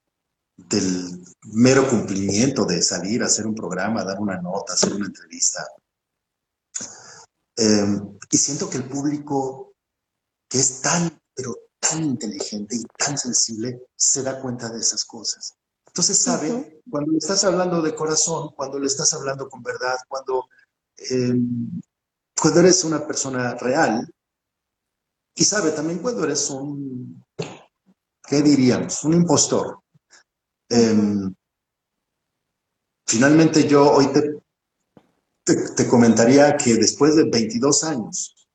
del 0.57 1.25
mero 1.53 1.89
cumplimiento 1.89 2.65
de 2.65 2.83
salir 2.83 3.23
a 3.23 3.27
hacer 3.27 3.47
un 3.47 3.55
programa, 3.55 4.05
dar 4.05 4.21
una 4.21 4.41
nota, 4.41 4.73
hacer 4.73 4.95
una 4.95 5.07
entrevista. 5.07 5.67
Em, 7.57 8.19
y 8.31 8.39
siento 8.39 8.71
que 8.71 8.79
el 8.79 8.89
público, 8.89 9.75
que 10.49 10.59
es 10.59 10.81
tan, 10.81 11.21
pero 11.35 11.55
tan 11.79 12.03
inteligente 12.03 12.77
y 12.77 12.85
tan 12.97 13.19
sensible 13.19 13.83
se 13.95 14.23
da 14.23 14.41
cuenta 14.41 14.71
de 14.71 14.81
esas 14.81 15.05
cosas. 15.05 15.55
Entonces 15.87 16.17
sabe, 16.17 16.81
cuando 16.91 17.13
le 17.13 17.19
estás 17.19 17.45
hablando 17.45 17.83
de 17.83 17.95
corazón, 17.95 18.51
cuando 18.57 18.79
le 18.79 18.87
estás 18.87 19.13
hablando 19.13 19.49
con 19.51 19.63
verdad, 19.63 19.97
cuando, 20.09 20.47
em, 20.97 21.81
cuando 22.41 22.61
eres 22.61 22.85
una 22.85 23.07
persona 23.07 23.55
real, 23.57 24.11
y 25.35 25.45
sabe 25.45 25.73
también 25.73 25.99
cuando 25.99 26.25
eres 26.25 26.49
un, 26.51 27.22
¿qué 28.27 28.43
diríamos? 28.43 29.05
Un 29.05 29.15
impostor. 29.15 29.81
Em, 30.69 31.35
finalmente 33.07 33.67
yo 33.69 33.93
hoy 33.93 34.09
te, 34.09 35.63
te, 35.77 35.87
comentaría 35.87 36.57
que 36.57 36.75
después 36.75 37.17
de 37.17 37.25
22 37.25 37.85
años 37.85 38.49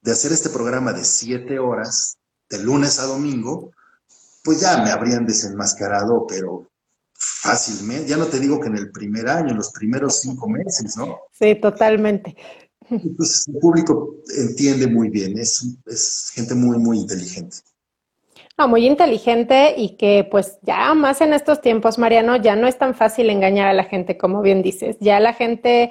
de 0.00 0.12
hacer 0.12 0.32
este 0.32 0.50
programa 0.50 0.92
de 0.92 1.04
7 1.04 1.58
horas, 1.58 2.18
de 2.48 2.62
lunes 2.62 2.98
a 2.98 3.04
domingo, 3.04 3.72
pues 4.44 4.60
ya 4.60 4.82
me 4.82 4.90
habrían 4.90 5.26
desenmascarado, 5.26 6.26
pero 6.26 6.70
fácilmente. 7.14 8.08
Ya 8.08 8.18
no 8.18 8.26
te 8.26 8.38
digo 8.38 8.60
que 8.60 8.68
en 8.68 8.76
el 8.76 8.90
primer 8.92 9.28
año, 9.28 9.50
en 9.50 9.56
los 9.56 9.72
primeros 9.72 10.20
cinco 10.20 10.48
meses, 10.48 10.96
¿no? 10.96 11.20
Sí, 11.32 11.54
totalmente. 11.60 12.36
Entonces 12.90 13.48
el 13.48 13.58
público 13.58 14.16
entiende 14.36 14.86
muy 14.86 15.08
bien, 15.08 15.38
es, 15.38 15.66
es 15.86 16.30
gente 16.34 16.54
muy, 16.54 16.78
muy 16.78 16.98
inteligente. 16.98 17.56
No, 18.56 18.68
muy 18.68 18.86
inteligente 18.86 19.74
y 19.76 19.96
que 19.96 20.26
pues 20.30 20.58
ya 20.62 20.94
más 20.94 21.20
en 21.20 21.32
estos 21.32 21.60
tiempos, 21.60 21.98
Mariano, 21.98 22.36
ya 22.36 22.54
no 22.54 22.68
es 22.68 22.78
tan 22.78 22.94
fácil 22.94 23.28
engañar 23.30 23.66
a 23.66 23.72
la 23.72 23.84
gente, 23.84 24.16
como 24.16 24.42
bien 24.42 24.62
dices. 24.62 24.96
Ya 25.00 25.18
la 25.18 25.32
gente, 25.32 25.90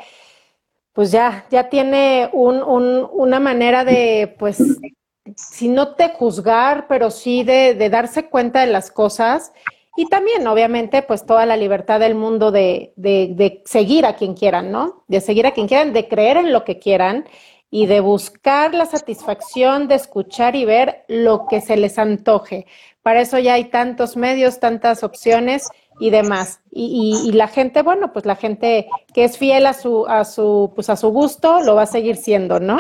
pues 0.93 1.11
ya, 1.11 1.45
ya 1.51 1.67
tiene 1.67 2.29
un, 2.31 2.63
un, 2.63 3.05
una 3.11 3.41
manera 3.41 3.83
de, 3.83 4.33
pues, 4.39 4.63
si 5.35 5.67
no 5.67 5.95
te 5.95 6.09
juzgar, 6.09 6.87
pero 6.87 7.11
sí 7.11 7.43
de, 7.43 7.75
darse 7.89 8.29
cuenta 8.29 8.61
de 8.61 8.71
las 8.71 8.91
cosas 8.91 9.51
y 9.95 10.07
también, 10.07 10.47
obviamente, 10.47 11.01
pues 11.03 11.25
toda 11.25 11.45
la 11.45 11.57
libertad 11.57 11.99
del 11.99 12.15
mundo 12.15 12.51
de, 12.51 12.93
de, 12.95 13.61
seguir 13.65 14.05
a 14.05 14.15
quien 14.15 14.33
quieran, 14.35 14.71
¿no? 14.71 15.03
De 15.07 15.21
seguir 15.21 15.45
a 15.45 15.51
quien 15.51 15.67
quieran, 15.67 15.93
de 15.93 16.07
creer 16.07 16.37
en 16.37 16.51
lo 16.51 16.63
que 16.63 16.79
quieran 16.79 17.25
y 17.73 17.87
de 17.87 18.01
buscar 18.01 18.75
la 18.75 18.85
satisfacción 18.85 19.87
de 19.87 19.95
escuchar 19.95 20.55
y 20.55 20.63
ver 20.63 21.05
lo 21.07 21.47
que 21.47 21.59
se 21.59 21.75
les 21.75 21.97
antoje. 21.97 22.67
Para 23.01 23.21
eso 23.21 23.39
ya 23.39 23.55
hay 23.55 23.65
tantos 23.65 24.15
medios, 24.15 24.59
tantas 24.59 25.03
opciones 25.03 25.67
y 25.99 26.11
demás. 26.11 26.61
Y, 26.69 27.31
la 27.31 27.47
gente, 27.47 27.81
bueno, 27.81 28.13
pues 28.13 28.27
la 28.27 28.35
gente 28.35 28.87
que 29.15 29.23
es 29.23 29.39
fiel 29.39 29.65
a 29.65 29.73
su, 29.73 30.05
a 30.05 30.23
su, 30.23 30.71
pues 30.75 30.91
a 30.91 30.95
su 30.95 31.09
gusto, 31.09 31.61
lo 31.61 31.73
va 31.73 31.81
a 31.81 31.87
seguir 31.87 32.15
siendo, 32.15 32.59
¿no? 32.59 32.77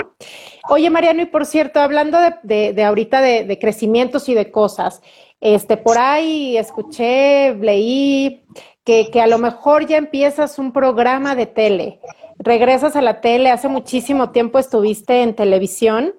Oye, 0.69 0.91
Mariano, 0.91 1.23
y 1.23 1.25
por 1.25 1.47
cierto, 1.47 1.79
hablando 1.79 2.19
de, 2.43 2.73
de, 2.73 2.83
ahorita 2.83 3.19
de, 3.19 3.45
de, 3.45 3.57
crecimientos 3.57 4.29
y 4.29 4.35
de 4.35 4.51
cosas, 4.51 5.01
este, 5.41 5.75
por 5.75 5.97
ahí 5.97 6.55
escuché, 6.55 7.55
leí 7.55 8.45
que, 8.83 9.09
que 9.09 9.21
a 9.21 9.27
lo 9.27 9.39
mejor 9.39 9.87
ya 9.87 9.97
empiezas 9.97 10.59
un 10.59 10.71
programa 10.71 11.33
de 11.33 11.47
tele. 11.47 11.99
Regresas 12.39 12.95
a 12.95 13.01
la 13.01 13.21
tele, 13.21 13.51
hace 13.51 13.67
muchísimo 13.67 14.31
tiempo 14.31 14.59
estuviste 14.59 15.21
en 15.21 15.35
televisión, 15.35 16.13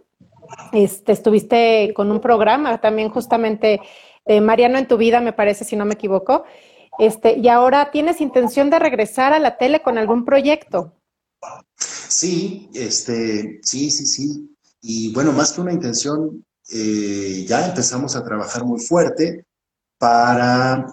este, 0.73 1.13
estuviste 1.13 1.93
con 1.95 2.11
un 2.11 2.21
programa 2.21 2.81
también 2.81 3.11
justamente 3.11 3.81
Mariano 4.27 4.79
en 4.79 4.89
tu 4.89 4.97
vida, 4.97 5.21
me 5.21 5.33
parece, 5.33 5.65
si 5.65 5.77
no 5.77 5.85
me 5.85 5.95
equivoco. 5.95 6.45
Este, 6.99 7.39
y 7.39 7.49
ahora 7.49 7.91
tienes 7.91 8.21
intención 8.21 8.71
de 8.71 8.79
regresar 8.79 9.33
a 9.33 9.39
la 9.39 9.57
tele 9.59 9.83
con 9.83 9.99
algún 9.99 10.25
proyecto. 10.25 10.93
Sí, 11.77 12.71
este, 12.75 13.61
sí, 13.63 13.91
sí, 13.91 14.07
sí. 14.07 14.57
Y 14.81 15.13
bueno, 15.13 15.33
más 15.33 15.53
que 15.53 15.61
una 15.61 15.73
intención, 15.73 16.45
eh, 16.73 17.45
ya 17.47 17.67
empezamos 17.67 18.17
a 18.17 18.25
trabajar 18.25 18.65
muy 18.65 18.81
fuerte 18.81 19.45
para 19.99 20.87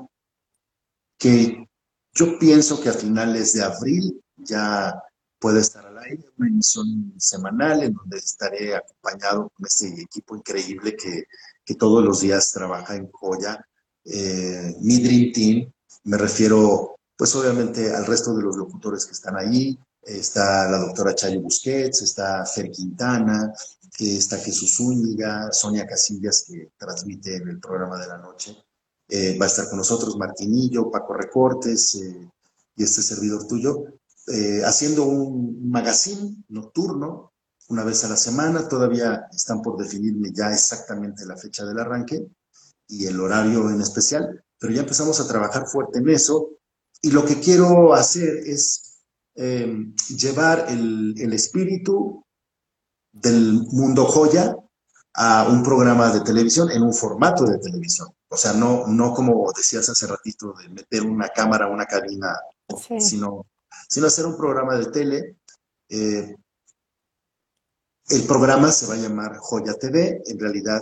que 1.18 1.68
yo 2.14 2.40
pienso 2.40 2.82
que 2.82 2.90
a 2.90 2.94
finales 2.94 3.54
de 3.54 3.64
abril 3.64 4.22
ya 4.38 5.02
puede 5.42 5.60
estar 5.60 5.86
al 5.86 5.98
aire 5.98 6.24
una 6.38 6.48
emisión 6.48 7.14
semanal 7.18 7.82
en 7.82 7.94
donde 7.94 8.20
estaré 8.20 8.76
acompañado 8.76 9.50
con 9.50 9.66
este 9.66 9.88
equipo 10.02 10.36
increíble 10.36 10.96
que, 10.96 11.26
que 11.66 11.76
todos 11.76 12.06
los 12.06 12.22
días 12.22 12.52
trabaja 12.52 12.96
en 12.96 13.10
Joya, 13.12 13.60
eh, 14.06 14.76
mi 14.82 15.00
Dream 15.00 15.34
Team, 15.34 15.72
me 16.04 16.18
refiero, 16.18 16.96
pues 17.18 17.36
obviamente 17.36 17.94
al 17.94 18.06
resto 18.06 18.36
de 18.36 18.44
los 18.44 18.56
locutores 18.56 19.06
que 19.06 19.14
están 19.14 19.36
ahí. 19.36 19.78
Está 20.04 20.68
la 20.70 20.80
doctora 20.80 21.14
Chayo 21.14 21.42
Busquets, 21.42 22.02
está 22.02 22.44
Fer 22.46 22.72
Quintana, 22.72 23.54
está 24.00 24.38
Jesús 24.38 24.76
Zúñiga, 24.76 25.52
Sonia 25.52 25.86
Casillas, 25.86 26.46
que 26.48 26.72
transmite 26.76 27.36
en 27.36 27.50
el 27.50 27.60
programa 27.60 28.00
de 28.00 28.08
la 28.08 28.18
noche. 28.18 28.58
Eh, 29.08 29.38
va 29.38 29.46
a 29.46 29.48
estar 29.48 29.70
con 29.70 29.78
nosotros 29.78 30.18
Martinillo, 30.18 30.90
Paco 30.90 31.14
Recortes 31.14 31.96
eh, 31.96 32.32
y 32.76 32.84
este 32.84 33.04
servidor 33.04 33.46
tuyo, 33.46 33.84
eh, 34.32 34.62
haciendo 34.66 35.06
un 35.06 35.70
magazine 35.70 36.44
nocturno 36.50 37.34
una 37.70 37.84
vez 37.84 38.04
a 38.04 38.10
la 38.10 38.18
semana. 38.18 38.68
Todavía 38.68 39.28
están 39.32 39.62
por 39.62 39.78
definirme 39.78 40.32
ya 40.34 40.52
exactamente 40.52 41.26
la 41.26 41.38
fecha 41.38 41.66
del 41.66 41.80
arranque 41.80 42.28
y 42.88 43.08
el 43.08 43.20
horario 43.20 43.70
en 43.70 43.82
especial, 43.82 44.44
pero 44.60 44.74
ya 44.74 44.82
empezamos 44.82 45.20
a 45.20 45.28
trabajar 45.28 45.68
fuerte 45.68 46.00
en 46.00 46.10
eso 46.10 46.50
y 47.02 47.12
lo 47.12 47.26
que 47.26 47.40
quiero 47.40 47.94
hacer 47.94 48.38
es 48.46 49.00
em, 49.36 49.96
llevar 50.10 50.66
el, 50.70 51.16
el, 51.18 51.34
espíritu 51.34 52.24
del 53.12 53.64
mundo 53.72 54.06
joya 54.06 54.56
a 55.14 55.48
un 55.50 55.64
programa 55.64 56.12
de 56.14 56.22
televisión 56.22 56.70
en 56.70 56.84
un 56.84 56.94
formato 56.94 57.46
de 57.46 57.58
televisión. 57.58 58.10
O 58.30 58.38
sea, 58.38 58.54
no, 58.54 58.88
no 58.88 59.14
como 59.14 59.52
decías 59.56 59.90
hace 59.90 60.08
ratito, 60.08 60.54
de 60.54 60.70
meter 60.70 61.04
una 61.04 61.30
cámara, 61.30 61.68
una 61.68 61.86
cabina, 61.86 62.34
sino, 63.00 63.46
sino 63.92 64.08
hacer 64.08 64.26
un 64.26 64.38
programa 64.38 64.78
de 64.78 64.86
tele. 64.86 65.36
Eh, 65.90 66.34
el 68.08 68.24
programa 68.24 68.72
se 68.72 68.88
va 68.88 68.94
a 68.94 68.98
llamar 68.98 69.36
Joya 69.38 69.74
TV. 69.74 70.24
En 70.28 70.40
realidad, 70.40 70.82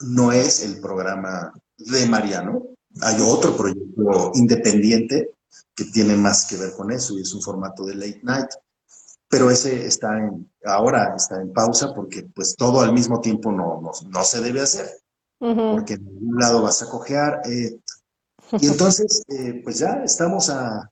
no 0.00 0.32
es 0.32 0.64
el 0.64 0.80
programa 0.80 1.52
de 1.76 2.06
Mariano, 2.06 2.68
hay 3.02 3.16
otro 3.20 3.56
proyecto 3.56 4.32
independiente 4.34 5.34
que 5.74 5.84
tiene 5.84 6.16
más 6.16 6.46
que 6.46 6.56
ver 6.56 6.72
con 6.72 6.90
eso 6.90 7.16
y 7.18 7.22
es 7.22 7.32
un 7.34 7.42
formato 7.42 7.84
de 7.84 7.94
late 7.94 8.20
night. 8.22 8.48
Pero 9.28 9.50
ese 9.50 9.86
está 9.86 10.18
en, 10.18 10.50
ahora 10.64 11.14
está 11.14 11.40
en 11.40 11.52
pausa 11.52 11.94
porque 11.94 12.22
pues 12.34 12.56
todo 12.56 12.80
al 12.80 12.92
mismo 12.94 13.20
tiempo 13.20 13.52
no, 13.52 13.82
no, 14.08 14.24
se 14.24 14.40
debe 14.40 14.62
hacer. 14.62 14.88
Porque 15.38 15.94
en 15.94 16.04
ningún 16.04 16.38
lado 16.38 16.62
vas 16.62 16.82
a 16.82 16.88
cojear. 16.88 17.42
Eh, 17.44 17.78
y 18.58 18.66
entonces, 18.66 19.22
eh, 19.28 19.60
pues 19.62 19.78
ya 19.78 20.02
estamos 20.04 20.50
a, 20.50 20.90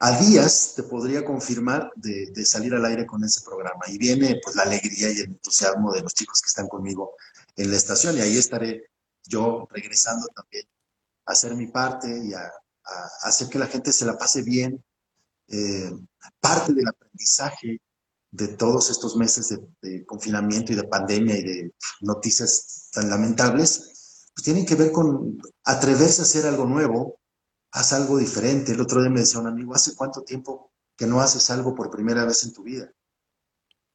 a 0.00 0.18
días, 0.18 0.72
te 0.74 0.82
podría 0.82 1.24
confirmar, 1.24 1.92
de, 1.94 2.30
de, 2.34 2.44
salir 2.44 2.74
al 2.74 2.84
aire 2.86 3.06
con 3.06 3.22
ese 3.22 3.42
programa. 3.42 3.84
Y 3.88 3.98
viene 3.98 4.40
pues 4.42 4.56
la 4.56 4.62
alegría 4.62 5.10
y 5.10 5.18
el 5.18 5.26
entusiasmo 5.26 5.92
de 5.92 6.00
los 6.00 6.14
chicos 6.14 6.40
que 6.40 6.48
están 6.48 6.68
conmigo 6.68 7.12
en 7.56 7.70
la 7.70 7.76
estación. 7.76 8.16
Y 8.16 8.20
ahí 8.20 8.36
estaré 8.38 8.90
yo 9.24 9.68
regresando 9.70 10.26
también 10.34 10.66
hacer 11.26 11.54
mi 11.54 11.66
parte 11.66 12.08
y 12.08 12.32
a, 12.32 12.50
hacer 13.22 13.48
que 13.48 13.58
la 13.58 13.66
gente 13.66 13.92
se 13.92 14.04
la 14.04 14.18
pase 14.18 14.42
bien. 14.42 14.82
Eh, 15.48 15.92
parte 16.40 16.72
del 16.72 16.88
aprendizaje 16.88 17.80
de 18.30 18.48
todos 18.48 18.90
estos 18.90 19.16
meses 19.16 19.54
de, 19.80 20.06
confinamiento 20.06 20.72
y 20.72 20.76
de 20.76 20.84
pandemia 20.84 21.36
y 21.36 21.42
de 21.42 21.74
noticias 22.00 22.88
tan 22.92 23.10
lamentables, 23.10 24.28
pues 24.34 24.44
tienen 24.44 24.64
que 24.64 24.76
ver 24.76 24.92
con 24.92 25.40
atreverse 25.64 26.22
a 26.22 26.24
hacer 26.24 26.46
algo 26.46 26.64
nuevo, 26.64 27.19
haz 27.72 27.92
algo 27.92 28.18
diferente. 28.18 28.72
El 28.72 28.80
otro 28.80 29.00
día 29.00 29.10
me 29.10 29.20
decía 29.20 29.40
un 29.40 29.46
amigo, 29.46 29.74
¿hace 29.74 29.94
cuánto 29.94 30.22
tiempo 30.22 30.72
que 30.96 31.06
no 31.06 31.20
haces 31.20 31.50
algo 31.50 31.74
por 31.74 31.90
primera 31.90 32.24
vez 32.24 32.44
en 32.44 32.52
tu 32.52 32.62
vida? 32.62 32.90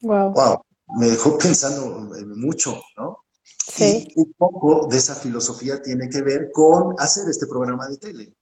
Wow. 0.01 0.34
Wow, 0.34 0.61
me 0.97 1.09
dejó 1.09 1.38
pensando 1.38 2.09
mucho, 2.36 2.82
¿no? 2.97 3.26
Sí. 3.43 4.07
Y 4.15 4.19
un 4.21 4.34
poco 4.34 4.88
de 4.88 4.97
esa 4.97 5.15
filosofía 5.15 5.82
tiene 5.82 6.09
que 6.09 6.21
ver 6.21 6.51
con 6.51 6.95
hacer 6.99 7.30
este 7.30 7.47
programa 7.47 7.88
de 7.88 7.97
tele, 7.97 8.36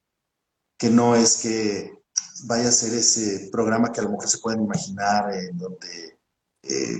que 0.78 0.90
no 0.90 1.16
es 1.16 1.38
que 1.38 2.04
vaya 2.46 2.70
a 2.70 2.72
ser 2.72 2.94
ese 2.94 3.50
programa 3.52 3.92
que 3.92 4.02
a 4.02 4.04
lo 4.04 4.12
mejor 4.12 4.28
se 4.28 4.40
pueden 4.40 4.64
imaginar 4.64 5.34
en 5.34 5.58
donde 5.58 6.20
eh, 6.64 6.98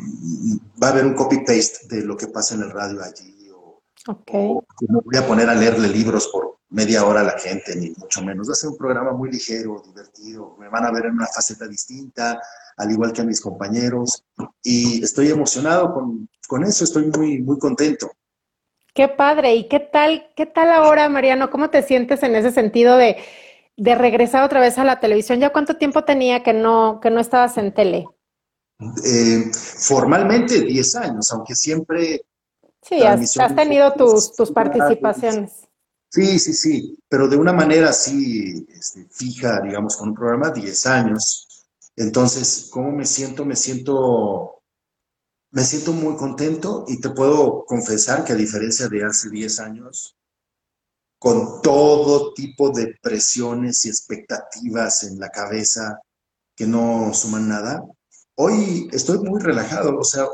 va 0.82 0.88
a 0.88 0.92
haber 0.92 1.06
un 1.06 1.16
copy-paste 1.16 1.88
de 1.88 2.02
lo 2.04 2.18
que 2.18 2.28
pasa 2.28 2.56
en 2.56 2.64
el 2.64 2.72
radio 2.72 3.02
allí, 3.02 3.50
o, 3.52 3.82
no 4.90 5.02
voy 5.02 5.18
a 5.18 5.28
poner 5.28 5.50
a 5.50 5.56
leerle 5.56 5.88
libros 5.88 6.28
por 6.28 6.43
media 6.74 7.06
hora 7.06 7.22
a 7.22 7.24
la 7.24 7.40
gente, 7.40 7.76
ni 7.76 7.92
mucho 7.92 8.24
menos. 8.24 8.50
Va 8.50 8.54
a 8.54 8.56
ser 8.56 8.72
un 8.72 8.78
programa 8.78 9.12
muy 9.14 9.32
ligero, 9.32 9.82
divertido, 9.86 10.58
me 10.60 10.68
van 10.70 10.86
a 10.86 10.92
ver 10.92 11.06
en 11.06 11.14
una 11.14 11.28
faceta 11.28 11.68
distinta, 11.68 12.42
al 12.78 12.92
igual 12.92 13.14
que 13.14 13.22
a 13.22 13.26
mis 13.26 13.40
compañeros. 13.40 14.26
Y 14.64 15.04
estoy 15.04 15.30
emocionado 15.30 15.94
con, 15.94 16.28
con 16.48 16.64
eso, 16.64 16.84
estoy 16.84 17.06
muy, 17.06 17.42
muy 17.42 17.60
contento. 17.60 18.12
Qué 18.94 19.08
padre. 19.08 19.56
¿Y 19.56 19.68
qué 19.68 19.80
tal, 19.80 20.32
qué 20.36 20.46
tal 20.48 20.72
ahora, 20.72 21.08
Mariano? 21.10 21.52
¿Cómo 21.52 21.70
te 21.70 21.84
sientes 21.84 22.24
en 22.24 22.36
ese 22.36 22.52
sentido 22.52 22.98
de, 22.98 23.18
de 23.78 23.96
regresar 23.96 24.44
otra 24.44 24.60
vez 24.60 24.78
a 24.80 24.84
la 24.84 25.00
televisión? 25.00 25.40
¿Ya 25.40 25.52
cuánto 25.52 25.78
tiempo 25.78 26.04
tenía 26.04 26.42
que 26.42 26.54
no, 26.54 27.00
que 27.02 27.12
no 27.12 27.20
estabas 27.20 27.58
en 27.58 27.72
tele? 27.74 28.08
Eh, 29.06 29.52
formalmente 29.54 30.62
10 30.62 30.96
años, 30.96 31.32
aunque 31.32 31.54
siempre... 31.54 32.22
Sí, 32.82 33.02
has, 33.02 33.56
tenido 33.56 33.94
tus, 33.94 34.36
tus 34.36 34.52
participaciones. 34.52 35.70
Sí, 36.14 36.38
sí, 36.38 36.54
sí, 36.54 37.00
pero 37.10 37.28
de 37.28 37.38
una 37.38 37.54
manera 37.54 37.90
así 37.90 38.68
este, 38.70 39.08
fija, 39.10 39.62
digamos, 39.62 39.98
con 39.98 40.10
un 40.10 40.16
programa, 40.16 40.52
10 40.52 40.86
años. 40.86 41.66
Entonces, 41.96 42.68
¿cómo 42.72 42.92
me 42.92 43.08
siento? 43.08 43.46
Me 43.46 43.56
siento, 43.56 44.62
me 45.50 45.64
siento 45.64 45.92
muy 45.92 46.16
contento 46.16 46.86
y 46.88 47.02
te 47.02 47.10
puedo 47.10 47.66
confesar 47.66 48.24
que 48.24 48.34
a 48.34 48.36
diferencia 48.36 48.88
de 48.90 49.04
hace 49.04 49.32
10 49.32 49.60
años, 49.60 50.16
con 51.18 51.64
todo 51.64 52.32
tipo 52.36 52.70
de 52.70 52.96
presiones 53.02 53.84
y 53.86 53.90
expectativas 53.90 55.04
en 55.06 55.20
la 55.20 55.30
cabeza 55.30 56.00
que 56.56 56.68
no 56.68 57.12
suman 57.16 57.50
nada, 57.50 57.84
hoy 58.36 58.88
estoy 58.92 59.18
muy 59.18 59.42
relajado, 59.42 59.98
o 59.98 60.04
sea, 60.04 60.28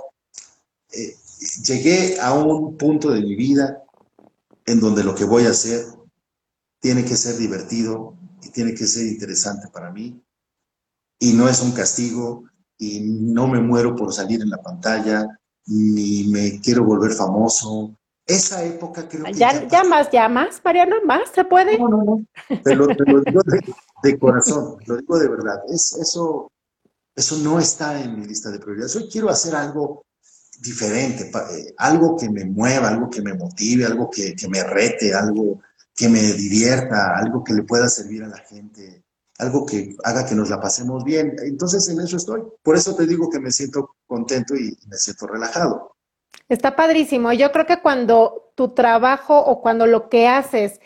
eh, 0.91 1.15
llegué 1.63 2.19
a 2.19 2.33
un 2.33 2.75
punto 2.75 3.11
de 3.11 3.21
mi 3.21 3.37
vida 3.37 3.81
en 4.69 4.79
donde 4.79 5.03
lo 5.03 5.15
que 5.15 5.25
voy 5.25 5.45
a 5.45 5.49
hacer 5.49 5.83
tiene 6.79 7.03
que 7.03 7.15
ser 7.15 7.37
divertido 7.37 8.13
y 8.43 8.49
tiene 8.51 8.75
que 8.75 8.85
ser 8.85 9.07
interesante 9.07 9.67
para 9.73 9.91
mí. 9.91 10.23
Y 11.19 11.33
no 11.33 11.49
es 11.49 11.61
un 11.61 11.71
castigo 11.71 12.43
y 12.77 13.01
no 13.01 13.47
me 13.47 13.59
muero 13.59 13.95
por 13.95 14.13
salir 14.13 14.41
en 14.41 14.51
la 14.51 14.61
pantalla, 14.61 15.27
ni 15.65 16.25
me 16.25 16.61
quiero 16.61 16.83
volver 16.83 17.11
famoso. 17.11 17.97
Esa 18.27 18.63
época 18.63 19.09
creo 19.09 19.25
que... 19.25 19.33
Ya, 19.33 19.67
ya, 19.67 19.83
más, 19.83 20.11
ya 20.11 20.29
más, 20.29 20.61
Mariano, 20.63 20.97
más, 21.03 21.31
¿se 21.33 21.43
puede? 21.43 21.77
No, 21.79 21.89
no, 21.89 22.03
no. 22.03 22.25
Te 22.63 22.75
lo, 22.75 22.85
digo 22.85 23.41
de, 24.03 24.19
corazón, 24.19 24.77
lo 24.85 24.97
digo 24.97 25.17
de 25.17 25.29
verdad. 25.29 25.63
Es, 25.67 25.93
eso, 25.99 26.51
eso 27.15 27.37
no 27.39 27.59
está 27.59 27.99
en 27.99 28.19
mi 28.19 28.27
lista 28.27 28.51
de 28.51 28.59
prioridades. 28.59 28.95
Hoy 28.95 29.09
quiero 29.11 29.29
hacer 29.29 29.55
algo 29.55 30.03
diferente, 30.59 31.31
eh, 31.31 31.73
algo 31.77 32.17
que 32.17 32.29
me 32.29 32.45
mueva, 32.45 32.89
algo 32.89 33.09
que 33.09 33.21
me 33.21 33.33
motive, 33.33 33.85
algo 33.85 34.09
que, 34.09 34.35
me 34.49 34.63
rete, 34.63 35.13
algo 35.13 35.61
que 35.95 36.09
me 36.09 36.21
divierta, 36.21 37.17
algo 37.17 37.43
que 37.43 37.53
le 37.53 37.63
pueda 37.63 37.87
servir 37.87 38.23
a 38.23 38.27
la 38.27 38.37
gente, 38.37 39.03
algo 39.37 39.65
que 39.65 39.95
haga 40.03 40.25
que 40.25 40.35
nos 40.35 40.49
la 40.49 40.59
pasemos 40.59 41.03
bien. 41.03 41.35
Entonces 41.43 41.87
en 41.89 41.99
eso 42.01 42.17
estoy. 42.17 42.43
Por 42.61 42.75
eso 42.75 42.95
te 42.95 43.07
digo 43.07 43.29
que 43.29 43.39
me 43.39 43.51
siento 43.51 43.95
contento 44.05 44.55
y 44.55 44.77
me 44.87 44.97
siento 44.97 45.27
relajado. 45.27 45.95
Está 46.49 46.75
padrísimo. 46.75 47.31
Yo 47.31 47.51
creo 47.51 47.65
que 47.65 47.81
cuando 47.81 48.51
tu 48.55 48.73
trabajo 48.73 49.37
o 49.39 49.61
cuando 49.61 49.87
lo 49.87 50.09
que 50.09 50.27
haces 50.27 50.79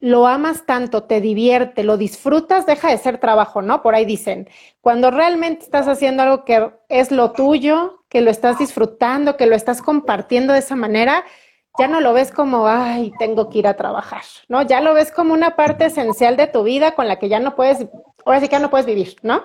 lo 0.00 0.26
amas 0.26 0.64
tanto, 0.64 1.04
te 1.04 1.20
divierte, 1.20 1.84
lo 1.84 1.98
disfrutas, 1.98 2.64
deja 2.64 2.90
de 2.90 2.98
ser 2.98 3.18
trabajo, 3.18 3.60
¿no? 3.60 3.82
Por 3.82 3.94
ahí 3.94 4.06
dicen, 4.06 4.48
cuando 4.80 5.10
realmente 5.10 5.64
estás 5.64 5.86
haciendo 5.88 6.22
algo 6.22 6.44
que 6.44 6.72
es 6.88 7.10
lo 7.10 7.32
tuyo, 7.32 8.02
que 8.08 8.22
lo 8.22 8.30
estás 8.30 8.58
disfrutando, 8.58 9.36
que 9.36 9.46
lo 9.46 9.54
estás 9.54 9.82
compartiendo 9.82 10.54
de 10.54 10.60
esa 10.60 10.74
manera, 10.74 11.24
ya 11.78 11.86
no 11.86 12.00
lo 12.00 12.14
ves 12.14 12.32
como, 12.32 12.66
ay, 12.66 13.12
tengo 13.18 13.50
que 13.50 13.58
ir 13.58 13.66
a 13.66 13.76
trabajar, 13.76 14.22
¿no? 14.48 14.62
Ya 14.62 14.80
lo 14.80 14.94
ves 14.94 15.12
como 15.12 15.34
una 15.34 15.54
parte 15.54 15.86
esencial 15.86 16.36
de 16.36 16.46
tu 16.46 16.62
vida 16.62 16.94
con 16.94 17.06
la 17.06 17.18
que 17.18 17.28
ya 17.28 17.38
no 17.38 17.54
puedes, 17.54 17.86
ahora 18.24 18.40
sí 18.40 18.48
que 18.48 18.52
ya 18.52 18.58
no 18.58 18.70
puedes 18.70 18.86
vivir, 18.86 19.16
¿no? 19.22 19.44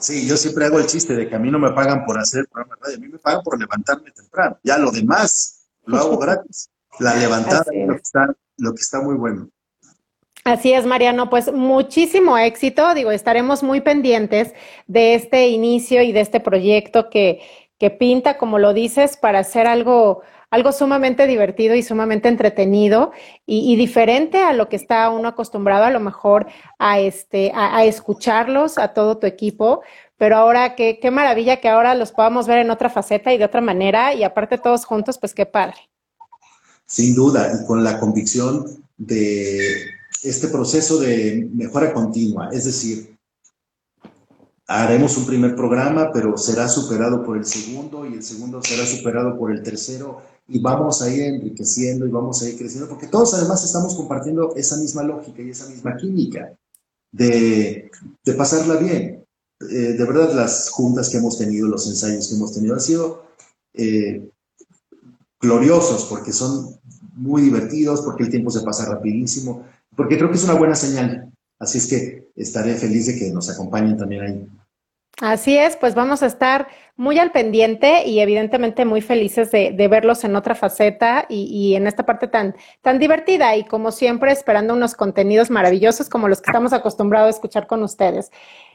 Sí, 0.00 0.26
yo 0.26 0.38
siempre 0.38 0.64
hago 0.64 0.78
el 0.78 0.86
chiste 0.86 1.14
de 1.14 1.28
que 1.28 1.36
a 1.36 1.38
mí 1.38 1.50
no 1.50 1.58
me 1.58 1.72
pagan 1.72 2.06
por 2.06 2.18
hacer 2.18 2.46
programa 2.50 2.76
de 2.76 2.82
radio, 2.82 2.96
a 2.96 3.00
mí 3.00 3.08
me 3.08 3.18
pagan 3.18 3.42
por 3.42 3.60
levantarme 3.60 4.10
temprano. 4.10 4.58
Ya 4.64 4.78
lo 4.78 4.90
demás 4.90 5.66
lo 5.84 5.98
hago 5.98 6.18
gratis. 6.18 6.70
La 7.00 7.14
levantada 7.14 7.64
es 7.72 7.88
lo 7.88 7.94
que 7.94 8.02
está 8.02 8.34
lo 8.60 8.74
que 8.74 8.82
está 8.82 9.00
muy 9.00 9.16
bueno. 9.16 9.48
Así 10.44 10.72
es, 10.72 10.86
Mariano. 10.86 11.28
Pues 11.28 11.52
muchísimo 11.52 12.38
éxito. 12.38 12.94
Digo, 12.94 13.10
estaremos 13.10 13.62
muy 13.62 13.80
pendientes 13.80 14.54
de 14.86 15.14
este 15.14 15.48
inicio 15.48 16.02
y 16.02 16.12
de 16.12 16.20
este 16.20 16.40
proyecto 16.40 17.10
que, 17.10 17.40
que 17.78 17.90
pinta, 17.90 18.38
como 18.38 18.58
lo 18.58 18.72
dices, 18.72 19.16
para 19.16 19.40
hacer 19.40 19.66
algo, 19.66 20.22
algo 20.50 20.72
sumamente 20.72 21.26
divertido 21.26 21.74
y 21.74 21.82
sumamente 21.82 22.28
entretenido 22.28 23.12
y, 23.46 23.76
diferente 23.76 24.42
a 24.42 24.52
lo 24.52 24.68
que 24.68 24.76
está 24.76 25.10
uno 25.10 25.28
acostumbrado 25.28 25.84
a 25.84 25.90
lo 25.90 26.00
mejor 26.00 26.46
a, 26.78 27.00
este, 27.00 27.52
a, 27.54 27.84
escucharlos, 27.84 28.78
a 28.78 28.94
todo 28.94 29.18
tu 29.18 29.26
equipo. 29.26 29.82
Pero 30.16 30.36
ahora, 30.36 30.74
qué, 30.74 30.98
qué 31.00 31.10
maravilla 31.10 31.58
que 31.60 31.68
ahora 31.68 31.94
los 31.94 32.12
podamos 32.12 32.46
ver 32.46 32.58
en 32.58 32.70
otra 32.70 32.88
faceta 32.90 33.32
y 33.32 33.38
de 33.38 33.44
otra 33.44 33.60
manera 33.60 34.14
y 34.14 34.22
aparte 34.22 34.58
todos 34.58 34.84
juntos, 34.84 35.18
pues 35.18 35.34
qué 35.34 35.46
padre 35.46 35.89
sin 36.90 37.14
duda, 37.14 37.52
y 37.54 37.64
con 37.66 37.84
la 37.84 38.00
convicción 38.00 38.66
de 38.98 39.86
este 40.24 40.48
proceso 40.48 40.98
de 40.98 41.48
mejora 41.54 41.92
continua. 41.92 42.50
Es 42.52 42.64
decir, 42.64 43.16
haremos 44.66 45.16
un 45.16 45.24
primer 45.24 45.54
programa, 45.54 46.10
pero 46.12 46.36
será 46.36 46.68
superado 46.68 47.24
por 47.24 47.36
el 47.36 47.44
segundo 47.44 48.04
y 48.06 48.14
el 48.14 48.24
segundo 48.24 48.60
será 48.60 48.84
superado 48.84 49.38
por 49.38 49.52
el 49.52 49.62
tercero 49.62 50.20
y 50.48 50.58
vamos 50.58 51.00
a 51.00 51.08
ir 51.08 51.22
enriqueciendo 51.22 52.06
y 52.06 52.10
vamos 52.10 52.42
a 52.42 52.48
ir 52.48 52.58
creciendo, 52.58 52.88
porque 52.88 53.06
todos 53.06 53.34
además 53.34 53.64
estamos 53.64 53.94
compartiendo 53.94 54.52
esa 54.56 54.76
misma 54.76 55.04
lógica 55.04 55.42
y 55.42 55.50
esa 55.50 55.68
misma 55.68 55.96
química 55.96 56.52
de, 57.12 57.88
de 58.24 58.32
pasarla 58.34 58.76
bien. 58.76 59.24
Eh, 59.60 59.94
de 59.96 60.04
verdad, 60.04 60.34
las 60.34 60.70
juntas 60.70 61.08
que 61.08 61.18
hemos 61.18 61.38
tenido, 61.38 61.68
los 61.68 61.86
ensayos 61.86 62.26
que 62.26 62.34
hemos 62.34 62.52
tenido 62.52 62.74
han 62.74 62.80
sido 62.80 63.26
eh, 63.74 64.28
gloriosos 65.40 66.04
porque 66.04 66.32
son 66.32 66.76
muy 67.14 67.42
divertidos, 67.42 68.02
porque 68.02 68.24
el 68.24 68.30
tiempo 68.30 68.50
se 68.50 68.60
pasa 68.60 68.86
rapidísimo, 68.86 69.64
porque 69.96 70.16
creo 70.16 70.30
que 70.30 70.36
es 70.36 70.44
una 70.44 70.54
buena 70.54 70.74
señal. 70.74 71.30
Así 71.58 71.78
es 71.78 71.86
que 71.86 72.28
estaré 72.36 72.74
feliz 72.74 73.06
de 73.06 73.18
que 73.18 73.30
nos 73.30 73.50
acompañen 73.50 73.96
también 73.96 74.22
ahí. 74.22 74.48
Así 75.20 75.58
es, 75.58 75.76
pues 75.76 75.94
vamos 75.94 76.22
a 76.22 76.26
estar 76.26 76.68
muy 76.96 77.18
al 77.18 77.30
pendiente 77.30 78.06
y 78.06 78.20
evidentemente 78.20 78.86
muy 78.86 79.02
felices 79.02 79.50
de, 79.50 79.88
verlos 79.88 80.24
en 80.24 80.34
otra 80.34 80.54
faceta 80.54 81.26
y, 81.28 81.42
y, 81.44 81.74
en 81.74 81.86
esta 81.86 82.06
parte 82.06 82.26
tan, 82.26 82.54
tan 82.80 82.98
divertida 82.98 83.54
y 83.56 83.64
como 83.64 83.92
siempre 83.92 84.32
esperando 84.32 84.72
unos 84.72 84.94
contenidos 84.94 85.50
maravillosos 85.50 86.08
como 86.08 86.28
los 86.28 86.40
que 86.40 86.50
estamos 86.50 86.72
acostumbrados 86.72 87.26
a 87.26 87.36
escuchar 87.36 87.66
con 87.66 87.82
ustedes. 87.82 88.30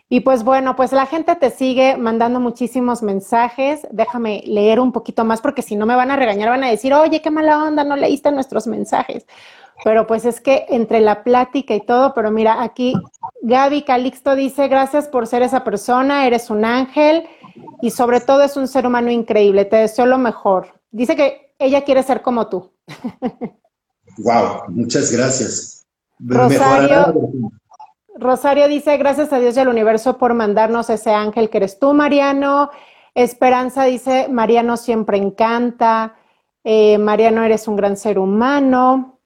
Y 0.07 0.19
pues 0.19 0.43
bueno, 0.43 0.75
pues 0.75 0.91
la 0.91 1.07
gente 1.07 1.35
te 1.35 1.49
sigue 1.49 1.97
mandando 1.97 2.39
muchísimos 2.39 3.01
mensajes. 3.01 3.87
Déjame 3.91 4.43
leer 4.45 4.79
un 4.79 4.91
poquito 4.91 5.25
más 5.25 5.41
porque 5.41 5.63
si 5.63 5.75
no 5.75 5.85
me 5.85 5.95
van 5.95 6.11
a 6.11 6.15
regañar, 6.15 6.49
van 6.49 6.63
a 6.63 6.69
decir, 6.69 6.93
oye, 6.93 7.21
qué 7.21 7.31
mala 7.31 7.63
onda, 7.63 7.83
no 7.83 7.95
leíste 7.95 8.31
nuestros 8.31 8.67
mensajes. 8.67 9.25
Pero 9.83 10.07
pues 10.07 10.25
es 10.25 10.39
que 10.39 10.65
entre 10.69 11.01
la 11.01 11.23
plática 11.23 11.75
y 11.75 11.81
todo, 11.81 12.13
pero 12.13 12.31
mira, 12.31 12.61
aquí 12.61 12.93
Gaby 13.41 13.81
Calixto 13.81 14.35
dice, 14.35 14.67
gracias 14.67 15.07
por 15.07 15.27
ser 15.27 15.41
esa 15.41 15.63
persona, 15.63 16.25
eres 16.27 16.49
un 16.49 16.63
ángel 16.63 17.27
y 17.81 17.91
sobre 17.91 18.21
todo 18.21 18.43
es 18.43 18.55
un 18.57 18.67
ser 18.67 18.87
humano 18.87 19.11
increíble, 19.11 19.65
te 19.65 19.77
deseo 19.77 20.05
lo 20.05 20.17
mejor. 20.17 20.79
Dice 20.91 21.15
que 21.15 21.53
ella 21.59 21.83
quiere 21.83 22.03
ser 22.03 22.21
como 22.21 22.47
tú. 22.47 22.71
Wow, 24.19 24.61
muchas 24.69 25.11
gracias. 25.11 25.85
Rosario, 26.19 27.13
Rosario 28.15 28.69
dice, 28.69 28.95
gracias 28.95 29.33
a 29.33 29.39
Dios 29.39 29.57
y 29.57 29.59
al 29.59 29.67
universo 29.67 30.17
por 30.17 30.33
mandarnos 30.33 30.89
ese 30.89 31.11
ángel 31.11 31.49
que 31.49 31.57
eres 31.57 31.79
tú, 31.79 31.93
Mariano. 31.93 32.71
Esperanza 33.13 33.83
dice, 33.83 34.29
Mariano 34.29 34.77
siempre 34.77 35.17
encanta. 35.17 36.15
Eh, 36.63 36.97
Mariano, 36.97 37.43
eres 37.43 37.67
un 37.67 37.75
gran 37.75 37.97
ser 37.97 38.17
humano. 38.17 39.19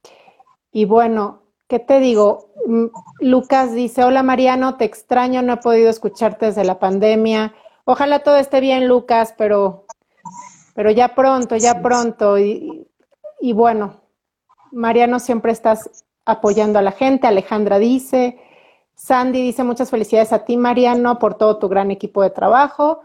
Y 0.71 0.85
bueno, 0.85 1.43
¿qué 1.67 1.77
te 1.77 1.99
digo? 1.99 2.49
Mm, 2.65 2.85
Lucas 3.21 3.73
dice, 3.73 4.03
hola 4.03 4.23
Mariano, 4.23 4.75
te 4.77 4.85
extraño, 4.85 5.43
no 5.43 5.53
he 5.53 5.57
podido 5.57 5.89
escucharte 5.89 6.47
desde 6.47 6.63
la 6.63 6.79
pandemia. 6.79 7.53
Ojalá 7.85 8.19
todo 8.19 8.37
esté 8.37 8.59
bien, 8.59 8.87
Lucas, 8.87 9.35
pero, 9.37 9.85
pero 10.73 10.89
ya 10.89 11.13
pronto, 11.13 11.55
ya 11.55 11.81
pronto. 11.81 12.39
Y, 12.39 12.87
y 13.39 13.53
bueno, 13.53 14.01
Mariano, 14.71 15.19
siempre 15.19 15.51
estás 15.51 16.05
apoyando 16.25 16.79
a 16.79 16.83
la 16.83 16.91
gente. 16.91 17.27
Alejandra 17.27 17.77
dice, 17.77 18.39
Sandy 18.99 19.41
dice 19.41 19.63
muchas 19.63 19.89
felicidades 19.89 20.33
a 20.33 20.43
ti, 20.43 20.57
Mariano, 20.57 21.19
por 21.19 21.35
todo 21.35 21.57
tu 21.57 21.69
gran 21.69 21.89
equipo 21.89 22.21
de 22.21 22.31
trabajo. 22.31 23.01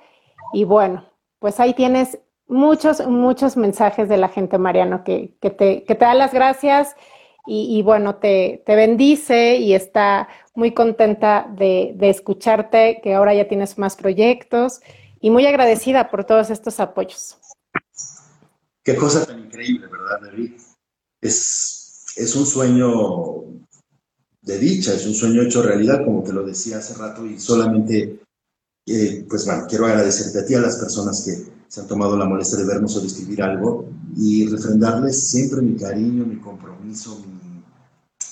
Y 0.52 0.64
bueno, 0.64 1.08
pues 1.38 1.60
ahí 1.60 1.72
tienes 1.72 2.18
muchos, 2.48 3.06
muchos 3.06 3.56
mensajes 3.56 4.08
de 4.08 4.16
la 4.16 4.28
gente, 4.28 4.58
Mariano, 4.58 5.04
que, 5.04 5.36
que, 5.40 5.50
te, 5.50 5.84
que 5.84 5.94
te, 5.94 6.04
da 6.04 6.14
las 6.14 6.34
gracias 6.34 6.96
y, 7.46 7.80
bueno, 7.82 8.16
te, 8.16 8.62
te, 8.66 8.74
bendice 8.74 9.56
y 9.56 9.74
está 9.74 10.28
muy 10.54 10.72
contenta 10.72 11.46
de, 11.56 11.92
de, 11.94 12.08
escucharte, 12.08 13.00
que 13.02 13.14
ahora 13.14 13.34
ya 13.34 13.46
tienes 13.46 13.78
más 13.78 13.96
proyectos 13.96 14.80
y 15.20 15.30
muy 15.30 15.46
agradecida 15.46 16.10
por 16.10 16.24
todos 16.24 16.50
estos 16.50 16.80
apoyos. 16.80 17.38
Qué 18.82 18.96
cosa 18.96 19.26
tan 19.26 19.40
increíble, 19.40 19.86
¿verdad, 19.86 20.28
David? 20.30 20.54
Es, 21.20 22.06
es 22.16 22.34
un 22.34 22.46
sueño 22.46 23.44
de 24.44 24.58
dicha, 24.58 24.94
es 24.94 25.06
un 25.06 25.14
sueño 25.14 25.42
hecho 25.42 25.62
realidad, 25.62 26.04
como 26.04 26.22
te 26.22 26.32
lo 26.32 26.44
decía 26.44 26.78
hace 26.78 26.94
rato, 26.94 27.24
y 27.24 27.40
solamente, 27.40 28.20
eh, 28.86 29.26
pues 29.28 29.46
bueno, 29.46 29.64
quiero 29.68 29.86
agradecerte 29.86 30.40
a 30.40 30.44
ti, 30.44 30.54
a 30.54 30.60
las 30.60 30.76
personas 30.76 31.22
que 31.22 31.52
se 31.66 31.80
han 31.80 31.86
tomado 31.86 32.16
la 32.16 32.26
molestia 32.26 32.58
de 32.58 32.66
vernos 32.66 32.94
o 32.96 33.00
de 33.00 33.06
escribir 33.06 33.42
algo, 33.42 33.88
y 34.16 34.46
refrendarles 34.46 35.28
siempre 35.28 35.62
mi 35.62 35.76
cariño, 35.76 36.26
mi 36.26 36.36
compromiso, 36.36 37.20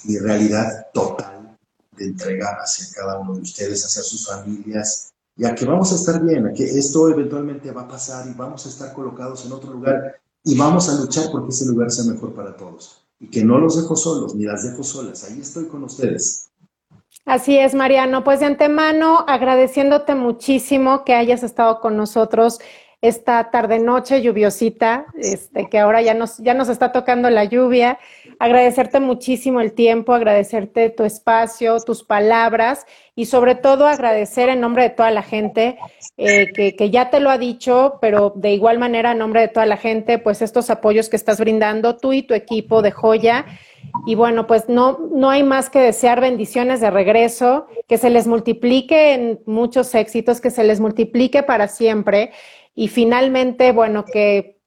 mi, 0.05 0.19
realidad 0.19 0.89
total 0.93 1.57
de 1.97 2.05
entrega 2.05 2.59
hacia 2.61 2.87
cada 2.95 3.19
uno 3.19 3.37
de 3.37 3.43
ustedes, 3.43 3.85
hacia 3.85 4.03
sus 4.03 4.27
familias, 4.27 5.13
y 5.37 5.47
a 5.47 5.55
que 5.55 5.65
vamos 5.65 5.93
a 5.93 5.95
estar 5.95 6.23
bien, 6.23 6.47
a 6.47 6.53
que 6.53 6.65
esto 6.65 7.09
eventualmente 7.09 7.71
va 7.71 7.83
a 7.83 7.89
pasar 7.89 8.29
y 8.29 8.35
vamos 8.35 8.67
a 8.67 8.69
estar 8.69 8.93
colocados 8.93 9.47
en 9.47 9.53
otro 9.53 9.73
lugar 9.73 10.21
y 10.45 10.59
vamos 10.59 10.89
a 10.89 11.01
luchar 11.01 11.31
porque 11.31 11.51
ese 11.51 11.67
lugar 11.67 11.91
sea 11.91 12.13
mejor 12.13 12.35
para 12.35 12.55
todos. 12.55 13.02
Y 13.23 13.29
que 13.29 13.45
no 13.45 13.59
los 13.59 13.81
dejo 13.81 13.95
solos, 13.95 14.35
ni 14.35 14.45
las 14.45 14.69
dejo 14.69 14.83
solas. 14.83 15.25
Ahí 15.25 15.41
estoy 15.41 15.69
con 15.69 15.85
ustedes. 15.85 16.51
Así 17.25 17.57
es, 17.57 17.73
Mariano. 17.73 18.25
Pues 18.25 18.41
de 18.41 18.47
antemano, 18.47 19.25
agradeciéndote 19.29 20.17
muchísimo 20.17 21.05
que 21.05 21.15
hayas 21.15 21.45
estado 21.45 21.81
con 21.81 21.97
nosotros 21.97 22.59
esta 23.01 23.51
tarde-noche 23.51 24.23
lluviosita, 24.23 25.07
este, 25.17 25.69
que 25.69 25.79
ahora 25.79 26.03
ya 26.03 26.15
nos, 26.15 26.39
ya 26.39 26.55
nos 26.55 26.69
está 26.69 26.91
tocando 26.91 27.31
la 27.31 27.45
lluvia. 27.45 27.99
Agradecerte 28.39 29.01
muchísimo 29.01 29.61
el 29.61 29.73
tiempo, 29.73 30.15
agradecerte 30.15 30.91
tu 30.91 31.05
espacio, 31.05 31.79
tus 31.81 32.03
palabras 32.03 32.87
y 33.15 33.27
sobre 33.27 33.55
todo 33.55 33.87
agradecer 33.87 34.49
en 34.49 34.61
nombre 34.61 34.85
de 34.85 34.91
toda 34.91 35.11
la 35.11 35.23
gente 35.23 35.79
eh, 36.17 36.53
que, 36.53 36.91
ya 36.91 37.11
te 37.11 37.21
lo 37.21 37.31
ha 37.31 37.39
dicho, 37.39 37.99
pero 38.01 38.33
de 38.35 38.53
igual 38.53 38.79
manera 38.79 39.13
en 39.13 39.19
nombre 39.19 39.43
de 39.43 39.49
toda 39.49 39.67
la 39.67 39.77
gente, 39.77 40.19
pues 40.19 40.43
estos 40.43 40.71
apoyos 40.71 41.09
que 41.09 41.17
estás 41.17 41.39
brindando 41.39 41.97
tú 41.97 42.13
y 42.13 42.23
tu 42.23 42.35
equipo 42.35 42.83
de 42.83 42.91
joya. 42.91 43.47
Y 44.07 44.15
bueno, 44.15 44.47
pues 44.47 44.69
no, 44.69 44.99
no 45.13 45.31
hay 45.31 45.43
más 45.43 45.69
que 45.69 45.81
desear 45.81 46.21
bendiciones 46.21 46.81
de 46.81 46.91
regreso, 46.91 47.67
que 47.89 47.99
se 47.99 48.11
les 48.11 48.27
multiplique 48.27 49.15
en 49.15 49.41
muchos 49.47 49.95
éxitos, 49.95 50.41
que 50.41 50.51
se 50.51 50.65
les 50.65 50.81
multiplique 50.81 51.43
para 51.43 51.69
siempre 51.69 52.31
y 52.75 52.89
finalmente, 52.89 53.73
bueno, 53.73 54.05
que 54.05 54.62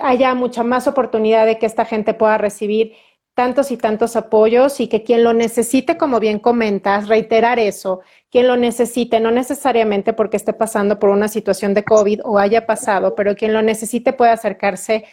haya 0.00 0.34
mucha 0.34 0.62
más 0.62 0.86
oportunidad 0.86 1.46
de 1.46 1.58
que 1.58 1.66
esta 1.66 1.84
gente 1.84 2.14
pueda 2.14 2.38
recibir 2.38 2.94
tantos 3.34 3.70
y 3.70 3.76
tantos 3.76 4.16
apoyos 4.16 4.80
y 4.80 4.88
que 4.88 5.02
quien 5.02 5.24
lo 5.24 5.32
necesite, 5.32 5.96
como 5.96 6.20
bien 6.20 6.38
comentas, 6.38 7.08
reiterar 7.08 7.58
eso, 7.58 8.00
quien 8.30 8.46
lo 8.46 8.56
necesite, 8.56 9.20
no 9.20 9.30
necesariamente 9.30 10.12
porque 10.12 10.36
esté 10.36 10.52
pasando 10.52 10.98
por 10.98 11.10
una 11.10 11.28
situación 11.28 11.72
de 11.72 11.84
COVID 11.84 12.20
o 12.24 12.38
haya 12.38 12.66
pasado, 12.66 13.14
pero 13.14 13.34
quien 13.34 13.52
lo 13.52 13.62
necesite 13.62 14.12
puede 14.12 14.32
acercarse 14.32 15.04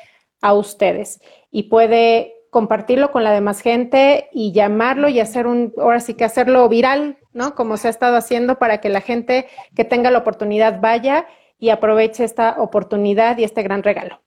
a 0.42 0.54
ustedes 0.54 1.22
y 1.52 1.64
puede 1.64 2.34
compartirlo 2.50 3.12
con 3.12 3.24
la 3.24 3.32
demás 3.32 3.62
gente 3.62 4.30
y 4.32 4.52
llamarlo 4.52 5.10
y 5.10 5.20
hacer 5.20 5.48
un, 5.48 5.74
ahora 5.78 6.00
sí 6.00 6.14
que 6.14 6.26
hacerlo 6.26 6.68
viral, 6.70 7.18
¿no? 7.34 7.56
Como 7.56 7.78
se 7.78 7.88
ha 7.88 7.92
estado 7.92 8.18
haciendo 8.18 8.58
para 8.58 8.80
que 8.80 8.90
la 8.90 9.02
gente 9.02 9.48
que 9.76 9.86
tenga 9.86 10.12
la 10.12 10.20
oportunidad 10.20 10.82
vaya 10.82 11.28
y 11.60 11.70
aproveche 11.70 12.24
esta 12.24 12.56
oportunidad 12.60 13.38
y 13.38 13.44
este 13.44 13.64
gran 13.64 13.84
regalo. 13.84 14.22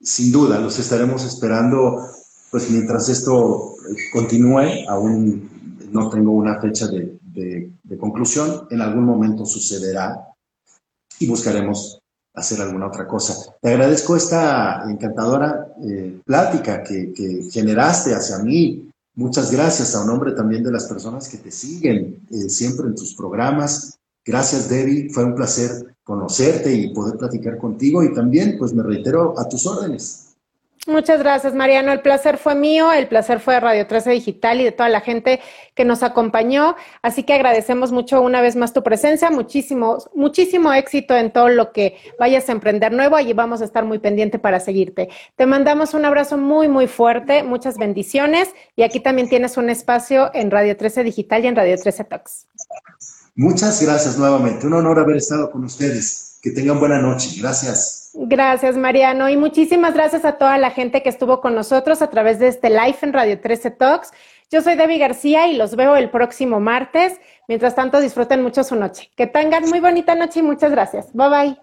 Sin 0.00 0.30
duda, 0.30 0.60
los 0.60 0.78
estaremos 0.78 1.24
esperando, 1.24 2.06
pues 2.50 2.70
mientras 2.70 3.08
esto 3.08 3.74
continúe, 4.12 4.88
aún 4.88 5.48
no 5.90 6.08
tengo 6.08 6.32
una 6.32 6.60
fecha 6.60 6.86
de, 6.88 7.18
conclusión, 7.98 8.66
en 8.70 8.80
algún 8.80 9.04
momento 9.04 9.46
sucederá 9.46 10.28
y 11.18 11.26
buscaremos 11.26 12.00
hacer 12.34 12.60
alguna 12.60 12.86
otra 12.86 13.06
cosa. 13.06 13.54
Te 13.60 13.70
agradezco 13.70 14.14
esta 14.16 14.84
encantadora 14.88 15.66
eh, 15.82 16.20
plática 16.24 16.82
que, 16.82 17.48
generaste 17.50 18.14
hacia 18.14 18.38
mí. 18.38 18.90
Muchas 19.14 19.50
gracias 19.50 19.94
a 19.94 20.02
un 20.02 20.08
nombre 20.08 20.32
también 20.32 20.62
de 20.62 20.70
las 20.70 20.84
personas 20.84 21.28
que 21.28 21.38
te 21.38 21.50
siguen 21.50 22.20
eh, 22.30 22.48
siempre 22.48 22.86
en 22.86 22.94
tus 22.94 23.14
programas. 23.14 23.98
Gracias, 24.24 24.68
Debbie. 24.68 25.10
Fue 25.10 25.24
un 25.24 25.34
placer 25.34 25.96
conocerte 26.08 26.72
y 26.72 26.88
poder 26.88 27.18
platicar 27.18 27.58
contigo 27.58 28.02
y 28.02 28.14
también, 28.14 28.56
pues 28.58 28.72
me 28.72 28.82
reitero, 28.82 29.38
a 29.38 29.46
tus 29.46 29.66
órdenes. 29.66 30.24
Muchas 30.86 31.18
gracias, 31.18 31.54
Mariano. 31.54 31.92
El 31.92 32.00
placer 32.00 32.38
fue 32.38 32.54
mío, 32.54 32.90
el 32.94 33.08
placer 33.08 33.40
fue 33.40 33.52
de 33.52 33.60
Radio 33.60 33.86
13 33.86 34.12
Digital 34.12 34.58
y 34.58 34.64
de 34.64 34.72
toda 34.72 34.88
la 34.88 35.02
gente 35.02 35.38
que 35.74 35.84
nos 35.84 36.02
acompañó. 36.02 36.76
Así 37.02 37.24
que 37.24 37.34
agradecemos 37.34 37.92
mucho 37.92 38.22
una 38.22 38.40
vez 38.40 38.56
más 38.56 38.72
tu 38.72 38.82
presencia, 38.82 39.30
muchísimo, 39.30 39.98
muchísimo 40.14 40.72
éxito 40.72 41.14
en 41.14 41.30
todo 41.30 41.50
lo 41.50 41.72
que 41.72 41.98
vayas 42.18 42.48
a 42.48 42.52
emprender 42.52 42.90
nuevo. 42.90 43.16
Allí 43.16 43.34
vamos 43.34 43.60
a 43.60 43.66
estar 43.66 43.84
muy 43.84 43.98
pendiente 43.98 44.38
para 44.38 44.60
seguirte. 44.60 45.10
Te 45.36 45.44
mandamos 45.44 45.92
un 45.92 46.06
abrazo 46.06 46.38
muy, 46.38 46.68
muy 46.68 46.86
fuerte, 46.86 47.42
muchas 47.42 47.76
bendiciones 47.76 48.54
y 48.74 48.82
aquí 48.82 49.00
también 49.00 49.28
tienes 49.28 49.58
un 49.58 49.68
espacio 49.68 50.30
en 50.32 50.50
Radio 50.50 50.74
13 50.74 51.04
Digital 51.04 51.44
y 51.44 51.48
en 51.48 51.56
Radio 51.56 51.76
13 51.76 52.04
Talks. 52.04 52.46
Muchas 53.38 53.80
gracias 53.80 54.18
nuevamente. 54.18 54.66
Un 54.66 54.74
honor 54.74 54.98
haber 54.98 55.16
estado 55.16 55.52
con 55.52 55.62
ustedes. 55.62 56.40
Que 56.42 56.50
tengan 56.50 56.80
buena 56.80 56.98
noche. 56.98 57.40
Gracias. 57.40 58.10
Gracias, 58.12 58.76
Mariano. 58.76 59.28
Y 59.28 59.36
muchísimas 59.36 59.94
gracias 59.94 60.24
a 60.24 60.38
toda 60.38 60.58
la 60.58 60.72
gente 60.72 61.04
que 61.04 61.08
estuvo 61.08 61.40
con 61.40 61.54
nosotros 61.54 62.02
a 62.02 62.10
través 62.10 62.40
de 62.40 62.48
este 62.48 62.68
live 62.68 62.96
en 63.00 63.12
Radio 63.12 63.40
13 63.40 63.70
Talks. 63.70 64.10
Yo 64.50 64.60
soy 64.60 64.74
Debbie 64.74 64.98
García 64.98 65.46
y 65.46 65.56
los 65.56 65.76
veo 65.76 65.94
el 65.94 66.10
próximo 66.10 66.58
martes. 66.58 67.20
Mientras 67.46 67.76
tanto, 67.76 68.00
disfruten 68.00 68.42
mucho 68.42 68.64
su 68.64 68.74
noche. 68.74 69.12
Que 69.16 69.28
tengan 69.28 69.68
muy 69.68 69.78
bonita 69.78 70.16
noche 70.16 70.40
y 70.40 70.42
muchas 70.42 70.72
gracias. 70.72 71.12
Bye 71.12 71.28
bye. 71.28 71.58